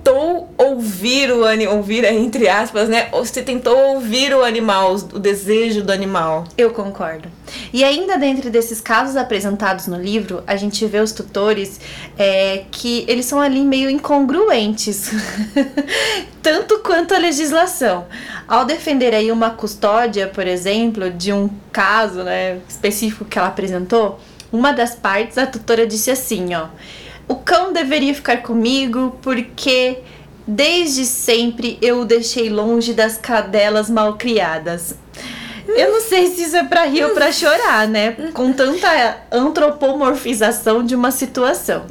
tentou 0.04 0.50
ouvir 0.58 1.32
o 1.32 1.46
animal, 1.46 1.78
ouvir 1.78 2.04
entre 2.06 2.50
aspas, 2.50 2.90
né? 2.90 3.08
Ou 3.12 3.24
se 3.24 3.42
tentou 3.44 3.78
ouvir 3.94 4.34
o 4.34 4.44
animal, 4.44 4.96
o 4.96 5.20
desejo 5.20 5.84
do 5.84 5.92
animal. 5.92 6.46
Eu 6.58 6.72
concordo. 6.72 7.30
E 7.72 7.84
ainda 7.84 8.18
dentro 8.18 8.50
desses 8.50 8.82
casos 8.82 9.16
apresentados 9.16 9.88
no 9.88 9.98
livro, 9.98 10.44
a 10.48 10.56
gente 10.56 10.86
vê 10.86 11.00
os 11.00 11.12
tutores 11.12 11.80
é, 12.18 12.64
que 12.72 13.06
eles 13.08 13.26
são 13.26 13.40
ali 13.40 13.62
meio 13.62 13.90
incongruentes, 13.90 15.12
tanto 16.42 16.80
quanto 16.80 17.14
a 17.14 17.18
legislação. 17.18 18.06
Ao 18.48 18.66
defender 18.66 19.14
aí 19.14 19.32
uma 19.32 19.52
custódia, 19.52 20.28
por 20.28 20.48
exemplo, 20.48 21.10
de 21.12 21.32
um 21.32 21.50
caso 21.72 22.24
né, 22.24 22.60
específico 22.68 23.26
que 23.26 23.38
ela 23.38 23.48
apresentou, 23.48 24.20
uma 24.52 24.74
das 24.74 24.96
partes, 24.96 25.38
a 25.38 25.46
tutora 25.46 25.88
disse 25.88 26.12
assim, 26.12 26.54
ó. 26.54 26.68
O 27.28 27.36
cão 27.36 27.72
deveria 27.72 28.14
ficar 28.14 28.38
comigo 28.38 29.18
porque 29.22 30.00
desde 30.46 31.06
sempre 31.06 31.78
eu 31.82 32.02
o 32.02 32.06
deixei 32.06 32.50
longe 32.50 32.94
das 32.94 33.18
cadelas 33.18 33.90
malcriadas. 33.90 34.96
Eu 35.68 35.92
não 35.92 36.02
sei 36.02 36.28
se 36.28 36.44
isso 36.44 36.58
é 36.58 36.64
pra 36.64 36.86
rir 36.86 37.04
ou 37.06 37.12
pra 37.12 37.32
chorar, 37.32 37.88
né? 37.88 38.12
Com 38.34 38.52
tanta 38.52 39.18
antropomorfização 39.32 40.84
de 40.84 40.96
uma 40.96 41.12
situação. 41.12 41.86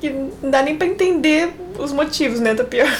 Que 0.00 0.10
não 0.10 0.50
dá 0.50 0.62
nem 0.62 0.76
pra 0.76 0.86
entender 0.86 1.52
os 1.78 1.92
motivos, 1.92 2.38
né? 2.38 2.54
Tá 2.54 2.64
pior. 2.64 2.92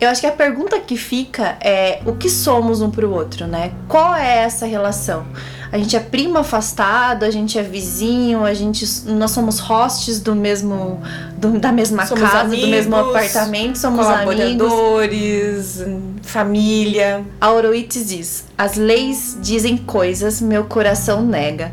Eu 0.00 0.08
acho 0.08 0.20
que 0.20 0.26
a 0.26 0.32
pergunta 0.32 0.80
que 0.80 0.96
fica 0.96 1.56
é 1.60 2.00
o 2.04 2.16
que 2.16 2.28
somos 2.28 2.82
um 2.82 2.90
pro 2.90 3.12
outro, 3.12 3.46
né? 3.46 3.72
Qual 3.88 4.12
é 4.12 4.38
essa 4.38 4.66
relação? 4.66 5.24
A 5.72 5.78
gente 5.78 5.96
é 5.96 6.00
primo 6.00 6.36
afastado, 6.36 7.24
a 7.24 7.30
gente 7.30 7.58
é 7.58 7.62
vizinho, 7.62 8.44
a 8.44 8.52
gente 8.52 8.86
nós 9.06 9.30
somos 9.30 9.58
hosts 9.58 10.20
do 10.20 10.34
mesmo 10.36 11.00
do- 11.38 11.58
da 11.58 11.72
mesma 11.72 12.04
Somos 12.04 12.30
casa, 12.30 12.44
do 12.54 12.66
mesmo 12.66 12.94
amigos, 12.94 13.16
apartamento, 13.16 13.78
somos 13.78 14.06
amigos. 14.06 14.68
Colaboradores, 14.68 15.82
família. 16.22 17.22
A 17.40 17.50
Oroites 17.52 18.06
diz: 18.08 18.44
"As 18.56 18.76
leis 18.76 19.38
dizem 19.40 19.76
coisas, 19.78 20.40
meu 20.42 20.64
coração 20.64 21.22
nega". 21.22 21.72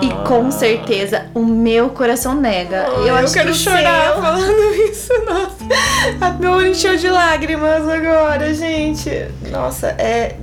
E 0.00 0.08
com 0.26 0.50
certeza 0.50 1.26
o 1.34 1.40
meu 1.44 1.90
coração 1.90 2.34
nega. 2.34 2.86
Ai, 2.96 3.10
eu 3.10 3.14
acho 3.14 3.34
quero 3.34 3.52
que 3.52 3.58
chorar 3.58 4.14
seu- 4.14 4.22
falando 4.22 4.74
isso, 4.90 5.12
nossa. 5.26 5.54
A 6.20 6.30
meu 6.32 6.66
encheu 6.66 6.96
de 6.96 7.08
lágrimas 7.10 7.86
agora, 7.88 8.52
gente. 8.54 9.10
Nossa, 9.50 9.88
é 9.98 10.36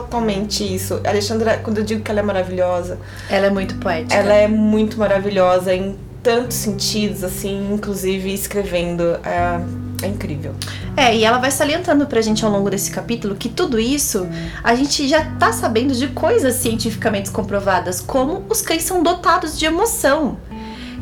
totalmente 0.00 0.62
isso. 0.64 1.00
A 1.04 1.08
Alexandra, 1.10 1.58
quando 1.62 1.78
eu 1.78 1.84
digo 1.84 2.02
que 2.02 2.10
ela 2.10 2.20
é 2.20 2.22
maravilhosa, 2.22 2.98
Ela 3.28 3.46
é 3.46 3.50
muito 3.50 3.74
poética. 3.76 4.14
ela 4.14 4.34
é 4.34 4.48
muito 4.48 4.98
maravilhosa 4.98 5.74
em 5.74 5.96
tantos 6.22 6.56
sentidos, 6.56 7.22
assim, 7.22 7.72
inclusive 7.72 8.32
escrevendo. 8.32 9.02
É, 9.24 9.60
é 10.02 10.08
incrível. 10.08 10.54
É, 10.96 11.14
e 11.14 11.24
ela 11.24 11.38
vai 11.38 11.50
salientando 11.50 12.06
pra 12.06 12.20
gente 12.20 12.44
ao 12.44 12.50
longo 12.50 12.68
desse 12.70 12.90
capítulo 12.90 13.34
que 13.36 13.48
tudo 13.48 13.78
isso 13.78 14.26
a 14.62 14.74
gente 14.74 15.06
já 15.08 15.24
tá 15.38 15.52
sabendo 15.52 15.94
de 15.94 16.08
coisas 16.08 16.54
cientificamente 16.54 17.30
comprovadas, 17.30 18.00
como 18.00 18.44
os 18.48 18.60
cães 18.62 18.82
são 18.82 19.02
dotados 19.02 19.58
de 19.58 19.64
emoção. 19.66 20.36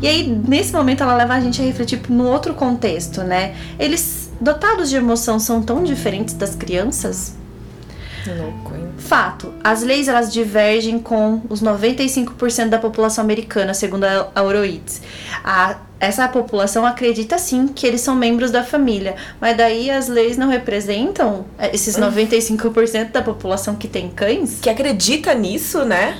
E 0.00 0.08
aí, 0.08 0.26
nesse 0.26 0.72
momento, 0.72 1.02
ela 1.02 1.14
leva 1.14 1.34
a 1.34 1.40
gente 1.40 1.62
a 1.62 1.64
refletir 1.64 2.00
no 2.08 2.26
outro 2.26 2.54
contexto, 2.54 3.22
né? 3.22 3.54
Eles, 3.78 4.30
dotados 4.40 4.90
de 4.90 4.96
emoção, 4.96 5.38
são 5.38 5.62
tão 5.62 5.84
diferentes 5.84 6.34
das 6.34 6.56
crianças? 6.56 7.34
Louco, 8.26 8.74
hein? 8.74 8.88
Fato, 8.98 9.52
as 9.64 9.82
leis 9.82 10.08
elas 10.08 10.32
divergem 10.32 10.98
com 10.98 11.42
os 11.48 11.62
95% 11.62 12.68
da 12.68 12.78
população 12.78 13.24
americana, 13.24 13.74
segundo 13.74 14.04
a 14.04 14.42
Oroides. 14.42 15.02
A, 15.42 15.76
essa 15.98 16.28
população 16.28 16.86
acredita 16.86 17.38
sim 17.38 17.68
que 17.68 17.86
eles 17.86 18.00
são 18.00 18.14
membros 18.14 18.50
da 18.50 18.62
família, 18.62 19.16
mas 19.40 19.56
daí 19.56 19.90
as 19.90 20.08
leis 20.08 20.36
não 20.36 20.48
representam 20.48 21.46
eh, 21.58 21.70
esses 21.74 21.96
95% 21.96 23.10
da 23.10 23.22
população 23.22 23.74
que 23.74 23.88
tem 23.88 24.08
cães? 24.08 24.58
Que 24.60 24.70
acredita 24.70 25.34
nisso, 25.34 25.84
né? 25.84 26.18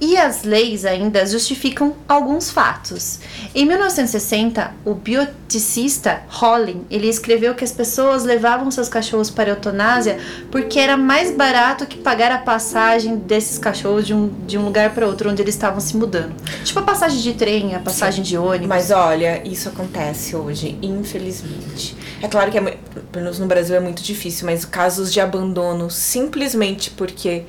E 0.00 0.16
as 0.16 0.42
leis 0.42 0.84
ainda 0.84 1.24
justificam 1.24 1.94
alguns 2.08 2.50
fatos. 2.50 3.20
Em 3.54 3.66
1960, 3.66 4.72
o 4.82 4.94
bioticista 4.94 6.22
Holling, 6.26 6.86
ele 6.90 7.06
escreveu 7.06 7.54
que 7.54 7.62
as 7.62 7.70
pessoas 7.70 8.24
levavam 8.24 8.70
seus 8.70 8.88
cachorros 8.88 9.28
para 9.28 9.50
a 9.50 9.54
eutanásia 9.54 10.18
porque 10.50 10.78
era 10.78 10.96
mais 10.96 11.30
barato 11.30 11.84
que 11.84 11.98
pagar 11.98 12.32
a 12.32 12.38
passagem 12.38 13.16
desses 13.16 13.58
cachorros 13.58 14.06
de 14.06 14.14
um, 14.14 14.32
de 14.46 14.56
um 14.56 14.64
lugar 14.64 14.94
para 14.94 15.06
outro, 15.06 15.30
onde 15.30 15.42
eles 15.42 15.54
estavam 15.54 15.80
se 15.80 15.94
mudando. 15.94 16.34
Tipo 16.64 16.80
a 16.80 16.82
passagem 16.82 17.20
de 17.20 17.34
trem, 17.34 17.74
a 17.74 17.80
passagem 17.80 18.24
de 18.24 18.38
ônibus. 18.38 18.68
Mas 18.68 18.90
olha, 18.90 19.46
isso 19.46 19.68
acontece 19.68 20.34
hoje, 20.34 20.78
infelizmente. 20.80 21.94
É 22.22 22.28
claro 22.28 22.50
que 22.50 22.56
é, 22.56 22.78
no 23.20 23.46
Brasil 23.46 23.76
é 23.76 23.80
muito 23.80 24.02
difícil, 24.02 24.46
mas 24.46 24.64
casos 24.64 25.12
de 25.12 25.20
abandono 25.20 25.90
simplesmente 25.90 26.90
porque. 26.90 27.44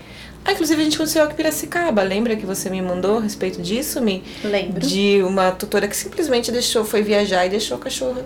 Ah, 0.45 0.51
inclusive 0.51 0.81
a 0.81 0.83
gente 0.83 0.95
aconteceu 0.95 1.23
aqui 1.23 1.33
em 1.33 1.37
Piracicaba. 1.37 2.03
Lembra 2.03 2.35
que 2.35 2.45
você 2.45 2.69
me 2.69 2.81
mandou 2.81 3.17
a 3.17 3.21
respeito 3.21 3.61
disso, 3.61 4.01
Mi? 4.01 4.23
Lembro. 4.43 4.85
De 4.85 5.21
uma 5.23 5.51
tutora 5.51 5.87
que 5.87 5.95
simplesmente 5.95 6.51
deixou, 6.51 6.83
foi 6.83 7.01
viajar 7.01 7.45
e 7.45 7.49
deixou 7.49 7.77
a 7.77 7.79
cachorra 7.79 8.25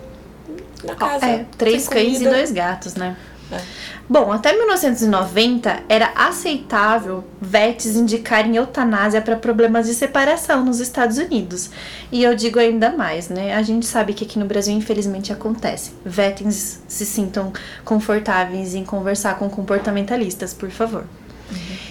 na 0.84 0.96
casa. 0.96 1.26
É, 1.26 1.46
três 1.58 1.88
cães 1.88 2.08
e 2.08 2.14
comida. 2.14 2.32
dois 2.32 2.52
gatos, 2.52 2.96
né? 2.96 3.16
É. 3.52 3.62
Bom, 4.10 4.32
até 4.32 4.54
1990 4.54 5.84
era 5.88 6.12
aceitável 6.16 7.24
vets 7.42 7.96
indicarem 7.96 8.56
eutanásia 8.56 9.22
para 9.22 9.36
problemas 9.36 9.86
de 9.86 9.94
separação 9.94 10.64
nos 10.64 10.80
Estados 10.80 11.18
Unidos. 11.18 11.70
E 12.12 12.24
eu 12.24 12.34
digo 12.36 12.60
ainda 12.60 12.90
mais, 12.90 13.30
né? 13.30 13.54
A 13.56 13.62
gente 13.62 13.86
sabe 13.86 14.14
que 14.14 14.24
aqui 14.24 14.40
no 14.40 14.46
Brasil, 14.46 14.74
infelizmente, 14.74 15.32
acontece. 15.32 15.92
Vets 16.06 16.82
se 16.88 17.06
sintam 17.06 17.54
confortáveis 17.86 18.76
em 18.76 18.84
conversar 18.84 19.38
com 19.38 19.50
comportamentalistas, 19.50 20.54
por 20.54 20.70
favor. 20.70 21.06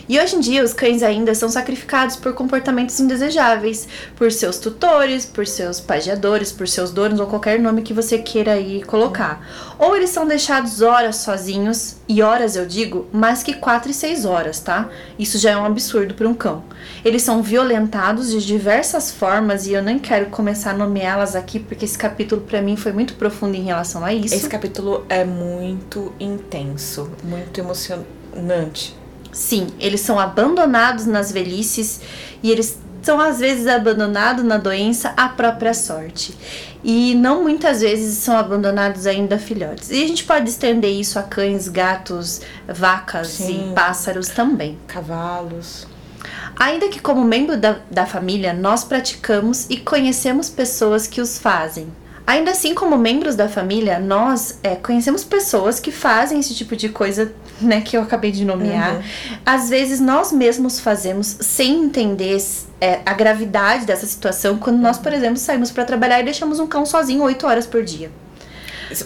E 0.09 0.21
hoje 0.21 0.37
em 0.37 0.41
dia 0.41 0.63
os 0.63 0.73
cães 0.73 1.03
ainda 1.03 1.35
são 1.35 1.49
sacrificados 1.49 2.15
por 2.15 2.33
comportamentos 2.33 3.01
indesejáveis, 3.01 3.89
por 4.15 4.31
seus 4.31 4.59
tutores, 4.59 5.27
por 5.27 5.47
seus 5.47 5.81
pajeadores, 5.81 6.53
por 6.53 6.69
seus 6.69 6.93
donos 6.93 7.19
ou 7.19 7.27
qualquer 7.27 7.59
nome 7.59 7.83
que 7.83 7.93
você 7.93 8.19
queira 8.19 8.53
aí 8.53 8.83
colocar. 8.85 9.75
Ou 9.79 9.97
eles 9.97 10.11
são 10.11 10.27
deixados 10.27 10.81
horas 10.81 11.17
sozinhos, 11.17 11.97
e 12.09 12.23
horas 12.23 12.55
eu 12.55 12.65
digo, 12.65 13.09
mais 13.13 13.43
que 13.43 13.55
4 13.55 13.91
e 13.91 13.95
6 13.95 14.25
horas, 14.25 14.61
tá? 14.61 14.89
Isso 15.19 15.39
já 15.39 15.51
é 15.51 15.57
um 15.57 15.65
absurdo 15.65 16.15
para 16.15 16.29
um 16.29 16.35
cão. 16.35 16.63
Eles 17.05 17.23
são 17.23 17.43
violentados 17.43 18.31
de 18.31 18.45
diversas 18.47 19.11
formas 19.11 19.67
e 19.67 19.73
eu 19.73 19.83
nem 19.83 19.99
quero 19.99 20.27
começar 20.27 20.71
a 20.71 20.75
nomeá-las 20.75 21.35
aqui 21.35 21.59
porque 21.59 21.85
esse 21.85 21.99
capítulo 21.99 22.43
para 22.43 22.63
mim 22.63 22.77
foi 22.77 22.93
muito 22.93 23.15
profundo 23.15 23.57
em 23.57 23.65
relação 23.65 24.05
a 24.05 24.15
isso. 24.15 24.35
Esse 24.35 24.49
capítulo 24.49 25.05
é 25.09 25.25
muito 25.25 26.13
intenso, 26.21 27.11
muito 27.25 27.59
emocionante. 27.59 29.06
Sim, 29.37 29.67
eles 29.79 30.01
são 30.01 30.19
abandonados 30.19 31.05
nas 31.05 31.31
velhices 31.31 32.01
e 32.43 32.51
eles 32.51 32.79
são 33.03 33.21
às 33.21 33.39
vezes 33.39 33.67
abandonados 33.67 34.43
na 34.43 34.57
doença 34.57 35.13
à 35.15 35.29
própria 35.29 35.75
sorte. 35.75 36.35
E 36.83 37.15
não 37.15 37.43
muitas 37.43 37.83
vezes 37.83 38.17
são 38.17 38.35
abandonados 38.35 39.07
ainda 39.07 39.39
filhotes. 39.39 39.91
E 39.91 40.03
a 40.03 40.09
gente 40.09 40.25
pode 40.25 40.49
estender 40.49 40.91
isso 40.91 41.19
a 41.19 41.23
cães, 41.23 41.69
gatos, 41.69 42.41
vacas 42.67 43.29
Sim. 43.29 43.73
e 43.73 43.75
pássaros 43.75 44.29
também. 44.29 44.79
Cavalos. 44.87 45.87
Ainda 46.59 46.89
que, 46.89 46.99
como 46.99 47.23
membro 47.23 47.59
da, 47.59 47.77
da 47.91 48.07
família, 48.07 48.55
nós 48.55 48.85
praticamos 48.85 49.67
e 49.69 49.77
conhecemos 49.77 50.49
pessoas 50.49 51.07
que 51.07 51.21
os 51.21 51.39
fazem. 51.39 51.89
Ainda 52.27 52.51
assim, 52.51 52.75
como 52.75 52.99
membros 52.99 53.37
da 53.37 53.49
família, 53.49 54.01
nós 54.01 54.59
é, 54.63 54.75
conhecemos 54.75 55.23
pessoas 55.23 55.79
que 55.79 55.93
fazem 55.93 56.41
esse 56.41 56.55
tipo 56.55 56.75
de 56.75 56.89
coisa, 56.89 57.33
né, 57.61 57.81
que 57.81 57.97
eu 57.97 58.03
acabei 58.03 58.33
de 58.33 58.45
nomear. 58.45 58.97
Uhum. 58.97 59.03
Às 59.47 59.69
vezes 59.69 60.01
nós 60.01 60.33
mesmos 60.33 60.81
fazemos 60.81 61.37
sem 61.41 61.85
entender 61.85 62.37
é, 62.81 63.01
a 63.07 63.15
gravidade 63.15 63.87
dessa 63.87 64.07
situação, 64.07 64.59
quando 64.59 64.79
nós, 64.79 64.99
por 64.99 65.13
exemplo, 65.13 65.37
saímos 65.37 65.71
para 65.71 65.85
trabalhar 65.85 66.21
e 66.21 66.25
deixamos 66.25 66.59
um 66.59 66.67
cão 66.67 66.85
sozinho 66.85 67.23
8 67.23 67.47
horas 67.47 67.67
por 67.67 67.85
dia. 67.85 68.11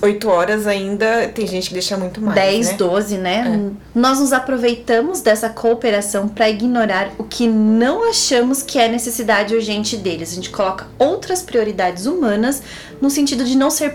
Oito 0.02 0.28
horas 0.28 0.66
ainda 0.66 1.28
tem 1.28 1.46
gente 1.46 1.68
que 1.68 1.74
deixa 1.74 1.96
muito 1.96 2.20
mais. 2.20 2.34
10, 2.34 2.68
né? 2.68 2.74
12, 2.74 3.18
né? 3.18 3.70
Nós 3.94 4.20
nos 4.20 4.32
aproveitamos 4.32 5.20
dessa 5.20 5.48
cooperação 5.48 6.28
para 6.28 6.48
ignorar 6.50 7.10
o 7.18 7.24
que 7.24 7.46
não 7.46 8.08
achamos 8.08 8.62
que 8.62 8.78
é 8.78 8.88
necessidade 8.88 9.54
urgente 9.54 9.96
deles. 9.96 10.32
A 10.32 10.34
gente 10.34 10.50
coloca 10.50 10.86
outras 10.98 11.42
prioridades 11.42 12.06
humanas 12.06 12.62
no 13.00 13.10
sentido 13.10 13.44
de 13.44 13.56
não 13.56 13.70
ser 13.70 13.94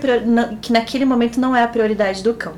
que 0.60 0.72
naquele 0.72 1.04
momento 1.04 1.40
não 1.40 1.54
é 1.54 1.62
a 1.62 1.68
prioridade 1.68 2.22
do 2.22 2.34
cão. 2.34 2.54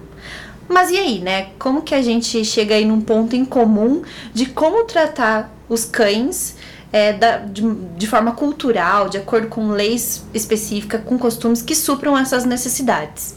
Mas 0.69 0.91
e 0.91 0.99
aí, 0.99 1.19
né? 1.19 1.49
Como 1.59 1.83
que 1.83 1.95
a 1.95 2.03
gente 2.03 2.45
chega 2.45 2.75
aí 2.75 2.85
num 2.85 3.01
ponto 3.01 3.35
em 3.35 3.45
comum 3.45 4.03
de 4.35 4.47
como 4.47 4.85
tratar 4.85 5.53
os 5.69 5.85
cães 5.85 6.57
é, 6.93 7.13
da- 7.13 7.39
de, 7.39 7.63
de 7.97 8.07
forma 8.07 8.33
cultural, 8.33 9.09
de 9.09 9.19
acordo 9.19 9.49
com 9.49 9.69
leis 9.71 10.25
específicas, 10.35 11.03
com 11.05 11.19
costumes 11.19 11.63
que 11.63 11.75
supram 11.75 12.17
essas 12.17 12.45
necessidades? 12.45 13.35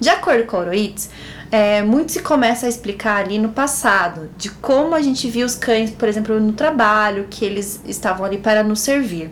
De 0.00 0.08
acordo 0.08 0.44
com 0.44 0.58
Oroides, 0.58 1.08
é, 1.50 1.82
muito 1.82 2.12
se 2.12 2.20
começa 2.20 2.66
a 2.66 2.68
explicar 2.68 3.24
ali 3.24 3.38
no 3.38 3.50
passado, 3.50 4.28
de 4.36 4.50
como 4.50 4.94
a 4.94 5.00
gente 5.00 5.28
via 5.30 5.46
os 5.46 5.54
cães, 5.54 5.90
por 5.90 6.08
exemplo, 6.08 6.38
no 6.40 6.52
trabalho, 6.52 7.26
que 7.30 7.44
eles 7.44 7.80
estavam 7.86 8.24
ali 8.26 8.38
para 8.38 8.62
nos 8.62 8.80
servir. 8.80 9.30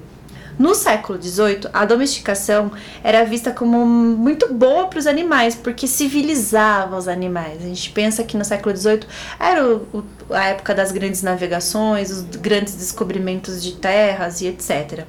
No 0.58 0.74
século 0.74 1.20
XVIII, 1.20 1.68
a 1.72 1.84
domesticação 1.84 2.70
era 3.02 3.24
vista 3.24 3.50
como 3.50 3.84
muito 3.84 4.52
boa 4.54 4.86
para 4.86 5.00
os 5.00 5.06
animais, 5.06 5.54
porque 5.56 5.86
civilizava 5.86 6.96
os 6.96 7.08
animais. 7.08 7.58
A 7.60 7.66
gente 7.66 7.90
pensa 7.90 8.22
que 8.22 8.36
no 8.36 8.44
século 8.44 8.76
XVIII 8.76 9.00
era 9.40 9.66
o- 9.66 9.86
o- 9.92 10.04
a 10.32 10.44
época 10.46 10.72
das 10.74 10.92
grandes 10.92 11.22
navegações, 11.22 12.10
os 12.10 12.22
grandes 12.36 12.74
descobrimentos 12.76 13.62
de 13.62 13.72
terras 13.72 14.40
e 14.42 14.46
etc. 14.46 15.04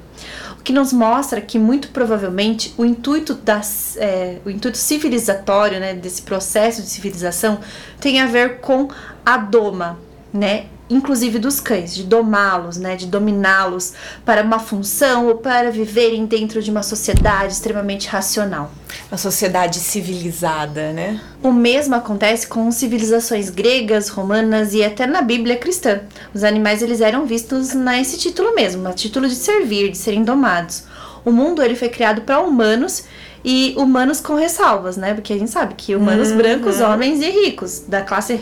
O 0.58 0.62
que 0.66 0.72
nos 0.72 0.92
mostra 0.92 1.40
que 1.40 1.60
muito 1.60 1.88
provavelmente 1.90 2.74
o 2.76 2.84
intuito 2.84 3.32
das, 3.34 3.96
é, 3.98 4.38
o 4.44 4.50
intuito 4.50 4.76
civilizatório, 4.78 5.78
né, 5.78 5.94
desse 5.94 6.22
processo 6.22 6.82
de 6.82 6.88
civilização, 6.88 7.60
tem 8.00 8.20
a 8.20 8.26
ver 8.26 8.58
com 8.60 8.88
a 9.24 9.36
doma, 9.36 9.96
né? 10.34 10.66
Inclusive 10.88 11.38
dos 11.38 11.58
cães, 11.60 11.94
de 11.94 12.04
domá-los, 12.04 12.76
né, 12.76 12.94
de 12.96 13.06
dominá-los 13.06 13.92
para 14.24 14.42
uma 14.42 14.58
função 14.58 15.26
ou 15.26 15.34
para 15.36 15.70
viverem 15.70 16.26
dentro 16.26 16.62
de 16.62 16.70
uma 16.70 16.82
sociedade 16.82 17.52
extremamente 17.54 18.06
racional. 18.08 18.70
Uma 19.10 19.18
sociedade 19.18 19.78
civilizada, 19.80 20.92
né? 20.92 21.20
O 21.42 21.52
mesmo 21.52 21.94
acontece 21.94 22.46
com 22.46 22.70
civilizações 22.70 23.50
gregas, 23.50 24.08
romanas 24.08 24.74
e 24.74 24.82
até 24.84 25.06
na 25.06 25.22
Bíblia 25.22 25.56
cristã. 25.56 26.00
Os 26.32 26.44
animais 26.44 26.82
eles 26.82 27.00
eram 27.00 27.26
vistos 27.26 27.74
nesse 27.74 28.16
título 28.18 28.54
mesmo, 28.54 28.86
a 28.88 28.92
título 28.92 29.28
de 29.28 29.34
servir, 29.34 29.90
de 29.90 29.98
serem 29.98 30.22
domados. 30.24 30.84
O 31.24 31.32
mundo 31.32 31.62
ele 31.62 31.74
foi 31.74 31.88
criado 31.88 32.22
para 32.22 32.40
humanos 32.40 33.04
e 33.44 33.74
humanos 33.76 34.20
com 34.20 34.34
ressalvas, 34.34 34.96
né? 34.96 35.14
Porque 35.14 35.32
a 35.32 35.38
gente 35.38 35.50
sabe 35.50 35.74
que 35.74 35.94
humanos 35.94 36.30
Uhum. 36.30 36.36
brancos, 36.36 36.80
homens 36.80 37.20
e 37.20 37.28
ricos, 37.30 37.80
da 37.86 38.00
classe 38.02 38.34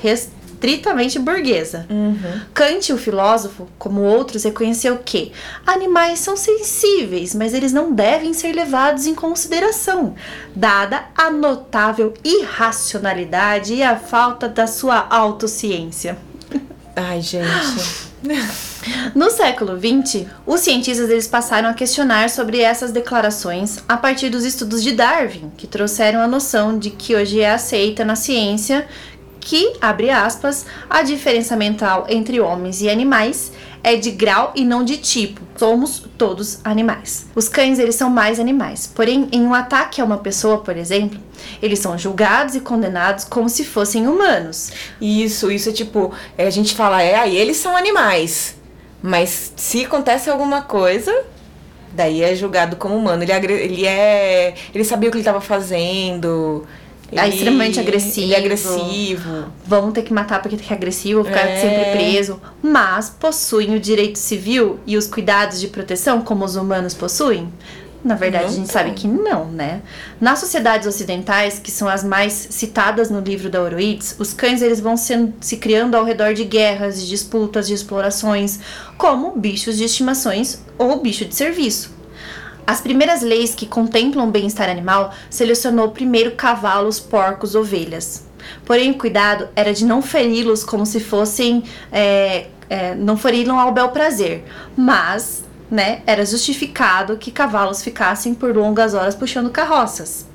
restritamente 0.64 1.18
burguesa. 1.18 1.86
Kant, 2.54 2.92
o 2.92 2.98
filósofo, 2.98 3.68
como 3.78 4.00
outros, 4.00 4.44
reconheceu 4.44 4.98
que 4.98 5.30
animais 5.66 6.18
são 6.18 6.36
sensíveis, 6.36 7.34
mas 7.34 7.52
eles 7.52 7.72
não 7.72 7.92
devem 7.92 8.32
ser 8.32 8.52
levados 8.52 9.06
em 9.06 9.14
consideração, 9.14 10.14
dada 10.54 11.04
a 11.14 11.30
notável 11.30 12.14
irracionalidade 12.24 13.74
e 13.74 13.82
a 13.82 13.96
falta 13.96 14.48
da 14.48 14.66
sua 14.66 15.06
autociência. 15.10 16.16
Ai, 16.96 17.20
gente. 17.20 18.14
No 19.14 19.30
século 19.30 19.78
XX, 19.78 20.26
os 20.46 20.60
cientistas 20.60 21.08
eles 21.08 21.26
passaram 21.26 21.68
a 21.68 21.74
questionar 21.74 22.28
sobre 22.28 22.60
essas 22.60 22.92
declarações 22.92 23.82
a 23.88 23.96
partir 23.96 24.28
dos 24.28 24.44
estudos 24.44 24.82
de 24.82 24.92
Darwin, 24.92 25.50
que 25.56 25.66
trouxeram 25.66 26.20
a 26.20 26.28
noção 26.28 26.78
de 26.78 26.90
que 26.90 27.14
hoje 27.14 27.40
é 27.40 27.50
aceita 27.50 28.04
na 28.04 28.16
ciência 28.16 28.86
que, 29.44 29.74
abre 29.78 30.08
aspas, 30.08 30.64
a 30.88 31.02
diferença 31.02 31.54
mental 31.54 32.06
entre 32.08 32.40
homens 32.40 32.80
e 32.80 32.88
animais 32.88 33.52
é 33.82 33.94
de 33.94 34.10
grau 34.10 34.52
e 34.56 34.64
não 34.64 34.82
de 34.82 34.96
tipo. 34.96 35.42
Somos 35.54 36.02
todos 36.16 36.60
animais. 36.64 37.26
Os 37.34 37.46
cães, 37.46 37.78
eles 37.78 37.94
são 37.94 38.08
mais 38.08 38.40
animais. 38.40 38.90
Porém, 38.92 39.28
em 39.30 39.42
um 39.42 39.52
ataque 39.52 40.00
a 40.00 40.04
uma 40.04 40.16
pessoa, 40.16 40.58
por 40.58 40.74
exemplo, 40.78 41.20
eles 41.60 41.78
são 41.78 41.96
julgados 41.98 42.54
e 42.54 42.60
condenados 42.60 43.24
como 43.24 43.50
se 43.50 43.66
fossem 43.66 44.08
humanos. 44.08 44.72
Isso, 44.98 45.52
isso 45.52 45.68
é 45.68 45.72
tipo, 45.72 46.10
é, 46.38 46.46
a 46.46 46.50
gente 46.50 46.74
fala, 46.74 47.02
é, 47.02 47.14
aí 47.14 47.36
eles 47.36 47.58
são 47.58 47.76
animais. 47.76 48.56
Mas 49.02 49.52
se 49.56 49.84
acontece 49.84 50.30
alguma 50.30 50.62
coisa, 50.62 51.14
daí 51.92 52.22
é 52.22 52.34
julgado 52.34 52.76
como 52.76 52.96
humano. 52.96 53.22
Ele, 53.22 53.52
ele 53.52 53.86
é. 53.86 54.54
Ele 54.74 54.84
sabia 54.84 55.10
o 55.10 55.12
que 55.12 55.18
ele 55.18 55.20
estava 55.20 55.42
fazendo. 55.42 56.64
É 57.12 57.28
extremamente 57.28 57.78
agressivo. 57.78 58.26
Ele 58.26 58.34
é 58.34 58.38
agressivo. 58.38 59.44
vão 59.66 59.92
ter 59.92 60.02
que 60.02 60.12
matar 60.12 60.40
porque 60.42 60.56
é 60.68 60.74
agressivo, 60.74 61.24
ficar 61.24 61.46
É. 61.46 61.60
sempre 61.60 61.92
preso, 61.92 62.40
mas 62.62 63.08
possuem 63.10 63.74
o 63.74 63.80
direito 63.80 64.18
civil 64.18 64.78
e 64.86 64.96
os 64.96 65.06
cuidados 65.06 65.60
de 65.60 65.68
proteção 65.68 66.22
como 66.22 66.44
os 66.44 66.56
humanos 66.56 66.94
possuem? 66.94 67.52
Na 68.04 68.14
verdade, 68.14 68.44
Não 68.44 68.50
a 68.50 68.54
gente 68.56 68.70
sabe 68.70 68.90
que 68.90 69.08
não, 69.08 69.46
né? 69.46 69.80
Nas 70.20 70.38
sociedades 70.38 70.86
ocidentais, 70.86 71.58
que 71.58 71.70
são 71.70 71.88
as 71.88 72.04
mais 72.04 72.48
citadas 72.50 73.08
no 73.08 73.18
livro 73.20 73.48
da 73.48 73.62
Oroides, 73.62 74.14
os 74.18 74.34
cães 74.34 74.60
eles 74.60 74.78
vão 74.78 74.94
sendo, 74.94 75.32
se 75.40 75.56
criando 75.56 75.94
ao 75.94 76.04
redor 76.04 76.34
de 76.34 76.44
guerras, 76.44 77.00
de 77.00 77.08
disputas, 77.08 77.66
de 77.66 77.72
explorações, 77.72 78.58
como 78.98 79.30
bichos 79.34 79.78
de 79.78 79.84
estimações 79.84 80.62
ou 80.76 81.00
bicho 81.00 81.24
de 81.24 81.34
serviço. 81.34 81.94
As 82.66 82.80
primeiras 82.80 83.22
leis 83.22 83.54
que 83.54 83.66
contemplam 83.66 84.28
o 84.28 84.30
bem-estar 84.30 84.68
animal 84.68 85.12
selecionou 85.28 85.90
primeiro 85.90 86.32
cavalos, 86.32 86.98
porcos, 86.98 87.54
ovelhas. 87.54 88.24
Porém, 88.64 88.90
o 88.90 88.98
cuidado 88.98 89.48
era 89.54 89.72
de 89.72 89.84
não 89.84 90.02
feri-los 90.02 90.64
como 90.64 90.84
se 90.84 91.00
fossem. 91.00 91.62
é, 91.92 92.46
é, 92.68 92.94
não 92.94 93.16
feri-los 93.16 93.58
ao 93.58 93.72
bel 93.72 93.88
prazer. 93.90 94.44
Mas, 94.76 95.44
né, 95.70 96.02
era 96.06 96.24
justificado 96.24 97.16
que 97.16 97.30
cavalos 97.30 97.82
ficassem 97.82 98.34
por 98.34 98.56
longas 98.56 98.94
horas 98.94 99.14
puxando 99.14 99.50
carroças. 99.50 100.26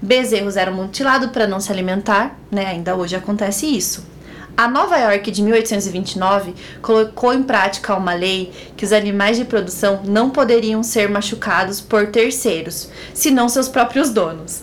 Bezerros 0.00 0.56
eram 0.56 0.74
mutilados 0.74 1.30
para 1.30 1.46
não 1.46 1.58
se 1.58 1.72
alimentar, 1.72 2.38
né? 2.50 2.66
Ainda 2.66 2.94
hoje 2.94 3.16
acontece 3.16 3.66
isso. 3.66 4.04
A 4.56 4.66
Nova 4.68 4.96
York 4.96 5.30
de 5.30 5.42
1829 5.42 6.54
colocou 6.80 7.34
em 7.34 7.42
prática 7.42 7.94
uma 7.94 8.14
lei 8.14 8.50
que 8.76 8.84
os 8.86 8.92
animais 8.92 9.36
de 9.36 9.44
produção 9.44 10.00
não 10.04 10.30
poderiam 10.30 10.82
ser 10.82 11.10
machucados 11.10 11.80
por 11.80 12.06
terceiros, 12.06 12.88
senão 13.12 13.48
seus 13.50 13.68
próprios 13.68 14.08
donos. 14.10 14.62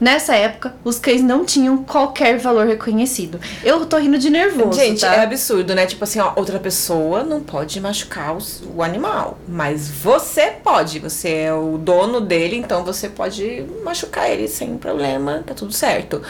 Nessa 0.00 0.34
época, 0.34 0.74
os 0.82 0.98
cães 0.98 1.22
não 1.22 1.44
tinham 1.44 1.78
qualquer 1.84 2.36
valor 2.38 2.66
reconhecido. 2.66 3.38
Eu 3.62 3.86
tô 3.86 3.96
rindo 3.96 4.18
de 4.18 4.28
nervoso, 4.28 4.78
Gente, 4.78 5.00
tá? 5.02 5.14
é 5.14 5.22
absurdo, 5.22 5.74
né? 5.74 5.86
Tipo 5.86 6.02
assim, 6.04 6.18
ó, 6.18 6.32
outra 6.36 6.58
pessoa 6.58 7.22
não 7.22 7.40
pode 7.40 7.80
machucar 7.80 8.36
os- 8.36 8.62
o 8.74 8.82
animal. 8.82 9.38
Mas 9.46 9.88
você 9.88 10.50
pode. 10.64 10.98
Você 10.98 11.28
é 11.28 11.54
o 11.54 11.78
dono 11.78 12.20
dele, 12.20 12.56
então 12.56 12.84
você 12.84 13.08
pode 13.08 13.64
machucar 13.84 14.28
ele 14.28 14.48
sem 14.48 14.76
problema, 14.76 15.44
tá 15.46 15.54
tudo 15.54 15.72
certo. 15.72 16.20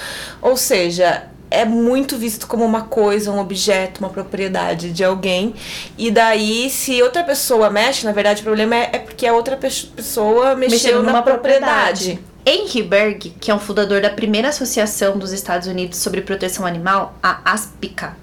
Ou 0.42 0.56
seja, 0.58 1.24
é 1.50 1.64
muito 1.64 2.16
visto 2.16 2.46
como 2.46 2.64
uma 2.64 2.82
coisa, 2.82 3.30
um 3.30 3.38
objeto, 3.38 4.00
uma 4.00 4.08
propriedade 4.10 4.90
de 4.92 5.04
alguém. 5.04 5.54
E 5.96 6.10
daí, 6.10 6.68
se 6.70 7.02
outra 7.02 7.22
pessoa 7.22 7.70
mexe, 7.70 8.04
na 8.04 8.12
verdade, 8.12 8.40
o 8.40 8.44
problema 8.44 8.74
é, 8.74 8.90
é 8.92 8.98
porque 8.98 9.26
a 9.26 9.32
outra 9.32 9.56
pe- 9.56 9.68
pessoa 9.94 10.54
mexeu, 10.56 10.78
Mexendo 10.78 11.02
na 11.02 11.12
numa 11.12 11.22
propriedade. 11.22 12.18
Henry 12.46 12.82
Berg, 12.82 13.34
que 13.40 13.50
é 13.50 13.54
um 13.54 13.58
fundador 13.58 14.02
da 14.02 14.10
primeira 14.10 14.48
associação 14.48 15.16
dos 15.18 15.32
Estados 15.32 15.66
Unidos 15.66 15.98
sobre 15.98 16.20
proteção 16.20 16.66
animal, 16.66 17.14
a 17.22 17.40
ASPICA, 17.52 18.16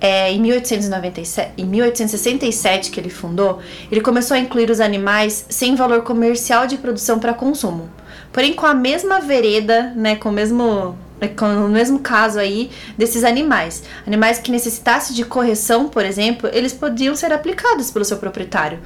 é, 0.00 0.32
em, 0.32 0.40
1897, 0.40 1.52
em 1.56 1.64
1867 1.64 2.90
que 2.90 2.98
ele 2.98 3.08
fundou, 3.10 3.60
ele 3.90 4.00
começou 4.00 4.34
a 4.36 4.40
incluir 4.40 4.68
os 4.68 4.80
animais 4.80 5.46
sem 5.48 5.76
valor 5.76 6.02
comercial 6.02 6.66
de 6.66 6.76
produção 6.76 7.20
para 7.20 7.32
consumo. 7.32 7.88
Porém, 8.32 8.52
com 8.54 8.66
a 8.66 8.74
mesma 8.74 9.20
vereda, 9.20 9.92
né, 9.94 10.16
com 10.16 10.30
o 10.30 10.32
mesmo 10.32 10.96
né, 11.22 11.28
com 11.28 11.46
o 11.46 11.68
mesmo 11.68 12.00
caso 12.00 12.40
aí 12.40 12.70
desses 12.98 13.22
animais. 13.22 13.84
Animais 14.04 14.40
que 14.40 14.50
necessitassem 14.50 15.14
de 15.14 15.24
correção, 15.24 15.88
por 15.88 16.04
exemplo, 16.04 16.50
eles 16.52 16.72
podiam 16.72 17.14
ser 17.14 17.32
aplicados 17.32 17.92
pelo 17.92 18.04
seu 18.04 18.16
proprietário 18.16 18.80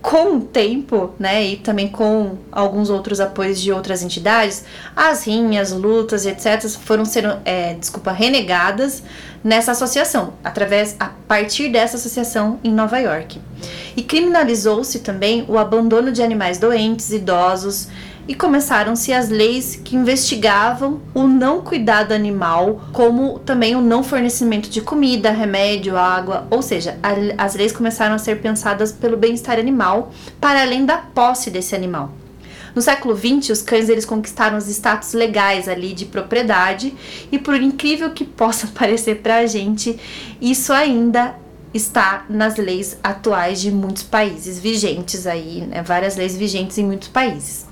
com 0.00 0.36
o 0.36 0.40
tempo, 0.40 1.12
né, 1.18 1.44
e 1.44 1.56
também 1.56 1.88
com 1.88 2.38
alguns 2.52 2.88
outros 2.88 3.20
apoios 3.20 3.60
de 3.60 3.72
outras 3.72 4.00
entidades, 4.00 4.64
as 4.94 5.26
rinhas, 5.26 5.72
lutas 5.72 6.24
etc. 6.24 6.66
foram 6.68 7.04
sendo, 7.04 7.36
é, 7.44 7.74
desculpa, 7.74 8.12
renegadas 8.12 9.02
nessa 9.42 9.72
associação, 9.72 10.34
através, 10.42 10.94
a 11.00 11.10
partir 11.26 11.68
dessa 11.68 11.96
associação 11.96 12.60
em 12.62 12.72
Nova 12.72 12.98
York. 12.98 13.40
E 13.96 14.02
criminalizou-se 14.02 15.00
também 15.00 15.44
o 15.48 15.58
abandono 15.58 16.12
de 16.12 16.22
animais 16.22 16.58
doentes, 16.58 17.10
idosos, 17.10 17.88
e 18.28 18.34
começaram-se 18.34 19.10
as 19.10 19.30
leis 19.30 19.74
que 19.82 19.96
investigavam 19.96 21.00
o 21.14 21.26
não 21.26 21.62
cuidado 21.62 22.12
animal, 22.12 22.82
como 22.92 23.38
também 23.38 23.74
o 23.74 23.80
não 23.80 24.04
fornecimento 24.04 24.68
de 24.68 24.82
comida, 24.82 25.30
remédio, 25.30 25.96
água, 25.96 26.46
ou 26.50 26.60
seja, 26.60 26.98
a- 27.02 27.42
as 27.42 27.54
leis 27.54 27.72
começaram 27.72 28.14
a 28.14 28.18
ser 28.18 28.40
pensadas 28.42 28.92
pelo 28.92 29.16
bem-estar 29.16 29.58
animal, 29.58 30.12
para 30.38 30.60
além 30.60 30.84
da 30.84 30.98
posse 30.98 31.50
desse 31.50 31.74
animal. 31.74 32.12
No 32.74 32.82
século 32.82 33.16
XX, 33.16 33.48
os 33.50 33.62
cães 33.62 33.88
eles 33.88 34.04
conquistaram 34.04 34.58
os 34.58 34.68
status 34.68 35.14
legais 35.14 35.66
ali 35.66 35.94
de 35.94 36.04
propriedade 36.04 36.94
e 37.32 37.38
por 37.38 37.56
incrível 37.60 38.10
que 38.10 38.24
possa 38.24 38.66
parecer 38.78 39.16
pra 39.22 39.46
gente, 39.46 39.98
isso 40.38 40.70
ainda 40.72 41.34
está 41.72 42.24
nas 42.28 42.56
leis 42.56 42.98
atuais 43.02 43.60
de 43.60 43.70
muitos 43.70 44.02
países 44.02 44.58
vigentes 44.58 45.26
aí, 45.26 45.62
né? 45.62 45.82
Várias 45.82 46.16
leis 46.16 46.36
vigentes 46.36 46.76
em 46.78 46.84
muitos 46.84 47.08
países. 47.08 47.67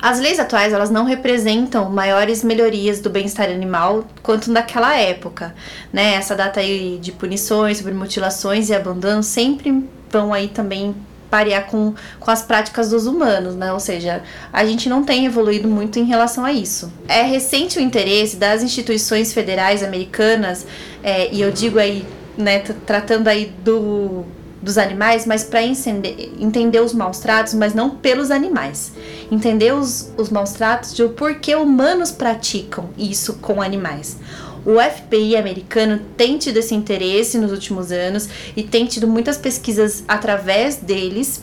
As 0.00 0.20
leis 0.20 0.38
atuais 0.38 0.72
elas 0.72 0.90
não 0.90 1.04
representam 1.04 1.90
maiores 1.90 2.44
melhorias 2.44 3.00
do 3.00 3.10
bem-estar 3.10 3.48
animal 3.48 4.04
quanto 4.22 4.50
naquela 4.50 4.96
época, 4.96 5.54
né? 5.92 6.14
Essa 6.14 6.36
data 6.36 6.60
aí 6.60 6.98
de 7.00 7.10
punições 7.10 7.78
sobre 7.78 7.92
mutilações 7.92 8.68
e 8.68 8.74
abandono 8.74 9.22
sempre 9.22 9.84
vão 10.10 10.32
aí 10.32 10.48
também 10.48 10.94
parear 11.28 11.66
com, 11.66 11.94
com 12.18 12.30
as 12.30 12.42
práticas 12.42 12.90
dos 12.90 13.06
humanos, 13.06 13.54
né? 13.54 13.72
Ou 13.72 13.80
seja, 13.80 14.22
a 14.52 14.64
gente 14.64 14.88
não 14.88 15.02
tem 15.02 15.26
evoluído 15.26 15.68
muito 15.68 15.98
em 15.98 16.04
relação 16.04 16.44
a 16.44 16.52
isso. 16.52 16.92
É 17.06 17.22
recente 17.22 17.78
o 17.78 17.82
interesse 17.82 18.36
das 18.36 18.62
instituições 18.62 19.32
federais 19.32 19.82
americanas, 19.82 20.66
é, 21.02 21.32
e 21.32 21.40
eu 21.40 21.50
digo 21.50 21.78
aí, 21.78 22.06
né, 22.36 22.60
tratando 22.86 23.28
aí 23.28 23.52
do, 23.62 24.24
dos 24.60 24.76
animais, 24.76 25.24
mas 25.24 25.44
para 25.44 25.62
entender 25.62 26.80
os 26.80 26.92
maus 26.92 27.18
tratos, 27.18 27.54
mas 27.54 27.74
não 27.74 27.90
pelos 27.90 28.30
animais. 28.30 28.92
Entender 29.30 29.72
os, 29.72 30.12
os 30.16 30.30
maus 30.30 30.52
tratos 30.52 30.94
de 30.94 31.02
o 31.02 31.10
porquê 31.10 31.54
humanos 31.54 32.10
praticam 32.10 32.90
isso 32.96 33.34
com 33.34 33.62
animais. 33.62 34.16
O 34.64 34.78
FBI 34.80 35.36
americano 35.36 36.00
tem 36.16 36.36
tido 36.36 36.58
esse 36.58 36.74
interesse 36.74 37.38
nos 37.38 37.52
últimos 37.52 37.92
anos 37.92 38.28
e 38.56 38.62
tem 38.62 38.86
tido 38.86 39.06
muitas 39.06 39.38
pesquisas 39.38 40.04
através 40.06 40.76
deles, 40.76 41.42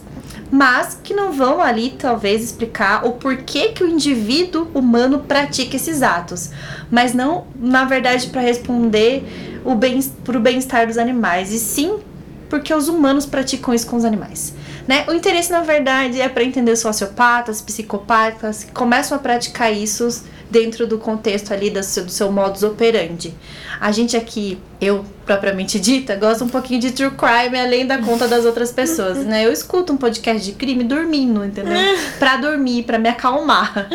mas 0.51 0.99
que 1.01 1.13
não 1.13 1.31
vão 1.31 1.61
ali 1.61 1.95
talvez 1.97 2.43
explicar 2.43 3.05
o 3.05 3.13
porquê 3.13 3.69
que 3.69 3.83
o 3.83 3.87
indivíduo 3.87 4.67
humano 4.73 5.19
pratica 5.19 5.75
esses 5.75 6.03
atos, 6.03 6.51
mas 6.91 7.13
não, 7.13 7.47
na 7.59 7.85
verdade, 7.85 8.27
para 8.27 8.41
responder 8.41 9.23
o 9.63 9.73
bem, 9.73 9.99
pro 10.23 10.39
bem-estar 10.39 10.85
dos 10.85 10.97
animais, 10.97 11.51
e 11.51 11.57
sim 11.57 11.99
porque 12.55 12.73
os 12.73 12.87
humanos 12.87 13.25
praticam 13.25 13.73
isso 13.73 13.85
com 13.85 13.97
os 13.97 14.05
animais. 14.05 14.53
Né? 14.87 15.03
O 15.09 15.11
interesse, 15.11 15.51
na 15.51 15.59
verdade, 15.59 16.21
é 16.21 16.29
para 16.29 16.41
entender 16.41 16.71
os 16.71 16.79
sociopatas, 16.79 17.61
psicopatas 17.61 18.63
que 18.63 18.71
começam 18.71 19.17
a 19.17 19.19
praticar 19.19 19.73
isso 19.73 20.23
dentro 20.55 20.87
do 20.87 20.97
contexto 20.97 21.53
ali 21.53 21.69
do 21.69 21.83
seu, 21.83 22.05
do 22.05 22.11
seu 22.11 22.31
modus 22.31 22.63
operandi. 22.63 23.33
A 23.77 23.91
gente 23.91 24.15
aqui, 24.15 24.57
eu 24.79 25.03
propriamente 25.25 25.77
dita, 25.77 26.15
gosto 26.15 26.45
um 26.45 26.47
pouquinho 26.47 26.79
de 26.79 26.91
true 26.91 27.11
crime 27.11 27.59
além 27.59 27.85
da 27.85 27.97
conta 27.97 28.25
das 28.25 28.45
outras 28.45 28.71
pessoas, 28.71 29.17
né? 29.25 29.45
Eu 29.45 29.51
escuto 29.51 29.91
um 29.91 29.97
podcast 29.97 30.45
de 30.45 30.53
crime 30.53 30.85
dormindo, 30.85 31.43
entendeu? 31.43 31.75
Pra 32.17 32.37
dormir, 32.37 32.83
pra 32.83 32.97
me 32.97 33.09
acalmar. 33.09 33.89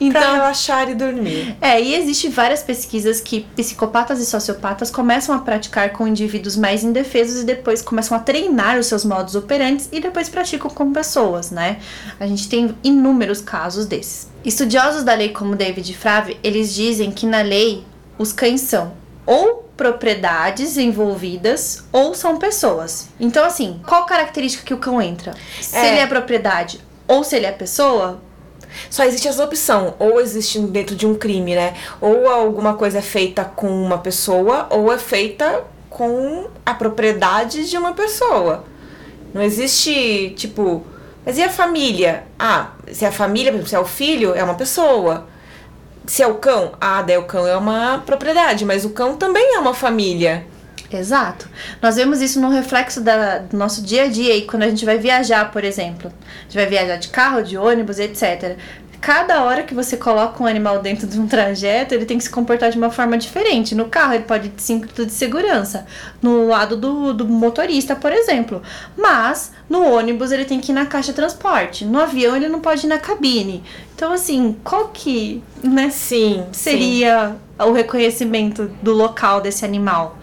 Então, 0.00 0.20
pra 0.20 0.32
relaxar 0.32 0.90
e 0.90 0.94
dormir. 0.94 1.56
É, 1.60 1.80
e 1.80 1.94
existe 1.94 2.28
várias 2.28 2.62
pesquisas 2.62 3.20
que 3.20 3.46
psicopatas 3.56 4.20
e 4.20 4.26
sociopatas 4.26 4.90
começam 4.90 5.34
a 5.34 5.38
praticar 5.38 5.90
com 5.90 6.06
indivíduos 6.06 6.56
mais 6.56 6.84
indefesos 6.84 7.42
e 7.42 7.44
depois 7.44 7.80
começam 7.80 8.16
a 8.16 8.20
treinar 8.20 8.78
os 8.78 8.86
seus 8.86 9.04
modos 9.04 9.34
operantes 9.34 9.88
e 9.90 10.00
depois 10.00 10.28
praticam 10.28 10.70
com 10.70 10.92
pessoas, 10.92 11.50
né? 11.50 11.78
A 12.20 12.26
gente 12.26 12.48
tem 12.48 12.76
inúmeros 12.84 13.40
casos 13.40 13.86
desses. 13.86 14.28
Estudiosos 14.48 15.04
da 15.04 15.12
lei 15.12 15.28
como 15.28 15.54
David 15.54 15.94
Frave, 15.94 16.38
eles 16.42 16.74
dizem 16.74 17.12
que 17.12 17.26
na 17.26 17.42
lei 17.42 17.84
os 18.16 18.32
cães 18.32 18.62
são 18.62 18.94
ou 19.26 19.68
propriedades 19.76 20.78
envolvidas 20.78 21.84
ou 21.92 22.14
são 22.14 22.38
pessoas. 22.38 23.10
Então, 23.20 23.44
assim, 23.44 23.78
qual 23.86 24.06
característica 24.06 24.64
que 24.64 24.72
o 24.72 24.78
cão 24.78 25.02
entra? 25.02 25.34
Se 25.60 25.76
é. 25.76 25.90
ele 25.90 25.98
é 25.98 26.06
propriedade 26.06 26.80
ou 27.06 27.22
se 27.22 27.36
ele 27.36 27.44
é 27.44 27.52
pessoa, 27.52 28.22
só 28.88 29.04
existe 29.04 29.28
essa 29.28 29.44
opção, 29.44 29.94
ou 29.98 30.18
existe 30.18 30.58
dentro 30.60 30.96
de 30.96 31.06
um 31.06 31.14
crime, 31.14 31.54
né? 31.54 31.74
Ou 32.00 32.26
alguma 32.26 32.72
coisa 32.72 33.00
é 33.00 33.02
feita 33.02 33.44
com 33.44 33.68
uma 33.68 33.98
pessoa, 33.98 34.66
ou 34.70 34.90
é 34.90 34.96
feita 34.96 35.62
com 35.90 36.48
a 36.64 36.72
propriedade 36.72 37.68
de 37.68 37.76
uma 37.76 37.92
pessoa. 37.92 38.64
Não 39.34 39.42
existe, 39.42 40.32
tipo, 40.36 40.86
mas 41.28 41.36
e 41.36 41.42
a 41.42 41.50
família? 41.50 42.22
Ah, 42.38 42.70
se 42.90 43.04
é 43.04 43.08
a 43.08 43.12
família, 43.12 43.52
se 43.66 43.74
é 43.74 43.78
o 43.78 43.84
filho, 43.84 44.34
é 44.34 44.42
uma 44.42 44.54
pessoa. 44.54 45.26
Se 46.06 46.22
é 46.22 46.26
o 46.26 46.36
cão, 46.36 46.72
ah, 46.80 47.02
daí 47.02 47.18
o 47.18 47.24
cão 47.24 47.46
é 47.46 47.54
uma 47.54 47.98
propriedade, 47.98 48.64
mas 48.64 48.82
o 48.82 48.88
cão 48.88 49.14
também 49.14 49.54
é 49.54 49.58
uma 49.58 49.74
família. 49.74 50.46
Exato. 50.90 51.46
Nós 51.82 51.96
vemos 51.96 52.22
isso 52.22 52.40
no 52.40 52.48
reflexo 52.48 53.02
da, 53.02 53.40
do 53.40 53.58
nosso 53.58 53.82
dia 53.82 54.04
a 54.04 54.08
dia 54.08 54.34
e 54.36 54.46
quando 54.46 54.62
a 54.62 54.70
gente 54.70 54.86
vai 54.86 54.96
viajar, 54.96 55.52
por 55.52 55.64
exemplo. 55.64 56.10
A 56.10 56.42
gente 56.44 56.54
vai 56.54 56.64
viajar 56.64 56.96
de 56.96 57.08
carro, 57.08 57.42
de 57.42 57.58
ônibus, 57.58 57.98
etc 57.98 58.56
cada 59.00 59.44
hora 59.44 59.62
que 59.62 59.74
você 59.74 59.96
coloca 59.96 60.42
um 60.42 60.46
animal 60.46 60.80
dentro 60.80 61.06
de 61.06 61.18
um 61.18 61.26
trajeto, 61.26 61.94
ele 61.94 62.04
tem 62.04 62.18
que 62.18 62.24
se 62.24 62.30
comportar 62.30 62.70
de 62.70 62.78
uma 62.78 62.90
forma 62.90 63.16
diferente. 63.16 63.74
No 63.74 63.86
carro, 63.86 64.14
ele 64.14 64.24
pode 64.24 64.48
ter 64.50 64.62
cinto 64.62 65.06
de 65.06 65.12
segurança, 65.12 65.86
no 66.20 66.46
lado 66.46 66.76
do, 66.76 67.14
do 67.14 67.26
motorista, 67.26 67.94
por 67.94 68.12
exemplo. 68.12 68.62
Mas 68.96 69.52
no 69.68 69.82
ônibus, 69.84 70.32
ele 70.32 70.44
tem 70.44 70.60
que 70.60 70.72
ir 70.72 70.74
na 70.74 70.86
caixa 70.86 71.12
de 71.12 71.16
transporte. 71.16 71.84
No 71.84 72.00
avião, 72.00 72.36
ele 72.36 72.48
não 72.48 72.60
pode 72.60 72.86
ir 72.86 72.88
na 72.88 72.98
cabine. 72.98 73.62
Então, 73.94 74.12
assim, 74.12 74.56
qual 74.64 74.88
que 74.88 75.42
né, 75.62 75.90
sim, 75.90 76.44
seria 76.52 77.36
sim. 77.60 77.68
o 77.68 77.72
reconhecimento 77.72 78.70
do 78.82 78.92
local 78.92 79.40
desse 79.40 79.64
animal? 79.64 80.17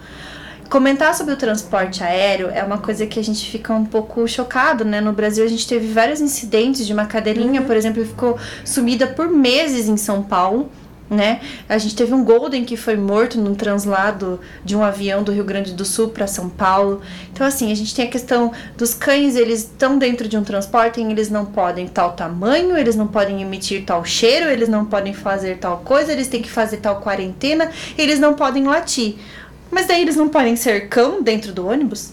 Comentar 0.68 1.14
sobre 1.14 1.32
o 1.32 1.36
transporte 1.36 2.02
aéreo 2.02 2.50
é 2.50 2.62
uma 2.62 2.78
coisa 2.78 3.06
que 3.06 3.20
a 3.20 3.24
gente 3.24 3.48
fica 3.48 3.72
um 3.72 3.84
pouco 3.84 4.26
chocado, 4.26 4.84
né? 4.84 5.00
No 5.00 5.12
Brasil 5.12 5.44
a 5.44 5.48
gente 5.48 5.66
teve 5.66 5.92
vários 5.92 6.20
incidentes 6.20 6.86
de 6.86 6.92
uma 6.92 7.06
cadelinha, 7.06 7.60
uhum. 7.60 7.66
por 7.66 7.76
exemplo, 7.76 8.02
que 8.02 8.08
ficou 8.08 8.36
sumida 8.64 9.06
por 9.06 9.28
meses 9.28 9.88
em 9.88 9.96
São 9.96 10.22
Paulo. 10.22 10.68
Né? 11.08 11.40
A 11.68 11.78
gente 11.78 11.94
teve 11.94 12.12
um 12.12 12.24
Golden 12.24 12.64
que 12.64 12.76
foi 12.76 12.96
morto 12.96 13.40
num 13.40 13.54
translado 13.54 14.40
de 14.64 14.74
um 14.74 14.82
avião 14.82 15.22
do 15.22 15.30
Rio 15.30 15.44
Grande 15.44 15.72
do 15.72 15.84
Sul 15.84 16.08
para 16.08 16.26
São 16.26 16.48
Paulo. 16.48 17.00
Então, 17.32 17.46
assim, 17.46 17.70
a 17.70 17.76
gente 17.76 17.94
tem 17.94 18.06
a 18.06 18.10
questão 18.10 18.50
dos 18.76 18.92
cães, 18.92 19.36
eles 19.36 19.60
estão 19.60 19.98
dentro 19.98 20.26
de 20.26 20.36
um 20.36 20.42
transporte, 20.42 21.00
eles 21.00 21.30
não 21.30 21.46
podem 21.46 21.86
tal 21.86 22.14
tamanho, 22.14 22.76
eles 22.76 22.96
não 22.96 23.06
podem 23.06 23.40
emitir 23.40 23.84
tal 23.84 24.04
cheiro, 24.04 24.50
eles 24.50 24.68
não 24.68 24.84
podem 24.84 25.14
fazer 25.14 25.58
tal 25.58 25.78
coisa, 25.78 26.10
eles 26.10 26.26
têm 26.26 26.42
que 26.42 26.50
fazer 26.50 26.78
tal 26.78 27.00
quarentena, 27.00 27.70
eles 27.96 28.18
não 28.18 28.34
podem 28.34 28.64
latir. 28.64 29.14
Mas 29.70 29.86
daí 29.86 30.02
eles 30.02 30.16
não 30.16 30.28
podem 30.28 30.56
ser 30.56 30.88
cão 30.88 31.22
dentro 31.22 31.52
do 31.52 31.66
ônibus? 31.66 32.12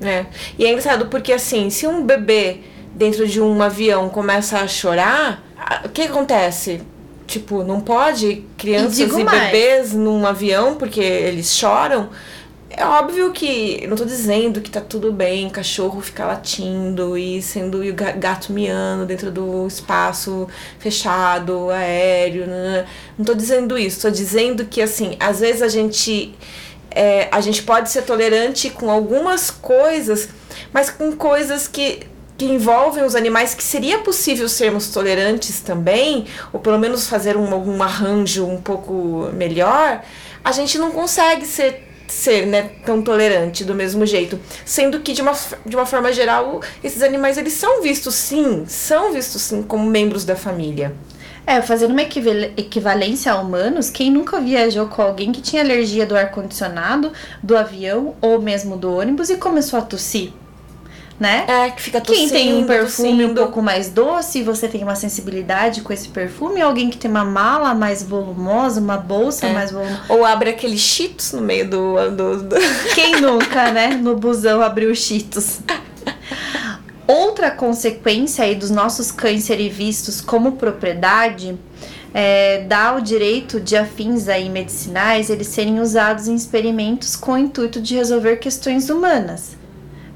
É. 0.00 0.26
E 0.58 0.64
é 0.64 0.70
engraçado 0.70 1.06
porque 1.06 1.32
assim, 1.32 1.70
se 1.70 1.86
um 1.86 2.04
bebê 2.04 2.60
dentro 2.94 3.26
de 3.26 3.40
um 3.40 3.62
avião 3.62 4.08
começa 4.08 4.58
a 4.58 4.66
chorar, 4.66 5.42
o 5.84 5.88
que 5.88 6.02
acontece? 6.02 6.80
Tipo, 7.26 7.64
não 7.64 7.80
pode 7.80 8.44
crianças 8.58 8.98
e, 8.98 9.04
e 9.04 9.24
bebês 9.24 9.92
num 9.92 10.26
avião 10.26 10.74
porque 10.74 11.00
eles 11.00 11.54
choram. 11.54 12.10
É 12.74 12.84
óbvio 12.86 13.32
que. 13.32 13.86
Não 13.86 13.96
tô 13.96 14.04
dizendo 14.04 14.60
que 14.60 14.70
tá 14.70 14.80
tudo 14.80 15.12
bem, 15.12 15.48
cachorro 15.50 16.00
ficar 16.00 16.26
latindo 16.26 17.16
e 17.18 17.42
sendo 17.42 17.84
e 17.84 17.92
gato 17.92 18.52
miando 18.52 19.04
dentro 19.04 19.30
do 19.30 19.66
espaço 19.66 20.48
fechado, 20.78 21.70
aéreo. 21.70 22.46
Não, 22.46 22.84
não 23.18 23.24
tô 23.24 23.34
dizendo 23.34 23.76
isso. 23.78 24.00
Tô 24.00 24.10
dizendo 24.10 24.64
que, 24.64 24.80
assim, 24.80 25.16
às 25.20 25.40
vezes 25.40 25.60
a 25.60 25.68
gente 25.68 26.34
é, 26.94 27.28
a 27.30 27.40
gente 27.40 27.62
pode 27.62 27.90
ser 27.90 28.02
tolerante 28.02 28.70
com 28.70 28.90
algumas 28.90 29.50
coisas, 29.50 30.28
mas 30.72 30.90
com 30.90 31.12
coisas 31.12 31.66
que, 31.66 32.00
que 32.36 32.44
envolvem 32.44 33.04
os 33.04 33.14
animais 33.14 33.54
que 33.54 33.62
seria 33.62 33.98
possível 33.98 34.48
sermos 34.48 34.88
tolerantes 34.88 35.60
também, 35.60 36.26
ou 36.52 36.60
pelo 36.60 36.78
menos 36.78 37.08
fazer 37.08 37.36
um, 37.36 37.54
um 37.54 37.82
arranjo 37.82 38.46
um 38.46 38.60
pouco 38.60 39.30
melhor, 39.32 40.02
a 40.44 40.52
gente 40.52 40.78
não 40.78 40.90
consegue 40.90 41.46
ser 41.46 41.88
ser 42.12 42.46
né, 42.46 42.70
tão 42.84 43.00
tolerante 43.00 43.64
do 43.64 43.74
mesmo 43.74 44.04
jeito. 44.04 44.38
Sendo 44.66 45.00
que, 45.00 45.14
de 45.14 45.22
uma, 45.22 45.32
de 45.64 45.74
uma 45.74 45.86
forma 45.86 46.12
geral, 46.12 46.60
esses 46.84 47.02
animais 47.02 47.38
eles 47.38 47.54
são 47.54 47.80
vistos 47.80 48.14
sim, 48.14 48.64
são 48.66 49.12
vistos 49.12 49.40
sim 49.40 49.62
como 49.62 49.88
membros 49.88 50.24
da 50.24 50.36
família. 50.36 50.94
É, 51.46 51.60
fazendo 51.60 51.90
uma 51.90 52.02
equivalência 52.02 53.32
a 53.32 53.40
humanos, 53.40 53.90
quem 53.90 54.10
nunca 54.10 54.40
viajou 54.40 54.86
com 54.86 55.02
alguém 55.02 55.32
que 55.32 55.40
tinha 55.40 55.62
alergia 55.62 56.06
do 56.06 56.16
ar-condicionado, 56.16 57.12
do 57.42 57.56
avião 57.56 58.14
ou 58.20 58.40
mesmo 58.40 58.76
do 58.76 58.96
ônibus 58.96 59.28
e 59.28 59.36
começou 59.36 59.78
a 59.78 59.82
tossir? 59.82 60.32
Né? 61.18 61.44
É, 61.46 61.70
que 61.70 61.82
fica 61.82 62.00
tossindo, 62.00 62.32
Quem 62.32 62.38
tem 62.38 62.54
um 62.54 62.66
perfume 62.66 63.10
tossindo. 63.10 63.32
um 63.32 63.34
pouco 63.34 63.62
mais 63.62 63.88
doce, 63.88 64.42
você 64.42 64.66
tem 64.66 64.82
uma 64.82 64.96
sensibilidade 64.96 65.80
com 65.82 65.92
esse 65.92 66.08
perfume, 66.08 66.60
alguém 66.60 66.90
que 66.90 66.96
tem 66.96 67.08
uma 67.08 67.24
mala 67.24 67.74
mais 67.74 68.02
volumosa, 68.02 68.80
uma 68.80 68.96
bolsa 68.96 69.46
é. 69.46 69.52
mais 69.52 69.70
volumosa. 69.70 70.02
Ou 70.08 70.24
abre 70.24 70.50
aqueles 70.50 70.80
cheetos 70.80 71.32
no 71.32 71.40
meio 71.40 71.68
do, 71.68 72.10
do, 72.10 72.42
do... 72.42 72.56
Quem 72.94 73.20
nunca, 73.20 73.70
né? 73.70 73.88
No 73.88 74.16
busão 74.16 74.62
abriu 74.62 74.92
cheetos. 74.94 75.60
Outra 77.06 77.50
consequência 77.50 78.44
aí 78.44 78.54
dos 78.54 78.70
nossos 78.70 79.10
cães 79.10 79.44
serem 79.44 79.68
vistos 79.68 80.20
como 80.20 80.52
propriedade 80.52 81.58
é, 82.14 82.64
dá 82.64 82.94
o 82.94 83.00
direito 83.00 83.58
de 83.58 83.76
afins 83.76 84.28
aí 84.28 84.48
medicinais 84.48 85.30
eles 85.30 85.48
serem 85.48 85.80
usados 85.80 86.28
em 86.28 86.34
experimentos 86.34 87.16
com 87.16 87.32
o 87.32 87.38
intuito 87.38 87.80
de 87.80 87.94
resolver 87.94 88.36
questões 88.36 88.88
humanas. 88.90 89.56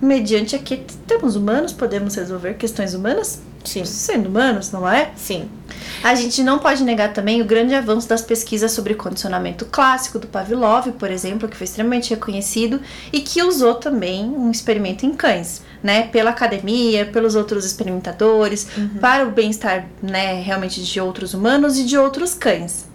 Mediante 0.01 0.55
aqui 0.55 0.84
temos 1.07 1.37
humanos, 1.37 1.72
podemos 1.72 2.14
resolver 2.14 2.55
questões 2.55 2.93
humanas? 2.93 3.41
Sim. 3.64 3.84
Sendo 3.84 4.28
humanos, 4.28 4.70
não 4.70 4.89
é? 4.89 5.11
Sim. 5.16 5.49
A 6.05 6.14
gente 6.14 6.43
não 6.43 6.59
pode 6.59 6.84
negar 6.84 7.12
também 7.12 7.41
o 7.41 7.47
grande 7.47 7.74
avanço 7.74 8.09
das 8.09 8.22
pesquisas 8.22 8.70
sobre 8.72 8.95
condicionamento 8.95 9.64
clássico 9.64 10.18
do 10.18 10.26
Pavlov, 10.28 10.93
por 10.93 11.11
exemplo, 11.11 11.49
que 11.49 11.57
foi 11.57 11.64
extremamente 11.64 12.11
reconhecido 12.11 12.80
e 13.12 13.20
que 13.20 13.43
usou 13.43 13.74
também 13.74 14.24
um 14.24 14.51
experimento 14.51 15.05
em 15.05 15.14
cães 15.14 15.62
né, 15.83 16.05
pela 16.05 16.31
academia, 16.31 17.07
pelos 17.07 17.35
outros 17.35 17.64
experimentadores, 17.64 18.66
uhum. 18.77 18.99
para 19.01 19.27
o 19.27 19.31
bem-estar, 19.31 19.87
né, 20.03 20.41
realmente 20.41 20.83
de 20.83 21.01
outros 21.01 21.35
humanos 21.35 21.79
e 21.79 21.85
de 21.85 21.97
outros 21.97 22.35
cães. 22.35 22.87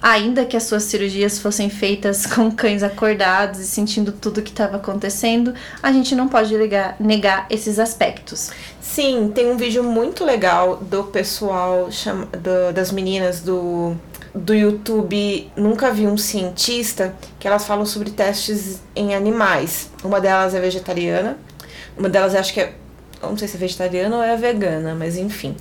Ainda 0.00 0.44
que 0.44 0.56
as 0.56 0.62
suas 0.62 0.84
cirurgias 0.84 1.38
fossem 1.38 1.68
feitas 1.68 2.24
com 2.32 2.50
cães 2.50 2.82
acordados 2.82 3.60
e 3.60 3.66
sentindo 3.66 4.12
tudo 4.12 4.38
o 4.38 4.42
que 4.42 4.50
estava 4.50 4.76
acontecendo, 4.76 5.52
a 5.82 5.92
gente 5.92 6.14
não 6.14 6.28
pode 6.28 6.56
negar, 6.56 6.96
negar 7.00 7.46
esses 7.50 7.78
aspectos. 7.78 8.50
Sim, 8.80 9.30
tem 9.34 9.50
um 9.50 9.56
vídeo 9.56 9.82
muito 9.82 10.24
legal 10.24 10.76
do 10.76 11.04
pessoal, 11.04 11.90
chama, 11.90 12.26
do, 12.26 12.72
das 12.72 12.90
meninas 12.92 13.40
do, 13.40 13.94
do 14.34 14.54
YouTube 14.54 15.50
Nunca 15.56 15.90
Vi 15.90 16.06
um 16.06 16.16
Cientista, 16.16 17.14
que 17.38 17.46
elas 17.46 17.66
falam 17.66 17.84
sobre 17.84 18.10
testes 18.10 18.80
em 18.94 19.14
animais. 19.14 19.90
Uma 20.02 20.20
delas 20.20 20.54
é 20.54 20.60
vegetariana 20.60 21.36
uma 21.98 22.08
delas 22.08 22.34
acho 22.34 22.52
que 22.52 22.60
é. 22.60 22.74
Não 23.20 23.36
sei 23.36 23.48
se 23.48 23.56
é 23.56 23.58
vegetariana 23.58 24.16
ou 24.16 24.22
é 24.22 24.36
vegana, 24.36 24.94
mas 24.94 25.16
enfim. 25.16 25.56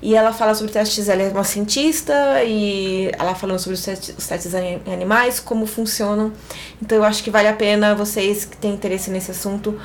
E 0.00 0.14
ela 0.14 0.32
fala 0.32 0.54
sobre 0.54 0.72
testes, 0.72 1.10
ela 1.10 1.20
é 1.20 1.28
uma 1.28 1.44
cientista 1.44 2.42
e 2.42 3.10
ela 3.18 3.34
falando 3.34 3.58
sobre 3.58 3.74
os 3.74 3.84
testes, 3.84 4.54
em 4.54 4.80
animais, 4.90 5.38
como 5.38 5.66
funcionam. 5.66 6.32
Então 6.80 6.96
eu 6.96 7.04
acho 7.04 7.22
que 7.22 7.30
vale 7.30 7.48
a 7.48 7.52
pena 7.52 7.94
vocês 7.94 8.46
que 8.46 8.56
têm 8.56 8.72
interesse 8.72 9.10
nesse 9.10 9.30
assunto 9.30 9.78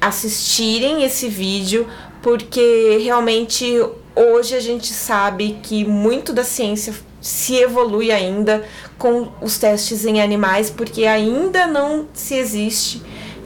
assistirem 0.00 1.02
esse 1.02 1.28
vídeo, 1.28 1.88
porque 2.22 2.98
realmente 3.02 3.66
hoje 4.14 4.54
a 4.54 4.60
gente 4.60 4.92
sabe 4.92 5.58
que 5.62 5.84
muito 5.84 6.32
da 6.32 6.44
ciência 6.44 6.94
se 7.20 7.54
evolui 7.54 8.10
ainda 8.10 8.64
com 8.98 9.28
os 9.40 9.58
testes 9.58 10.04
em 10.04 10.20
animais, 10.20 10.70
porque 10.70 11.06
ainda 11.06 11.66
não 11.66 12.08
se 12.12 12.34
existe, 12.34 13.00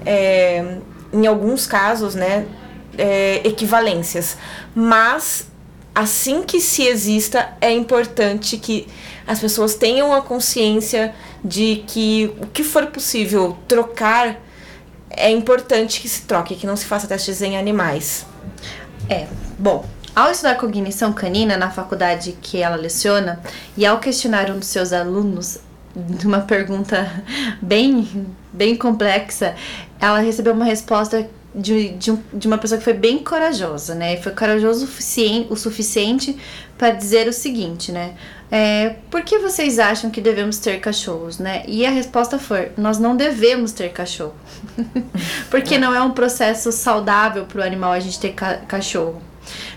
é, 0.05 0.78
em 1.17 1.27
alguns 1.27 1.67
casos, 1.67 2.14
né, 2.14 2.47
é, 2.99 3.41
equivalências. 3.45 4.37
Mas 4.75 5.49
assim 5.95 6.43
que 6.43 6.61
se 6.61 6.83
exista, 6.83 7.49
é 7.61 7.73
importante 7.73 8.59
que 8.59 8.87
as 9.27 9.41
pessoas 9.41 9.75
tenham 9.75 10.12
a 10.12 10.21
consciência 10.21 11.14
de 11.43 11.85
que 11.87 12.33
o 12.41 12.47
que 12.47 12.62
for 12.62 12.87
possível 12.87 13.57
trocar 13.67 14.37
é 15.11 15.31
importante 15.31 16.01
que 16.01 16.09
se 16.09 16.23
troque, 16.23 16.55
que 16.55 16.67
não 16.67 16.77
se 16.77 16.85
faça 16.85 17.07
testes 17.07 17.41
em 17.41 17.57
animais. 17.57 18.27
É, 19.09 19.27
bom, 19.59 19.87
ao 20.14 20.31
estudar 20.31 20.57
cognição 20.57 21.12
canina 21.12 21.57
na 21.57 21.71
faculdade 21.71 22.37
que 22.43 22.61
ela 22.61 22.77
leciona 22.77 23.41
e 23.77 23.87
ao 23.87 23.99
questionar 23.99 24.51
um 24.51 24.59
dos 24.59 24.69
seus 24.69 24.93
alunos 24.93 25.59
uma 26.25 26.41
pergunta 26.41 27.11
bem, 27.61 28.27
bem 28.53 28.77
complexa, 28.77 29.55
ela 30.01 30.18
recebeu 30.18 30.53
uma 30.53 30.64
resposta 30.64 31.28
de, 31.55 31.90
de, 31.90 32.11
um, 32.12 32.22
de, 32.34 32.47
uma 32.47 32.59
pessoa 32.59 32.78
que 32.78 32.84
foi 32.84 32.92
bem 32.92 33.18
corajosa, 33.18 33.94
né? 33.94 34.18
Foi 34.18 34.32
corajoso 34.32 34.84
o 35.49 35.57
suficiente, 35.57 36.36
para 36.76 36.90
dizer 36.90 37.26
o 37.26 37.32
seguinte, 37.32 37.90
né? 37.90 38.14
É, 38.51 38.97
por 39.11 39.22
que 39.22 39.38
vocês 39.38 39.78
acham 39.78 40.11
que 40.11 40.20
devemos 40.20 40.59
ter 40.59 40.78
cachorros, 40.78 41.38
né? 41.38 41.64
E 41.66 41.86
a 41.86 41.90
resposta 41.90 42.38
foi: 42.38 42.70
nós 42.76 42.99
não 42.99 43.16
devemos 43.16 43.72
ter 43.72 43.90
cachorro. 43.90 44.34
Porque 45.51 45.78
não 45.78 45.94
é 45.94 46.01
um 46.03 46.11
processo 46.11 46.70
saudável 46.70 47.47
para 47.47 47.61
o 47.61 47.64
animal 47.64 47.92
a 47.92 48.01
gente 48.01 48.20
ter 48.20 48.32
ca 48.34 48.59
cachorro. 48.59 49.20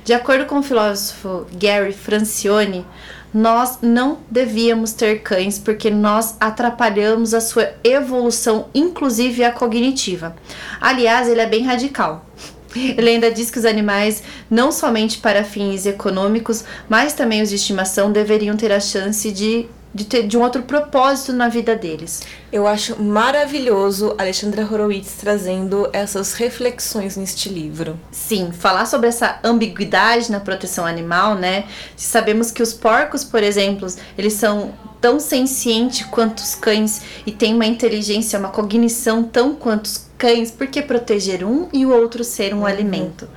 De 0.04 0.14
acordo 0.14 0.46
com 0.46 0.60
o 0.60 0.64
filósofo 0.64 1.46
Gary 1.54 1.94
Francione, 1.94 2.86
nós 3.34 3.80
não 3.82 4.20
devíamos 4.30 4.94
ter 4.94 5.22
cães 5.22 5.60
porque 5.60 5.90
nós 5.90 6.36
atrapalhamos 6.40 7.34
a 7.34 7.42
sua 7.42 7.72
evolução, 7.84 8.68
inclusive 8.74 9.44
a 9.44 9.52
cognitiva. 9.52 10.36
Aliás, 10.82 11.28
ele 11.28 11.42
é 11.42 11.46
bem 11.46 11.64
radical. 11.64 12.26
Ele 12.76 13.10
ainda 13.10 13.32
diz 13.32 13.50
que 13.50 13.58
os 13.58 13.66
animais, 13.66 14.22
não 14.50 14.72
somente 14.72 15.18
para 15.18 15.44
fins 15.44 15.86
econômicos, 15.86 16.64
mas 16.88 17.14
também 17.14 17.42
os 17.42 17.50
de 17.50 17.56
estimação, 17.56 18.12
deveriam 18.12 18.56
ter 18.56 18.72
a 18.72 18.80
chance 18.80 19.32
de 19.32 19.68
de 19.94 20.06
ter 20.06 20.28
de 20.28 20.38
um 20.38 20.42
outro 20.42 20.64
propósito 20.64 21.34
na 21.34 21.50
vida 21.50 21.76
deles. 21.76 22.22
Eu 22.52 22.68
acho 22.68 23.02
maravilhoso 23.02 24.16
Alexandra 24.18 24.64
Horowitz 24.64 25.16
trazendo 25.20 25.90
essas 25.92 26.34
reflexões 26.34 27.18
neste 27.18 27.50
livro. 27.50 28.00
Sim, 28.12 28.52
falar 28.52 28.86
sobre 28.86 29.10
essa 29.10 29.40
ambiguidade 29.44 30.32
na 30.32 30.40
proteção 30.40 30.86
animal, 30.86 31.36
né? 31.36 31.66
Sabemos 31.96 32.52
que 32.52 32.62
os 32.62 32.74
porcos, 32.74 33.24
por 33.24 33.42
exemplo, 33.42 33.88
eles 34.18 34.34
são 34.34 34.74
tão 35.02 35.20
sencientes 35.20 36.06
quanto 36.08 36.40
os 36.40 36.56
cães 36.56 37.02
e 37.26 37.32
têm 37.32 37.54
uma 37.54 37.66
inteligência, 37.66 38.38
uma 38.38 38.50
cognição 38.50 39.24
tão 39.24 39.56
quanto 39.56 39.86
os 39.86 40.10
cães, 40.18 40.52
por 40.52 40.68
que 40.68 40.82
proteger 40.82 41.46
um 41.46 41.70
e 41.72 41.86
o 41.86 41.92
outro 41.92 42.24
ser 42.24 42.54
um 42.54 42.60
uhum. 42.60 42.66
alimento? 42.66 43.28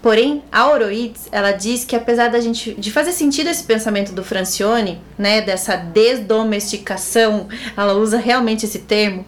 Porém, 0.00 0.42
a 0.52 0.68
Oroides, 0.68 1.28
ela 1.32 1.50
diz 1.52 1.84
que 1.84 1.96
apesar 1.96 2.28
da 2.28 2.40
gente 2.40 2.74
de 2.74 2.92
fazer 2.92 3.12
sentido 3.12 3.48
esse 3.48 3.64
pensamento 3.64 4.12
do 4.12 4.22
Francione, 4.22 5.00
né, 5.18 5.40
dessa 5.40 5.76
desdomesticação, 5.76 7.48
ela 7.76 7.94
usa 7.94 8.18
realmente 8.18 8.64
esse 8.64 8.78
termo, 8.80 9.26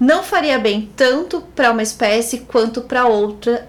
não 0.00 0.22
faria 0.22 0.58
bem 0.58 0.90
tanto 0.96 1.40
para 1.54 1.70
uma 1.70 1.82
espécie 1.82 2.40
quanto 2.40 2.82
para 2.82 3.06
outra 3.06 3.68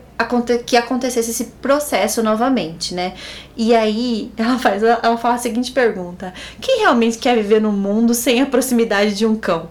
que 0.65 0.75
acontecesse 0.75 1.31
esse 1.31 1.45
processo 1.61 2.21
novamente, 2.21 2.93
né? 2.93 3.13
E 3.55 3.73
aí 3.73 4.31
ela 4.37 4.59
faz, 4.59 4.83
ela 4.83 5.17
fala 5.17 5.35
a 5.35 5.37
seguinte 5.37 5.71
pergunta: 5.71 6.33
quem 6.59 6.79
realmente 6.79 7.17
quer 7.17 7.35
viver 7.35 7.61
num 7.61 7.71
mundo 7.71 8.13
sem 8.13 8.41
a 8.41 8.45
proximidade 8.45 9.15
de 9.15 9.25
um 9.25 9.35
cão? 9.35 9.69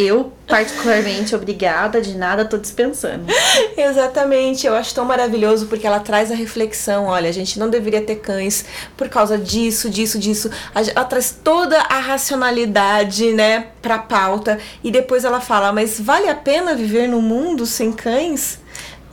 Eu, 0.00 0.32
particularmente, 0.46 1.34
obrigada, 1.34 2.00
de 2.00 2.16
nada, 2.16 2.44
tô 2.44 2.56
dispensando. 2.56 3.24
Exatamente, 3.76 4.64
eu 4.64 4.76
acho 4.76 4.94
tão 4.94 5.04
maravilhoso 5.04 5.66
porque 5.66 5.84
ela 5.84 5.98
traz 5.98 6.30
a 6.30 6.36
reflexão: 6.36 7.06
olha, 7.06 7.28
a 7.28 7.32
gente 7.32 7.58
não 7.58 7.68
deveria 7.68 8.00
ter 8.00 8.14
cães 8.20 8.64
por 8.96 9.08
causa 9.08 9.36
disso, 9.36 9.90
disso, 9.90 10.16
disso. 10.16 10.52
Ela 10.72 11.04
traz 11.04 11.36
toda 11.42 11.76
a 11.80 11.98
racionalidade, 11.98 13.32
né, 13.32 13.70
pra 13.82 13.98
pauta 13.98 14.60
e 14.84 14.92
depois 14.92 15.24
ela 15.24 15.40
fala: 15.40 15.72
mas 15.72 15.98
vale 15.98 16.28
a 16.28 16.34
pena 16.36 16.76
viver 16.76 17.08
num 17.08 17.20
mundo 17.20 17.66
sem 17.66 17.90
cães? 17.90 18.60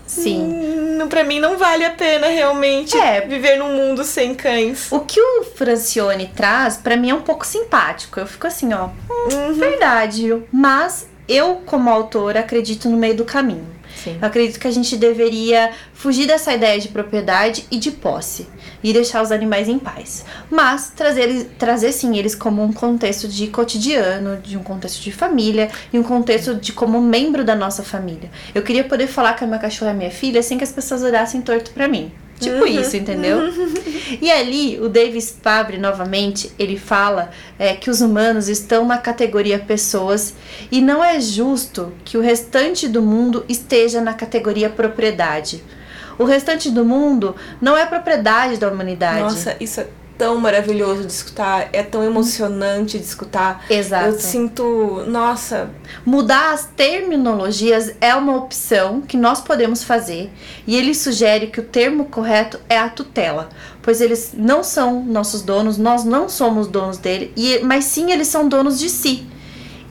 Sim. 0.08 1.02
Hum, 1.02 1.08
pra 1.08 1.24
mim 1.24 1.40
não 1.40 1.58
vale 1.58 1.84
a 1.84 1.92
pena 1.92 2.28
realmente 2.28 2.98
é. 2.98 3.22
viver 3.22 3.58
num 3.58 3.74
mundo 3.76 4.04
sem 4.04 4.34
cães. 4.36 4.92
O 4.92 5.00
que 5.00 5.20
o 5.20 5.44
Francione 5.44 6.32
traz, 6.36 6.78
para 6.78 6.96
mim 6.96 7.10
é 7.10 7.16
um 7.16 7.22
pouco 7.22 7.46
simpático. 7.46 8.20
Eu 8.20 8.28
fico 8.28 8.48
assim, 8.48 8.74
ó, 8.74 8.88
hum, 8.88 9.30
uhum. 9.34 9.54
verdade. 9.54 10.44
Mas 10.52 11.08
eu, 11.28 11.62
como 11.66 11.90
autora, 11.90 12.42
acredito 12.42 12.90
no 12.90 12.98
meio 12.98 13.16
do 13.16 13.26
caminho. 13.26 13.68
Sim. 14.04 14.18
Eu 14.22 14.28
acredito 14.28 14.60
que 14.60 14.68
a 14.68 14.72
gente 14.72 14.98
deveria 14.98 15.72
fugir 15.94 16.28
dessa 16.28 16.54
ideia 16.54 16.80
de 16.80 16.90
propriedade 16.90 17.66
e 17.72 17.78
de 17.78 17.92
posse 17.92 18.48
e 18.86 18.94
deixar 18.94 19.24
os 19.24 19.32
animais 19.32 19.68
em 19.68 19.80
paz. 19.80 20.24
Mas 20.48 20.92
trazer, 20.96 21.50
trazer 21.58 21.92
sim 21.92 22.20
eles 22.20 22.36
como 22.36 22.62
um 22.62 22.72
contexto 22.72 23.28
de 23.28 23.48
cotidiano, 23.48 24.38
de 24.38 24.56
um 24.56 24.62
contexto 24.62 25.02
de 25.02 25.12
família 25.12 25.72
e 25.92 25.98
um 25.98 26.04
contexto 26.04 26.54
de 26.54 26.72
como 26.72 27.02
membro 27.02 27.44
da 27.44 27.56
nossa 27.56 27.82
família. 27.82 28.30
Eu 28.54 28.62
queria 28.62 28.84
poder 28.84 29.08
falar 29.08 29.34
que 29.34 29.44
a 29.44 29.48
minha 29.48 29.58
cachorra 29.58 29.90
é 29.90 29.94
minha 29.96 30.12
filha 30.12 30.44
sem 30.44 30.56
que 30.56 30.64
as 30.64 30.72
pessoas 30.72 31.02
olhassem 31.02 31.42
torto 31.42 31.72
para 31.72 31.88
mim. 31.88 32.12
Tipo 32.40 32.58
uhum. 32.58 32.68
isso, 32.68 32.96
entendeu? 32.96 33.40
E 34.22 34.30
ali, 34.30 34.80
o 34.80 34.88
Davis 34.88 35.36
Fabre, 35.42 35.78
novamente, 35.80 36.52
ele 36.60 36.78
fala 36.78 37.32
é, 37.58 37.74
que 37.74 37.90
os 37.90 38.02
humanos 38.02 38.48
estão 38.48 38.86
na 38.86 39.00
categoria 39.00 39.58
pessoas 39.58 40.36
e 40.72 40.80
não 40.80 41.04
é 41.04 41.20
justo 41.20 41.92
que 42.06 42.18
o 42.18 42.22
restante 42.22 42.88
do 42.88 43.02
mundo 43.02 43.44
esteja 43.50 44.00
na 44.00 44.14
categoria 44.14 44.70
propriedade. 44.70 45.64
O 46.18 46.24
restante 46.24 46.70
do 46.72 46.86
mundo 46.86 47.36
não 47.62 47.78
é 47.78 47.86
propriedade 47.86 48.58
da 48.58 48.70
humanidade. 48.70 49.22
Nossa, 49.22 49.56
isso 49.60 49.82
é 49.82 49.88
tão 50.18 50.38
maravilhoso 50.38 51.02
de 51.02 51.12
escutar, 51.12 51.70
é 51.74 51.84
tão 51.84 52.04
emocionante 52.04 52.98
de 52.98 53.04
escutar. 53.04 53.66
Exato. 53.70 54.06
Eu 54.06 54.20
sinto, 54.20 55.04
nossa. 55.08 55.70
Mudar 56.06 56.54
as 56.54 56.66
terminologias 56.66 57.94
é 58.00 58.16
uma 58.16 58.36
opção 58.36 59.02
que 59.02 59.18
nós 59.18 59.42
podemos 59.42 59.84
fazer 59.84 60.32
e 60.66 60.76
ele 60.76 60.96
sugere 60.96 61.48
que 61.48 61.60
o 61.60 61.64
termo 61.64 62.06
correto 62.06 62.60
é 62.70 62.78
a 62.78 62.90
tutela, 62.90 63.50
pois 63.82 64.02
eles 64.02 64.32
não 64.34 64.64
são 64.64 65.04
nossos 65.04 65.42
donos, 65.42 65.78
nós 65.78 66.04
não 66.04 66.30
somos 66.30 66.68
donos 66.68 66.98
dele, 66.98 67.34
e, 67.36 67.60
mas 67.60 67.86
sim 67.86 68.12
eles 68.12 68.28
são 68.28 68.48
donos 68.48 68.80
de 68.80 68.90
si. 68.90 69.26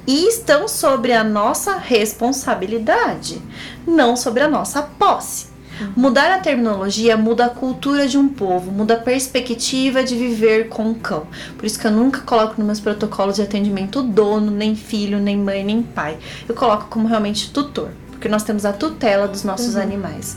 E 0.06 0.28
estão 0.28 0.68
sobre 0.68 1.12
a 1.12 1.24
nossa 1.24 1.76
responsabilidade, 1.76 3.40
não 3.86 4.16
sobre 4.16 4.42
a 4.42 4.48
nossa 4.48 4.82
posse. 4.82 5.53
Mudar 5.96 6.32
a 6.32 6.38
terminologia 6.38 7.16
muda 7.16 7.46
a 7.46 7.48
cultura 7.48 8.06
de 8.06 8.16
um 8.16 8.28
povo, 8.28 8.70
muda 8.70 8.94
a 8.94 8.98
perspectiva 8.98 10.02
de 10.02 10.14
viver 10.14 10.68
com 10.68 10.90
o 10.90 10.94
cão. 10.94 11.26
Por 11.56 11.64
isso 11.66 11.78
que 11.78 11.86
eu 11.86 11.90
nunca 11.90 12.20
coloco 12.20 12.54
nos 12.58 12.66
meus 12.66 12.80
protocolos 12.80 13.36
de 13.36 13.42
atendimento 13.42 14.02
dono, 14.02 14.50
nem 14.50 14.74
filho, 14.74 15.18
nem 15.18 15.36
mãe, 15.36 15.64
nem 15.64 15.82
pai. 15.82 16.18
Eu 16.48 16.54
coloco 16.54 16.86
como 16.88 17.08
realmente 17.08 17.50
tutor, 17.50 17.90
porque 18.10 18.28
nós 18.28 18.42
temos 18.42 18.64
a 18.64 18.72
tutela 18.72 19.26
dos 19.28 19.44
nossos 19.44 19.74
uhum. 19.74 19.82
animais. 19.82 20.36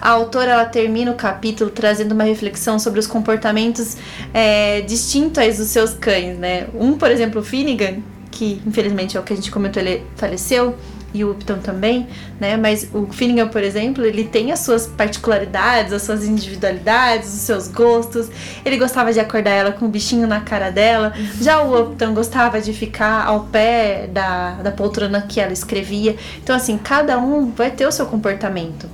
A 0.00 0.10
autora 0.10 0.50
ela 0.52 0.64
termina 0.64 1.10
o 1.10 1.14
capítulo 1.14 1.70
trazendo 1.70 2.12
uma 2.12 2.24
reflexão 2.24 2.78
sobre 2.78 3.00
os 3.00 3.06
comportamentos 3.06 3.96
é, 4.32 4.80
distintos 4.82 5.56
dos 5.56 5.68
seus 5.68 5.94
cães, 5.94 6.36
né? 6.36 6.66
Um, 6.74 6.98
por 6.98 7.10
exemplo, 7.10 7.40
o 7.40 7.44
Finnegan, 7.44 7.98
que 8.30 8.60
infelizmente 8.66 9.16
é 9.16 9.20
o 9.20 9.22
que 9.22 9.32
a 9.32 9.36
gente 9.36 9.50
comentou, 9.50 9.82
ele 9.82 10.04
faleceu 10.16 10.74
e 11.14 11.24
o 11.24 11.30
Upton 11.30 11.58
também, 11.58 12.08
né? 12.40 12.56
Mas 12.56 12.88
o 12.92 13.06
Finnegan, 13.06 13.46
por 13.46 13.62
exemplo, 13.62 14.04
ele 14.04 14.24
tem 14.24 14.50
as 14.50 14.58
suas 14.58 14.88
particularidades, 14.88 15.92
as 15.92 16.02
suas 16.02 16.24
individualidades, 16.24 17.32
os 17.32 17.40
seus 17.40 17.68
gostos. 17.68 18.28
Ele 18.64 18.76
gostava 18.76 19.12
de 19.12 19.20
acordar 19.20 19.52
ela 19.52 19.72
com 19.72 19.86
um 19.86 19.88
bichinho 19.88 20.26
na 20.26 20.40
cara 20.40 20.70
dela. 20.70 21.14
Já 21.40 21.62
o 21.62 21.80
Upton 21.80 22.12
gostava 22.12 22.60
de 22.60 22.72
ficar 22.72 23.24
ao 23.26 23.44
pé 23.44 24.08
da, 24.08 24.54
da 24.54 24.72
poltrona 24.72 25.22
que 25.22 25.40
ela 25.40 25.52
escrevia. 25.52 26.16
Então, 26.42 26.56
assim, 26.56 26.76
cada 26.76 27.16
um 27.18 27.52
vai 27.52 27.70
ter 27.70 27.86
o 27.86 27.92
seu 27.92 28.06
comportamento. 28.06 28.90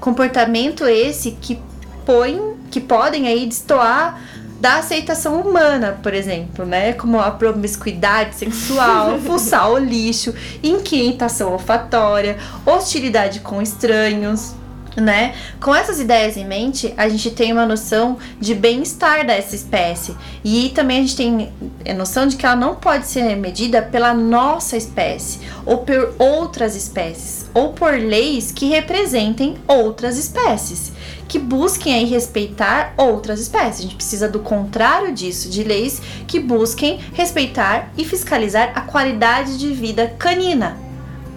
Comportamento 0.00 0.84
esse 0.84 1.30
que 1.40 1.60
põe, 2.04 2.56
que 2.72 2.80
podem 2.80 3.28
aí 3.28 3.46
destoar 3.46 4.20
da 4.62 4.76
aceitação 4.76 5.40
humana, 5.40 5.98
por 6.00 6.14
exemplo, 6.14 6.64
né? 6.64 6.92
Como 6.92 7.18
a 7.18 7.32
promiscuidade 7.32 8.36
sexual, 8.36 9.18
fuçar 9.26 9.68
o 9.68 9.76
lixo, 9.76 10.32
inquietação 10.62 11.50
olfatória, 11.50 12.38
hostilidade 12.64 13.40
com 13.40 13.60
estranhos, 13.60 14.54
né? 14.96 15.34
Com 15.60 15.74
essas 15.74 16.00
ideias 16.00 16.36
em 16.36 16.44
mente, 16.44 16.92
a 16.96 17.08
gente 17.08 17.30
tem 17.30 17.52
uma 17.52 17.66
noção 17.66 18.18
de 18.38 18.54
bem-estar 18.54 19.26
dessa 19.26 19.54
espécie. 19.54 20.16
E 20.44 20.70
também 20.74 20.98
a 20.98 21.00
gente 21.02 21.16
tem 21.16 21.52
a 21.88 21.94
noção 21.94 22.26
de 22.26 22.36
que 22.36 22.44
ela 22.44 22.56
não 22.56 22.74
pode 22.74 23.06
ser 23.06 23.36
medida 23.36 23.82
pela 23.82 24.12
nossa 24.12 24.76
espécie, 24.76 25.40
ou 25.64 25.78
por 25.78 26.14
outras 26.18 26.76
espécies, 26.76 27.46
ou 27.54 27.72
por 27.72 27.92
leis 27.92 28.52
que 28.52 28.66
representem 28.66 29.56
outras 29.66 30.18
espécies, 30.18 30.92
que 31.28 31.38
busquem 31.38 31.94
aí 31.94 32.04
respeitar 32.04 32.92
outras 32.96 33.40
espécies. 33.40 33.80
A 33.80 33.82
gente 33.82 33.96
precisa 33.96 34.28
do 34.28 34.40
contrário 34.40 35.12
disso, 35.12 35.48
de 35.48 35.62
leis 35.62 36.02
que 36.26 36.38
busquem 36.38 37.00
respeitar 37.14 37.90
e 37.96 38.04
fiscalizar 38.04 38.72
a 38.74 38.82
qualidade 38.82 39.58
de 39.58 39.72
vida 39.72 40.14
canina 40.18 40.76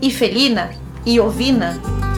e 0.01 0.11
felina 0.11 0.71
e 1.05 1.19
ovina. 1.19 2.14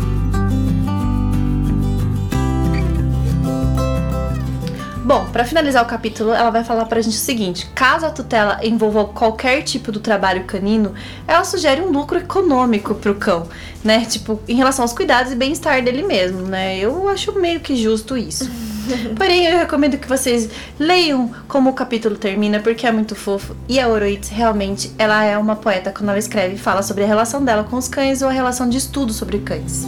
Bom, 5.08 5.26
para 5.32 5.46
finalizar 5.46 5.82
o 5.82 5.88
capítulo, 5.88 6.34
ela 6.34 6.50
vai 6.50 6.66
falar 6.66 6.84
pra 6.84 7.00
gente 7.00 7.16
o 7.16 7.18
seguinte: 7.18 7.66
caso 7.74 8.06
a 8.06 8.10
tutela 8.10 8.60
envolva 8.62 9.06
qualquer 9.06 9.62
tipo 9.62 9.90
do 9.90 10.02
trabalho 10.02 10.44
canino, 10.44 10.94
ela 11.26 11.46
sugere 11.46 11.80
um 11.80 11.90
lucro 11.90 12.18
econômico 12.18 12.94
pro 12.94 13.16
cão, 13.16 13.48
né? 13.86 14.04
Tipo, 14.04 14.38
em 14.50 14.56
relação 14.56 14.84
aos 14.84 14.92
cuidados 14.92 15.32
e 15.32 15.36
bem-estar 15.38 15.82
dele 15.82 16.04
mesmo, 16.04 16.42
né? 16.42 16.78
Eu 16.78 17.08
acho 17.08 17.32
meio 17.40 17.62
que 17.62 17.74
justo 17.78 18.18
isso. 18.18 18.52
Porém, 19.16 19.46
eu 19.46 19.60
recomendo 19.60 19.98
que 19.98 20.10
vocês 20.10 20.50
leiam 20.78 21.32
como 21.48 21.70
o 21.70 21.74
capítulo 21.74 22.18
termina, 22.18 22.60
porque 22.60 22.86
é 22.86 22.92
muito 22.92 23.16
fofo. 23.16 23.56
E 23.70 23.80
a 23.80 23.88
Oroitz, 23.88 24.28
realmente, 24.28 24.92
ela 24.98 25.24
é 25.24 25.38
uma 25.38 25.56
poeta 25.56 25.90
quando 25.90 26.10
ela 26.10 26.20
escreve 26.20 26.56
e 26.56 26.58
fala 26.58 26.84
sobre 26.84 27.06
a 27.06 27.08
relação 27.08 27.46
dela 27.46 27.64
com 27.64 27.78
os 27.78 27.88
cães 27.88 28.22
ou 28.22 28.28
a 28.28 28.34
relação 28.34 28.68
de 28.68 28.78
estudo 28.78 29.14
sobre 29.14 29.40
cães. 29.40 29.88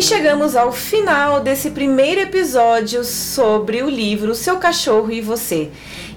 E 0.00 0.02
chegamos 0.02 0.56
ao 0.56 0.72
final 0.72 1.40
desse 1.40 1.72
primeiro 1.72 2.22
episódio 2.22 3.04
sobre 3.04 3.82
o 3.82 3.90
livro 3.90 4.34
Seu 4.34 4.56
Cachorro 4.56 5.12
e 5.12 5.20
Você. 5.20 5.70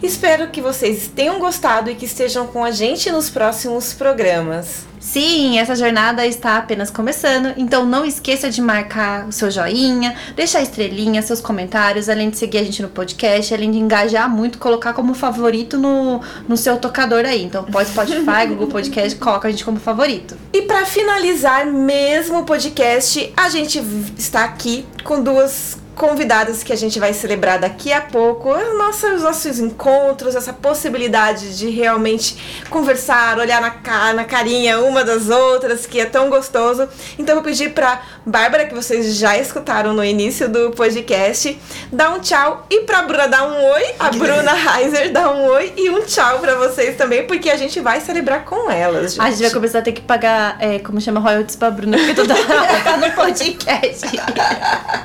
Espero 0.04 0.50
que 0.50 0.60
vocês 0.60 1.08
tenham 1.08 1.40
gostado 1.40 1.90
e 1.90 1.96
que 1.96 2.04
estejam 2.04 2.46
com 2.46 2.62
a 2.62 2.72
gente 2.72 3.10
nos 3.10 3.30
próximos 3.30 3.94
programas. 3.94 4.86
Sim, 5.00 5.58
essa 5.60 5.78
jornada 5.78 6.28
está 6.28 6.58
apenas 6.58 6.92
começando, 6.92 7.54
então 7.56 7.86
não 7.86 8.06
esqueça 8.06 8.50
de 8.50 8.62
marcar 8.62 9.26
o 9.26 9.32
seu 9.32 9.50
joinha, 9.50 10.14
deixar 10.36 10.62
estrelinha, 10.62 11.22
seus 11.22 11.40
comentários, 11.40 12.10
além 12.10 12.30
de 12.30 12.38
seguir 12.38 12.58
a 12.58 12.64
gente 12.64 12.82
no 12.82 12.90
podcast, 12.90 13.54
além 13.54 13.72
de 13.72 13.78
engajar 13.78 14.30
muito, 14.30 14.58
colocar 14.58 14.92
como 14.92 15.14
favorito 15.14 15.78
no, 15.78 16.20
no 16.50 16.58
seu 16.58 16.76
tocador 16.76 17.24
aí. 17.24 17.42
Então 17.42 17.64
pode 17.64 17.90
Spotify, 17.90 18.46
Google 18.50 18.68
Podcast, 18.68 19.18
coloca 19.18 19.48
a 19.48 19.52
gente 19.52 19.64
como 19.64 19.80
favorito. 19.80 20.36
E 20.52 20.64
para 20.64 20.86
finalizar 20.86 21.66
mesmo 21.66 22.40
o 22.40 22.44
podcast, 22.44 23.32
a 23.38 23.48
gente 23.48 23.82
está 24.18 24.44
aqui 24.44 24.86
com 25.06 25.24
duas 25.24 25.82
convidadas 25.96 26.64
que 26.64 26.74
a 26.74 26.76
gente 26.76 27.00
vai 27.00 27.14
celebrar 27.14 27.60
daqui 27.60 27.92
a 27.92 28.02
pouco, 28.02 28.50
os 28.52 29.22
nossos 29.22 29.60
encontros, 29.60 30.36
essa 30.36 30.52
possibilidade 30.52 31.58
de 31.58 31.70
realmente 31.70 32.64
conversar, 32.70 33.38
olhar 33.38 33.62
na, 33.62 33.72
cara, 33.72 34.14
na 34.14 34.26
carinha 34.26 34.80
uma 34.80 35.04
das 35.04 35.30
outras, 35.30 35.86
que 35.86 36.00
é 36.00 36.06
tão 36.06 36.30
gostoso. 36.30 36.88
Então 37.18 37.36
eu 37.36 37.42
vou 37.42 37.44
pedir 37.44 37.74
para 37.74 38.02
Bárbara, 38.26 38.66
que 38.66 38.74
vocês 38.74 39.16
já 39.16 39.38
escutaram 39.38 39.94
no 39.94 40.04
início 40.04 40.50
do 40.50 40.72
podcast, 40.72 41.60
dar 41.92 42.10
um 42.12 42.20
tchau 42.20 42.66
e 42.70 42.82
para 42.82 43.04
Bruna 43.04 43.28
dar 43.28 43.48
um 43.48 43.72
oi, 43.72 43.84
a 44.00 44.10
Bruna 44.12 44.52
Heiser 44.52 45.12
dar 45.12 45.32
um 45.32 45.46
oi 45.46 45.74
e 45.78 45.90
um 45.90 46.02
tchau 46.02 46.40
para 46.40 46.56
vocês 46.56 46.98
também, 46.98 47.26
porque 47.28 47.50
a 47.50 47.58
gente 47.58 47.80
vai 47.80 48.02
celebrar 48.02 48.46
com 48.46 48.70
elas. 48.70 49.14
Gente. 49.14 49.22
A 49.22 49.30
gente 49.30 49.42
vai 49.42 49.52
começar 49.52 49.80
a 49.80 49.82
ter 49.82 49.92
que 49.92 50.02
pagar, 50.02 50.58
é, 50.60 50.80
como 50.80 51.00
chama, 51.00 51.20
royalties 51.20 51.56
pra 51.56 51.70
Bruna, 51.70 51.98
porque 51.98 52.14
toda 52.14 52.34
hora 52.34 52.82
tá 52.84 52.98
no 52.98 53.12
podcast. 53.12 54.08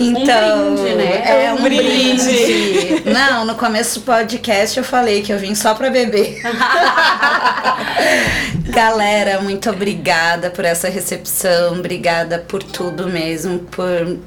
Então, 0.00 0.68
um 0.68 0.74
brinde, 0.74 0.94
né? 0.96 1.22
É, 1.24 1.44
é 1.46 1.52
um, 1.52 1.56
um 1.56 1.62
brinde. 1.62 2.24
brinde. 2.24 3.10
Não, 3.10 3.44
no 3.44 3.54
começo 3.54 4.00
do 4.00 4.04
podcast 4.04 4.76
eu 4.76 4.84
falei 4.84 5.22
que 5.22 5.32
eu 5.32 5.38
vim 5.38 5.54
só 5.54 5.74
pra 5.74 5.90
beber. 5.90 6.42
Galera, 8.70 9.40
muito 9.40 9.70
obrigada 9.70 10.50
por 10.50 10.64
essa 10.64 10.88
recepção, 10.88 11.78
obrigada 11.78 12.38
por 12.38 12.62
tudo 12.62 13.08
mesmo, 13.08 13.60
por 13.60 14.18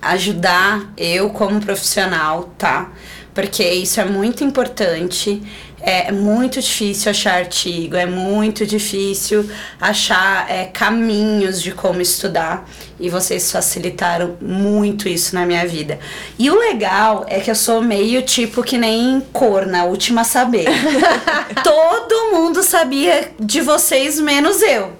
ajudar 0.00 0.92
eu 0.96 1.30
como 1.30 1.60
profissional, 1.60 2.54
tá? 2.56 2.90
Porque 3.34 3.64
isso 3.64 4.00
é 4.00 4.04
muito 4.04 4.44
importante. 4.44 5.42
É 5.80 6.10
muito 6.10 6.60
difícil 6.60 7.10
achar 7.10 7.34
artigo, 7.34 7.94
é 7.94 8.04
muito 8.04 8.66
difícil 8.66 9.48
achar 9.80 10.50
é, 10.50 10.64
caminhos 10.64 11.62
de 11.62 11.70
como 11.70 12.00
estudar 12.00 12.68
e 13.00 13.08
vocês 13.08 13.50
facilitaram 13.50 14.36
muito 14.40 15.08
isso 15.08 15.34
na 15.34 15.46
minha 15.46 15.66
vida. 15.66 15.98
E 16.38 16.50
o 16.50 16.58
legal 16.58 17.24
é 17.28 17.40
que 17.40 17.50
eu 17.50 17.54
sou 17.54 17.80
meio 17.80 18.22
tipo 18.22 18.62
que 18.62 18.76
nem 18.76 19.20
cor 19.32 19.66
na 19.66 19.84
última 19.84 20.24
saber. 20.24 20.66
Todo 21.62 22.32
mundo 22.32 22.62
sabia 22.62 23.32
de 23.38 23.60
vocês, 23.60 24.18
menos 24.18 24.62
eu. 24.62 24.98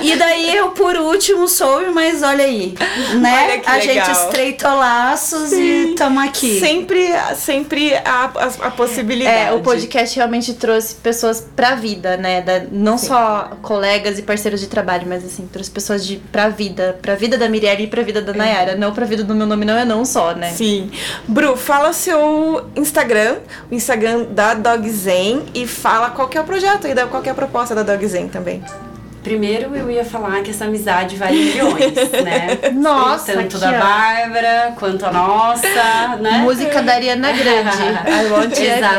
E 0.00 0.14
daí 0.16 0.54
eu, 0.56 0.70
por 0.70 0.96
último, 0.96 1.48
soube, 1.48 1.90
mas 1.90 2.22
olha 2.22 2.44
aí, 2.44 2.74
né? 3.20 3.32
Olha 3.44 3.62
a 3.66 3.76
legal. 3.76 4.06
gente 4.06 4.10
estreitou 4.12 4.76
laços 4.76 5.50
Sim. 5.50 5.60
e 5.60 5.90
estamos 5.90 6.22
aqui. 6.22 6.60
Sempre, 6.60 7.08
sempre 7.34 7.94
a, 7.96 8.30
a, 8.34 8.66
a, 8.66 8.70
possibilidade. 8.70 9.50
É, 9.50 9.52
o 9.52 9.60
podcast 9.60 10.14
realmente 10.14 10.54
trouxe 10.54 10.94
pessoas 10.94 11.44
pra 11.56 11.74
vida, 11.74 12.16
né? 12.16 12.42
Da, 12.42 12.62
não 12.70 12.96
Sim. 12.96 13.08
só 13.08 13.50
colegas 13.60 14.18
e 14.18 14.22
parceiros 14.22 14.60
de 14.60 14.68
trabalho, 14.68 15.06
mas 15.08 15.24
assim, 15.24 15.48
trouxe 15.48 15.70
pessoas 15.70 16.06
de, 16.06 16.18
pra 16.30 16.48
vida, 16.48 16.97
pra 17.00 17.14
vida 17.14 17.38
da 17.38 17.48
Mirielle 17.48 17.84
e 17.84 17.86
pra 17.86 18.02
vida 18.02 18.20
da 18.20 18.32
Nayara. 18.32 18.76
Não 18.76 18.92
pra 18.92 19.06
vida 19.06 19.24
do 19.24 19.34
meu 19.34 19.46
nome, 19.46 19.64
não 19.64 19.76
é 19.76 19.84
não 19.84 20.04
só, 20.04 20.34
né? 20.34 20.50
Sim. 20.50 20.90
Bru, 21.26 21.56
fala 21.56 21.92
seu 21.92 22.66
Instagram, 22.76 23.36
o 23.70 23.74
Instagram 23.74 24.24
da 24.30 24.54
Dog 24.54 24.88
Zen 24.90 25.44
e 25.54 25.66
fala 25.66 26.10
qual 26.10 26.28
que 26.28 26.36
é 26.36 26.40
o 26.40 26.44
projeto 26.44 26.86
e 26.86 26.94
qual 27.06 27.22
que 27.22 27.28
é 27.28 27.32
a 27.32 27.34
proposta 27.34 27.74
da 27.74 27.82
Dog 27.82 28.06
Zen 28.06 28.28
também. 28.28 28.62
Primeiro 29.28 29.76
eu 29.76 29.90
ia 29.90 30.06
falar 30.06 30.42
que 30.42 30.52
essa 30.52 30.64
amizade 30.64 31.14
vale 31.14 31.36
milhões, 31.36 31.94
né? 32.24 32.70
Nossa, 32.72 33.34
Tanto 33.34 33.58
da 33.58 33.72
Bárbara 33.72 34.72
quanto 34.74 35.04
a 35.04 35.12
nossa, 35.12 36.16
né? 36.18 36.38
Música 36.38 36.82
da 36.82 36.94
Ariana 36.94 37.30
Grande. 37.32 37.76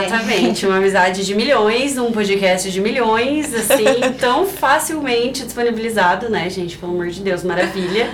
Exatamente, 0.05 0.67
uma 0.67 0.77
amizade 0.77 1.25
de 1.25 1.33
milhões, 1.33 1.97
um 1.97 2.11
podcast 2.11 2.69
de 2.69 2.79
milhões, 2.79 3.51
assim, 3.55 4.13
tão 4.19 4.45
facilmente 4.45 5.43
disponibilizado, 5.43 6.29
né, 6.29 6.47
gente? 6.47 6.77
Pelo 6.77 6.91
amor 6.91 7.07
de 7.07 7.21
Deus, 7.21 7.43
maravilha. 7.43 8.11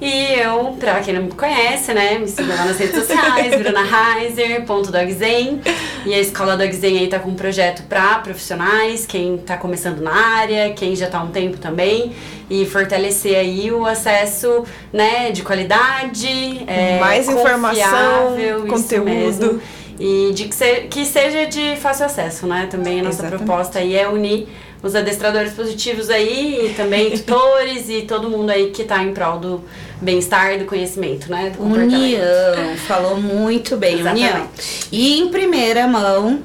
E 0.00 0.34
eu, 0.34 0.76
pra 0.78 1.00
quem 1.00 1.12
não 1.12 1.24
me 1.24 1.32
conhece, 1.32 1.92
né, 1.92 2.18
me 2.18 2.28
siga 2.28 2.54
lá 2.54 2.66
nas 2.66 2.78
redes 2.78 2.94
sociais, 2.94 3.60
brunaheiser.dogzen. 3.60 5.60
E 6.06 6.14
a 6.14 6.20
Escola 6.20 6.56
Dogzen 6.56 6.98
aí 6.98 7.08
tá 7.08 7.18
com 7.18 7.30
um 7.30 7.34
projeto 7.34 7.82
pra 7.88 8.20
profissionais, 8.20 9.04
quem 9.04 9.38
tá 9.38 9.56
começando 9.56 10.00
na 10.00 10.14
área, 10.14 10.72
quem 10.72 10.94
já 10.94 11.08
tá 11.08 11.18
há 11.18 11.22
um 11.22 11.32
tempo 11.32 11.58
também. 11.58 12.12
E 12.48 12.64
fortalecer 12.64 13.36
aí 13.36 13.72
o 13.72 13.84
acesso, 13.84 14.64
né, 14.92 15.32
de 15.32 15.42
qualidade, 15.42 16.62
é, 16.66 17.00
mais 17.00 17.28
informação, 17.28 18.36
conteúdo. 18.68 19.60
E 20.00 20.30
de 20.32 20.44
que, 20.44 20.54
se, 20.54 20.74
que 20.88 21.04
seja 21.04 21.46
de 21.46 21.74
fácil 21.76 22.06
acesso, 22.06 22.46
né? 22.46 22.68
Também 22.70 23.00
a 23.00 23.02
nossa 23.02 23.22
Exatamente. 23.22 23.44
proposta 23.44 23.80
aí 23.80 23.96
é 23.96 24.08
unir 24.08 24.46
os 24.80 24.94
adestradores 24.94 25.54
positivos 25.54 26.08
aí, 26.08 26.66
e 26.66 26.74
também 26.74 27.10
tutores 27.10 27.88
e 27.88 28.02
todo 28.02 28.30
mundo 28.30 28.50
aí 28.50 28.70
que 28.70 28.84
tá 28.84 29.02
em 29.02 29.12
prol 29.12 29.40
do 29.40 29.64
bem-estar 30.00 30.54
e 30.54 30.58
do 30.58 30.64
conhecimento, 30.64 31.30
né? 31.30 31.50
Do 31.50 31.62
União, 31.62 32.76
falou 32.86 33.16
muito 33.16 33.76
bem, 33.76 34.00
Exatamente. 34.00 34.30
União. 34.30 34.48
E 34.92 35.20
em 35.20 35.28
primeira 35.28 35.86
mão, 35.86 36.42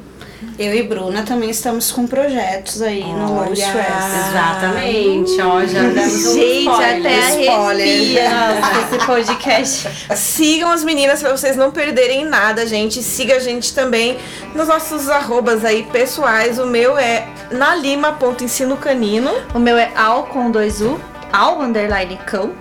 eu 0.59 0.73
e 0.73 0.83
Bruna 0.83 1.23
também 1.23 1.49
estamos 1.49 1.91
com 1.91 2.05
projetos 2.05 2.81
aí 2.81 3.01
Olha, 3.03 3.13
no 3.13 3.35
Long 3.35 3.51
Exatamente, 3.51 5.41
ó, 5.41 5.65
já 5.65 5.81
demos 5.81 6.25
um 6.25 6.33
Gente, 6.33 6.69
spoiler. 6.69 6.99
até 6.99 7.21
arrepia 7.21 8.29
esse 8.95 9.05
podcast. 9.05 9.89
Sigam 10.15 10.71
as 10.71 10.83
meninas 10.83 11.21
pra 11.21 11.31
vocês 11.31 11.55
não 11.55 11.71
perderem 11.71 12.25
nada, 12.25 12.65
gente. 12.67 13.01
Siga 13.01 13.37
a 13.37 13.39
gente 13.39 13.73
também 13.73 14.17
nos 14.53 14.67
nossos 14.67 15.09
arrobas 15.09 15.63
aí 15.65 15.83
pessoais. 15.91 16.59
O 16.59 16.65
meu 16.67 16.97
é 16.97 17.27
nalima.ensino 17.51 18.77
canino. 18.77 19.31
O 19.53 19.59
meu 19.59 19.77
é 19.77 19.91
al 19.95 20.23
com 20.27 20.51
dois 20.51 20.81
U, 20.81 20.99
al 21.31 21.61
underline 21.61 22.19
cão. 22.25 22.51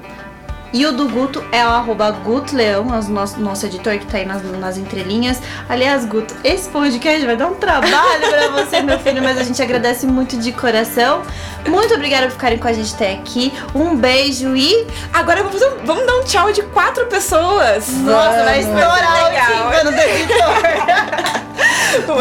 E 0.72 0.86
o 0.86 0.92
do 0.92 1.06
Guto 1.08 1.44
é 1.52 1.64
o 1.66 1.68
arroba 1.68 2.10
Guto 2.10 2.56
Leão, 2.56 2.94
é 2.94 2.98
o 2.98 3.02
nosso, 3.04 3.38
nosso 3.38 3.66
editor 3.66 3.98
que 3.98 4.06
tá 4.06 4.18
aí 4.18 4.24
nas, 4.24 4.42
nas 4.58 4.78
entrelinhas. 4.78 5.38
Aliás, 5.68 6.04
Guto, 6.06 6.34
esse 6.42 6.68
podcast 6.70 7.26
vai 7.26 7.36
dar 7.36 7.48
um 7.48 7.54
trabalho 7.54 8.28
pra 8.28 8.48
você, 8.48 8.80
meu 8.80 8.98
filho, 8.98 9.22
mas 9.22 9.38
a 9.38 9.44
gente 9.44 9.60
agradece 9.62 10.06
muito 10.06 10.38
de 10.38 10.50
coração. 10.52 11.22
Muito 11.66 11.92
obrigada 11.94 12.26
por 12.26 12.32
ficarem 12.32 12.58
com 12.58 12.68
a 12.68 12.72
gente 12.72 12.94
até 12.94 13.12
aqui. 13.12 13.52
Um 13.74 13.96
beijo 13.96 14.56
e. 14.56 14.86
Agora 15.12 15.42
vamos, 15.42 15.60
vamos 15.84 16.06
dar 16.06 16.16
um 16.16 16.24
tchau 16.24 16.50
de 16.52 16.62
quatro 16.62 17.06
pessoas. 17.06 17.88
Nossa, 17.88 18.44
vai 18.44 18.60
estourar 18.60 19.24
legal. 19.26 19.68
o 19.80 19.84
do 19.84 20.00
editor. 20.00 20.42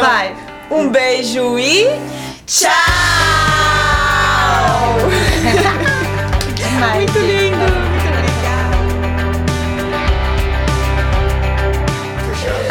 Vai. 0.02 0.36
Um 0.70 0.90
beijo 0.90 1.58
e 1.58 1.88
tchau! 2.46 2.72
Muito 6.96 7.20
lindo! 7.20 7.91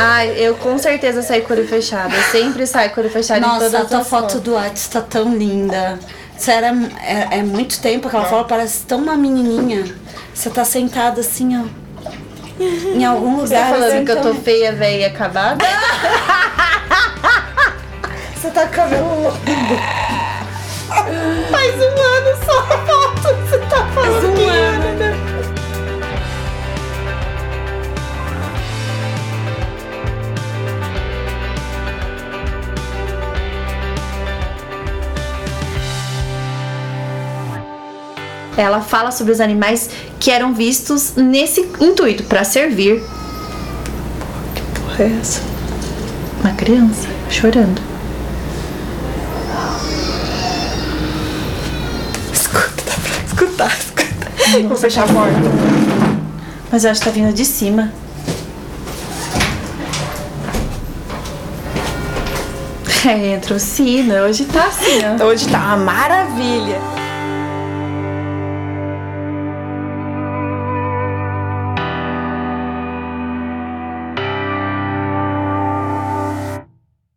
Ai, 0.02 0.34
eu 0.38 0.54
com 0.56 0.78
certeza 0.78 1.22
saí 1.22 1.42
com 1.42 1.52
o 1.52 1.56
olho 1.56 1.68
fechado. 1.68 2.14
Eu 2.14 2.22
sempre 2.24 2.66
saio 2.66 2.90
com 2.90 3.00
olho 3.00 3.10
fechado 3.10 3.38
em 3.38 3.40
Nossa, 3.42 3.66
todas 3.66 3.74
a 3.74 3.84
tua 3.84 4.04
foto 4.04 4.22
fotos. 4.32 4.40
do 4.40 4.54
Whats 4.54 4.88
tá 4.88 5.00
tão 5.00 5.36
linda. 5.36 5.98
Sério, 6.38 6.68
é, 7.02 7.38
é 7.38 7.42
muito 7.42 7.78
tempo 7.80 8.08
aquela 8.08 8.24
foto, 8.24 8.48
parece 8.48 8.84
tão 8.86 8.98
uma 8.98 9.16
menininha. 9.16 9.84
Você 10.34 10.48
tá 10.48 10.64
sentada 10.64 11.20
assim, 11.20 11.56
ó. 11.60 11.64
Em 12.94 13.04
algum 13.04 13.36
Você 13.40 13.54
tá 13.54 13.60
lugar. 13.60 13.70
falando 13.74 13.92
assim, 13.94 14.04
que 14.04 14.10
eu 14.12 14.16
tô 14.16 14.22
tão- 14.32 14.34
feia, 14.42 14.72
velha 14.72 15.00
e 15.00 15.04
acabada? 15.04 15.64
Você 18.36 18.50
tá 18.50 18.66
com 18.66 18.72
cabelo 18.72 19.22
longo. 19.22 19.36
Faz 21.50 21.74
um 21.74 22.00
ano 22.00 22.38
só 22.44 22.58
a 22.58 22.78
foto. 22.86 23.34
Você 23.48 23.58
tá 23.58 23.86
fazendo 23.94 24.39
Ela 38.56 38.80
fala 38.80 39.10
sobre 39.10 39.32
os 39.32 39.40
animais 39.40 39.88
que 40.18 40.30
eram 40.30 40.52
vistos 40.52 41.14
nesse 41.16 41.60
intuito 41.80 42.24
para 42.24 42.44
servir. 42.44 43.02
Que 44.54 44.80
porra 44.80 45.04
é 45.04 45.18
essa? 45.20 45.40
Uma 46.40 46.52
criança 46.54 47.08
chorando. 47.30 47.80
Escuta, 52.32 52.82
dá 52.86 52.94
pra 52.94 53.24
escutar, 53.26 53.78
escuta. 53.78 54.68
Vou 54.68 54.76
fechar 54.76 55.04
a 55.04 55.12
porta. 55.12 55.34
Mas 56.72 56.84
eu 56.84 56.90
acho 56.90 57.00
que 57.00 57.06
tá 57.06 57.12
vindo 57.12 57.32
de 57.32 57.44
cima. 57.44 57.92
É, 63.06 63.32
entra 63.32 63.54
o 63.54 63.58
sino. 63.58 64.14
Hoje 64.14 64.44
tá 64.44 64.66
assim, 64.66 65.00
ó. 65.18 65.24
Hoje 65.24 65.48
tá 65.48 65.58
uma 65.58 65.76
maravilha. 65.78 66.78